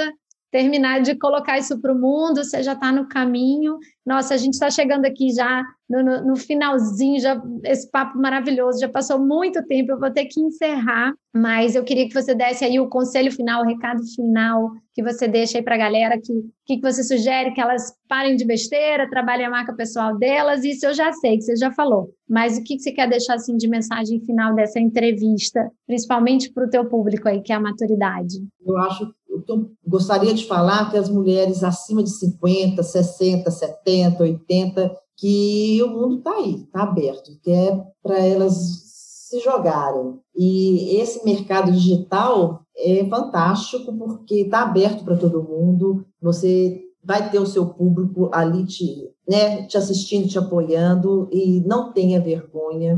terminar 0.51 1.01
de 1.01 1.15
colocar 1.15 1.57
isso 1.57 1.79
para 1.81 1.91
o 1.93 1.99
mundo, 1.99 2.43
você 2.43 2.63
já 2.63 2.73
está 2.73 2.91
no 2.91 3.07
caminho. 3.07 3.77
Nossa, 4.05 4.33
a 4.33 4.37
gente 4.37 4.53
está 4.53 4.69
chegando 4.69 5.05
aqui 5.05 5.29
já 5.33 5.63
no, 5.89 6.03
no, 6.03 6.27
no, 6.27 6.35
finalzinho, 6.35 7.19
já 7.19 7.41
esse 7.63 7.89
papo 7.89 8.17
maravilhoso, 8.17 8.79
já 8.79 8.89
passou 8.89 9.19
muito 9.19 9.63
tempo, 9.65 9.91
eu 9.91 9.99
vou 9.99 10.11
ter 10.11 10.25
que 10.25 10.39
encerrar, 10.39 11.13
mas 11.33 11.75
eu 11.75 11.83
queria 11.83 12.07
que 12.07 12.13
você 12.13 12.33
desse 12.33 12.63
aí 12.63 12.79
o 12.79 12.89
conselho 12.89 13.31
final, 13.31 13.61
o 13.61 13.67
recado 13.67 14.01
final 14.15 14.71
que 14.93 15.03
você 15.03 15.27
deixa 15.27 15.57
aí 15.57 15.63
para 15.63 15.75
a 15.75 15.79
galera, 15.79 16.17
que, 16.17 16.33
que 16.65 16.81
você 16.81 17.03
sugere 17.03 17.51
que 17.51 17.59
elas 17.59 17.93
parem 18.07 18.35
de 18.35 18.45
besteira, 18.45 19.09
trabalhem 19.09 19.45
a 19.45 19.49
marca 19.49 19.75
pessoal 19.75 20.17
delas, 20.17 20.63
isso 20.63 20.85
eu 20.85 20.93
já 20.93 21.11
sei 21.11 21.35
que 21.35 21.43
você 21.43 21.55
já 21.55 21.71
falou, 21.71 22.09
mas 22.27 22.57
o 22.57 22.63
que, 22.63 22.77
que 22.77 22.81
você 22.81 22.91
quer 22.91 23.09
deixar 23.09 23.35
assim 23.35 23.57
de 23.57 23.67
mensagem 23.67 24.21
final 24.21 24.55
dessa 24.55 24.79
entrevista, 24.79 25.69
principalmente 25.85 26.51
para 26.51 26.65
o 26.65 26.69
teu 26.69 26.85
público 26.85 27.27
aí, 27.27 27.41
que 27.41 27.51
é 27.51 27.55
a 27.55 27.59
maturidade? 27.59 28.37
Eu 28.65 28.77
acho 28.77 29.13
eu 29.51 29.71
gostaria 29.85 30.33
de 30.33 30.45
falar 30.45 30.89
que 30.91 30.97
as 30.97 31.09
mulheres 31.09 31.63
acima 31.63 32.03
de 32.03 32.09
50, 32.09 32.81
60, 32.81 33.49
70, 33.51 34.23
80, 34.23 34.97
que 35.17 35.81
o 35.83 35.89
mundo 35.89 36.17
está 36.17 36.35
aí, 36.35 36.63
está 36.63 36.83
aberto, 36.83 37.31
que 37.41 37.51
é 37.51 37.83
para 38.03 38.19
elas 38.19 38.55
se 39.29 39.39
jogarem. 39.39 40.19
E 40.35 40.97
esse 40.97 41.23
mercado 41.23 41.71
digital 41.71 42.61
é 42.77 43.05
fantástico 43.05 43.95
porque 43.97 44.41
está 44.41 44.63
aberto 44.63 45.03
para 45.03 45.17
todo 45.17 45.43
mundo. 45.43 46.05
Você 46.21 46.81
vai 47.03 47.29
ter 47.29 47.39
o 47.39 47.45
seu 47.45 47.67
público 47.67 48.29
ali 48.33 48.65
te, 48.65 49.09
né, 49.27 49.65
te 49.67 49.77
assistindo, 49.77 50.27
te 50.27 50.37
apoiando, 50.37 51.29
e 51.31 51.61
não 51.61 51.93
tenha 51.93 52.19
vergonha, 52.19 52.95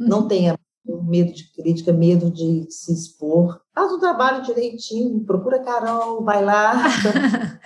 uhum. 0.00 0.08
não 0.08 0.26
tenha 0.26 0.58
medo 0.84 1.32
de 1.32 1.52
crítica, 1.52 1.92
medo 1.92 2.30
de 2.30 2.66
se 2.70 2.92
expor. 2.92 3.60
Faz 3.74 3.92
o 3.92 3.98
trabalho 3.98 4.44
direitinho, 4.44 5.24
procura 5.24 5.62
Carol, 5.62 6.24
vai 6.24 6.44
lá. 6.44 6.74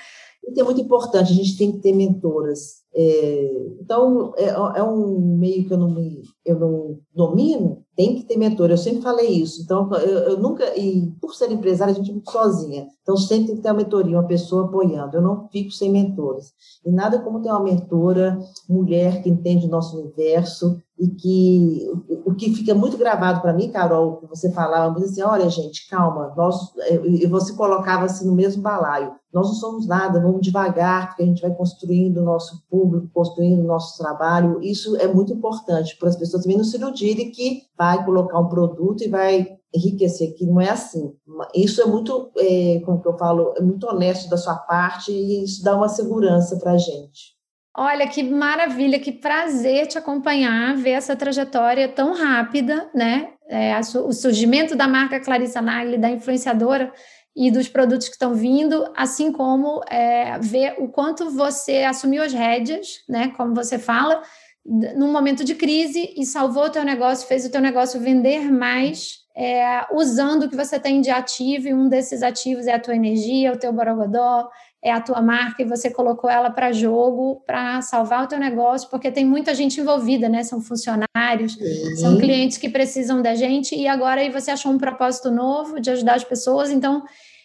Isso 0.48 0.60
é 0.60 0.64
muito 0.64 0.80
importante, 0.80 1.32
a 1.32 1.34
gente 1.34 1.58
tem 1.58 1.72
que 1.72 1.78
ter 1.78 1.92
mentoras. 1.92 2.86
É, 2.94 3.66
então, 3.80 4.32
é, 4.36 4.46
é, 4.46 4.82
um 4.82 5.36
meio 5.36 5.66
que 5.66 5.74
eu 5.74 5.76
não, 5.76 5.90
me, 5.90 6.22
eu 6.44 6.58
não 6.58 6.98
domino, 7.14 7.84
tem 7.94 8.14
que 8.14 8.22
ter 8.22 8.38
mentor. 8.38 8.70
Eu 8.70 8.78
sempre 8.78 9.02
falei 9.02 9.28
isso. 9.28 9.62
Então, 9.62 9.92
eu, 9.94 10.18
eu, 10.30 10.38
nunca, 10.38 10.64
e 10.78 11.10
por 11.20 11.34
ser 11.34 11.50
empresária, 11.50 11.92
a 11.92 11.96
gente 11.96 12.10
é 12.10 12.12
muito 12.12 12.30
sozinha. 12.30 12.86
Então, 13.02 13.16
sempre 13.16 13.48
tem 13.48 13.56
que 13.56 13.62
ter 13.62 13.68
uma 13.68 13.76
mentoria, 13.76 14.16
uma 14.16 14.26
pessoa 14.26 14.64
apoiando. 14.64 15.16
Eu 15.16 15.22
não 15.22 15.48
fico 15.48 15.72
sem 15.72 15.90
mentores. 15.90 16.52
E 16.86 16.90
nada 16.90 17.18
como 17.18 17.42
ter 17.42 17.50
uma 17.50 17.62
mentora, 17.62 18.38
mulher 18.68 19.22
que 19.22 19.28
entende 19.28 19.66
o 19.66 19.70
nosso 19.70 19.98
universo 19.98 20.80
e 20.98 21.08
que 21.08 21.90
o, 22.24 22.34
que 22.34 22.54
fica 22.54 22.74
muito 22.74 22.96
gravado 22.96 23.42
para 23.42 23.52
mim, 23.52 23.70
Carol, 23.70 24.16
que 24.16 24.26
você 24.26 24.50
falava, 24.50 24.98
assim, 24.98 25.22
olha, 25.22 25.48
gente, 25.50 25.88
calma, 25.88 26.32
nós, 26.36 26.72
e 27.04 27.26
você 27.26 27.52
colocava 27.54 28.06
assim 28.06 28.26
no 28.26 28.34
mesmo 28.34 28.62
balaio. 28.62 29.12
Nós 29.32 29.48
não 29.48 29.54
somos 29.54 29.86
nada, 29.86 30.20
vamos 30.20 30.40
devagar, 30.40 31.08
porque 31.08 31.22
a 31.22 31.26
gente 31.26 31.42
vai 31.42 31.54
construindo 31.54 32.18
o 32.18 32.24
nosso 32.24 32.64
público, 32.70 33.10
construindo 33.12 33.60
o 33.60 33.66
nosso 33.66 34.02
trabalho. 34.02 34.62
Isso 34.62 34.96
é 34.96 35.06
muito 35.06 35.32
importante 35.32 35.96
para 35.98 36.08
as 36.08 36.16
pessoas 36.16 36.42
também 36.42 36.56
não 36.56 36.64
se 36.64 36.78
iludirem 36.78 37.30
que 37.30 37.64
vai 37.76 38.02
colocar 38.02 38.38
um 38.38 38.48
produto 38.48 39.04
e 39.04 39.08
vai 39.08 39.46
enriquecer, 39.74 40.34
que 40.34 40.46
não 40.46 40.58
é 40.58 40.70
assim. 40.70 41.12
Isso 41.54 41.82
é 41.82 41.84
muito, 41.84 42.30
é, 42.38 42.80
como 42.86 43.02
que 43.02 43.08
eu 43.08 43.18
falo, 43.18 43.52
é 43.58 43.60
muito 43.60 43.86
honesto 43.86 44.30
da 44.30 44.38
sua 44.38 44.54
parte 44.54 45.12
e 45.12 45.44
isso 45.44 45.62
dá 45.62 45.76
uma 45.76 45.88
segurança 45.88 46.56
para 46.56 46.72
a 46.72 46.78
gente. 46.78 47.35
Olha 47.78 48.08
que 48.08 48.22
maravilha, 48.22 48.98
que 48.98 49.12
prazer 49.12 49.86
te 49.86 49.98
acompanhar, 49.98 50.74
ver 50.76 50.92
essa 50.92 51.14
trajetória 51.14 51.86
tão 51.86 52.14
rápida, 52.14 52.88
né? 52.94 53.28
É, 53.48 53.78
o 53.78 54.12
surgimento 54.12 54.74
da 54.74 54.88
marca 54.88 55.20
Clarissa 55.20 55.60
Nagli, 55.60 55.98
da 55.98 56.08
influenciadora 56.08 56.90
e 57.36 57.50
dos 57.50 57.68
produtos 57.68 58.08
que 58.08 58.14
estão 58.14 58.34
vindo, 58.34 58.90
assim 58.96 59.30
como 59.30 59.82
é, 59.90 60.38
ver 60.38 60.76
o 60.78 60.88
quanto 60.88 61.30
você 61.30 61.82
assumiu 61.82 62.22
as 62.22 62.32
rédeas, 62.32 63.04
né? 63.06 63.30
Como 63.36 63.54
você 63.54 63.78
fala, 63.78 64.22
num 64.64 65.12
momento 65.12 65.44
de 65.44 65.54
crise 65.54 66.14
e 66.16 66.24
salvou 66.24 66.64
o 66.64 66.70
teu 66.70 66.82
negócio, 66.82 67.28
fez 67.28 67.44
o 67.44 67.50
teu 67.50 67.60
negócio 67.60 68.00
vender 68.00 68.50
mais, 68.50 69.18
é, 69.36 69.84
usando 69.92 70.44
o 70.44 70.48
que 70.48 70.56
você 70.56 70.80
tem 70.80 71.02
de 71.02 71.10
ativo, 71.10 71.68
e 71.68 71.74
um 71.74 71.90
desses 71.90 72.22
ativos 72.22 72.66
é 72.66 72.72
a 72.72 72.80
tua 72.80 72.96
energia, 72.96 73.52
o 73.52 73.58
teu 73.58 73.70
borogodó, 73.70 74.48
é 74.86 74.92
a 74.92 75.00
tua 75.00 75.20
marca, 75.20 75.62
e 75.62 75.66
você 75.66 75.90
colocou 75.90 76.30
ela 76.30 76.48
para 76.48 76.70
jogo 76.70 77.42
para 77.44 77.82
salvar 77.82 78.22
o 78.22 78.28
teu 78.28 78.38
negócio, 78.38 78.88
porque 78.88 79.10
tem 79.10 79.26
muita 79.26 79.52
gente 79.52 79.80
envolvida, 79.80 80.28
né? 80.28 80.44
São 80.44 80.60
funcionários, 80.60 81.56
uhum. 81.56 81.96
são 81.96 82.18
clientes 82.18 82.56
que 82.56 82.68
precisam 82.68 83.20
da 83.20 83.34
gente, 83.34 83.74
e 83.74 83.88
agora 83.88 84.20
aí 84.20 84.30
você 84.30 84.52
achou 84.52 84.70
um 84.70 84.78
propósito 84.78 85.30
novo 85.30 85.80
de 85.80 85.90
ajudar 85.90 86.14
as 86.14 86.24
pessoas, 86.24 86.70
então 86.70 87.02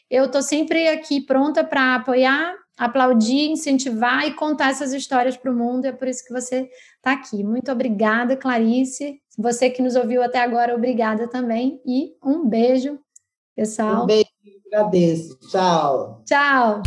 eu 0.07 0.25
estou 0.25 0.43
sempre 0.43 0.87
aqui 0.89 1.19
pronta 1.19 1.63
para 1.63 1.95
apoiar, 1.95 2.53
aplaudir, 2.77 3.49
incentivar 3.49 4.27
e 4.27 4.33
contar 4.33 4.69
essas 4.69 4.93
histórias 4.93 5.37
para 5.37 5.51
o 5.51 5.55
mundo. 5.55 5.85
É 5.85 5.91
por 5.91 6.07
isso 6.07 6.25
que 6.25 6.33
você 6.33 6.69
está 6.97 7.13
aqui. 7.13 7.43
Muito 7.43 7.71
obrigada, 7.71 8.35
Clarice. 8.35 9.19
Você 9.37 9.69
que 9.69 9.81
nos 9.81 9.95
ouviu 9.95 10.21
até 10.21 10.39
agora, 10.39 10.75
obrigada 10.75 11.27
também. 11.27 11.79
E 11.85 12.11
um 12.23 12.45
beijo, 12.45 12.99
pessoal. 13.55 14.03
Um 14.03 14.05
beijo, 14.05 14.25
agradeço. 14.67 15.39
Tchau. 15.49 16.21
Tchau. 16.25 16.81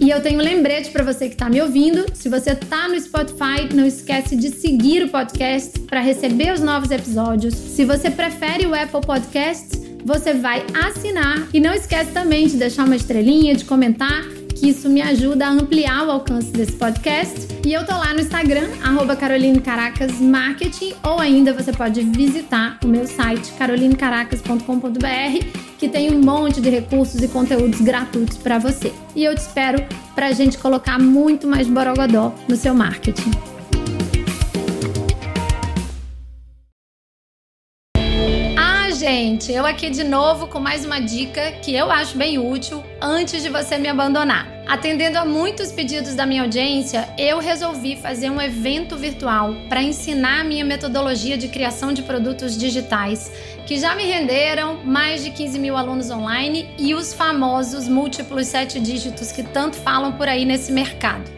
E 0.00 0.10
eu 0.10 0.20
tenho 0.20 0.38
um 0.38 0.42
lembrete 0.42 0.90
para 0.90 1.02
você 1.02 1.28
que 1.28 1.34
está 1.34 1.48
me 1.48 1.60
ouvindo. 1.60 2.06
Se 2.14 2.28
você 2.28 2.50
está 2.50 2.88
no 2.88 3.00
Spotify, 3.00 3.74
não 3.74 3.86
esquece 3.86 4.36
de 4.36 4.50
seguir 4.50 5.04
o 5.04 5.08
podcast 5.08 5.78
para 5.80 6.00
receber 6.00 6.52
os 6.52 6.60
novos 6.60 6.90
episódios. 6.90 7.54
Se 7.54 7.84
você 7.84 8.10
prefere 8.10 8.66
o 8.66 8.74
Apple 8.74 9.00
Podcasts, 9.00 9.80
você 10.04 10.34
vai 10.34 10.64
assinar. 10.86 11.48
E 11.52 11.58
não 11.58 11.74
esquece 11.74 12.12
também 12.12 12.46
de 12.46 12.56
deixar 12.56 12.84
uma 12.84 12.96
estrelinha, 12.96 13.54
de 13.54 13.64
comentar, 13.64 14.22
que 14.54 14.70
isso 14.70 14.88
me 14.88 15.02
ajuda 15.02 15.46
a 15.46 15.50
ampliar 15.50 16.06
o 16.06 16.10
alcance 16.10 16.50
desse 16.50 16.72
podcast. 16.72 17.48
E 17.64 17.72
eu 17.72 17.84
tô 17.84 17.92
lá 17.92 18.14
no 18.14 18.20
Instagram, 18.20 18.68
arroba 18.82 19.18
ou 21.02 21.18
ainda 21.18 21.52
você 21.52 21.72
pode 21.72 22.02
visitar 22.02 22.78
o 22.84 22.86
meu 22.86 23.06
site 23.06 23.52
carolinecaracas.com.br, 23.58 25.65
que 25.78 25.88
tem 25.88 26.14
um 26.14 26.20
monte 26.20 26.60
de 26.60 26.70
recursos 26.70 27.22
e 27.22 27.28
conteúdos 27.28 27.80
gratuitos 27.80 28.36
para 28.38 28.58
você. 28.58 28.92
E 29.14 29.24
eu 29.24 29.34
te 29.34 29.38
espero 29.38 29.84
para 30.14 30.26
a 30.26 30.32
gente 30.32 30.58
colocar 30.58 30.98
muito 30.98 31.46
mais 31.46 31.68
borogodó 31.68 32.34
no 32.48 32.56
seu 32.56 32.74
marketing. 32.74 33.30
gente, 38.96 39.52
eu 39.52 39.66
aqui 39.66 39.90
de 39.90 40.02
novo 40.02 40.48
com 40.48 40.58
mais 40.58 40.84
uma 40.84 40.98
dica 40.98 41.52
que 41.62 41.74
eu 41.76 41.90
acho 41.90 42.16
bem 42.16 42.38
útil 42.38 42.82
antes 43.00 43.42
de 43.42 43.50
você 43.50 43.76
me 43.76 43.88
abandonar. 43.88 44.55
Atendendo 44.66 45.16
a 45.16 45.24
muitos 45.24 45.70
pedidos 45.70 46.16
da 46.16 46.26
minha 46.26 46.42
audiência, 46.42 47.08
eu 47.16 47.38
resolvi 47.38 47.94
fazer 47.94 48.30
um 48.30 48.42
evento 48.42 48.96
virtual 48.96 49.54
para 49.68 49.80
ensinar 49.80 50.40
a 50.40 50.44
minha 50.44 50.64
metodologia 50.64 51.38
de 51.38 51.46
criação 51.46 51.92
de 51.92 52.02
produtos 52.02 52.58
digitais, 52.58 53.30
que 53.64 53.78
já 53.78 53.94
me 53.94 54.02
renderam 54.02 54.84
mais 54.84 55.22
de 55.22 55.30
15 55.30 55.56
mil 55.60 55.76
alunos 55.76 56.10
online 56.10 56.68
e 56.76 56.96
os 56.96 57.14
famosos 57.14 57.86
múltiplos 57.86 58.48
sete 58.48 58.80
dígitos 58.80 59.30
que 59.30 59.44
tanto 59.44 59.76
falam 59.76 60.12
por 60.12 60.28
aí 60.28 60.44
nesse 60.44 60.72
mercado. 60.72 61.30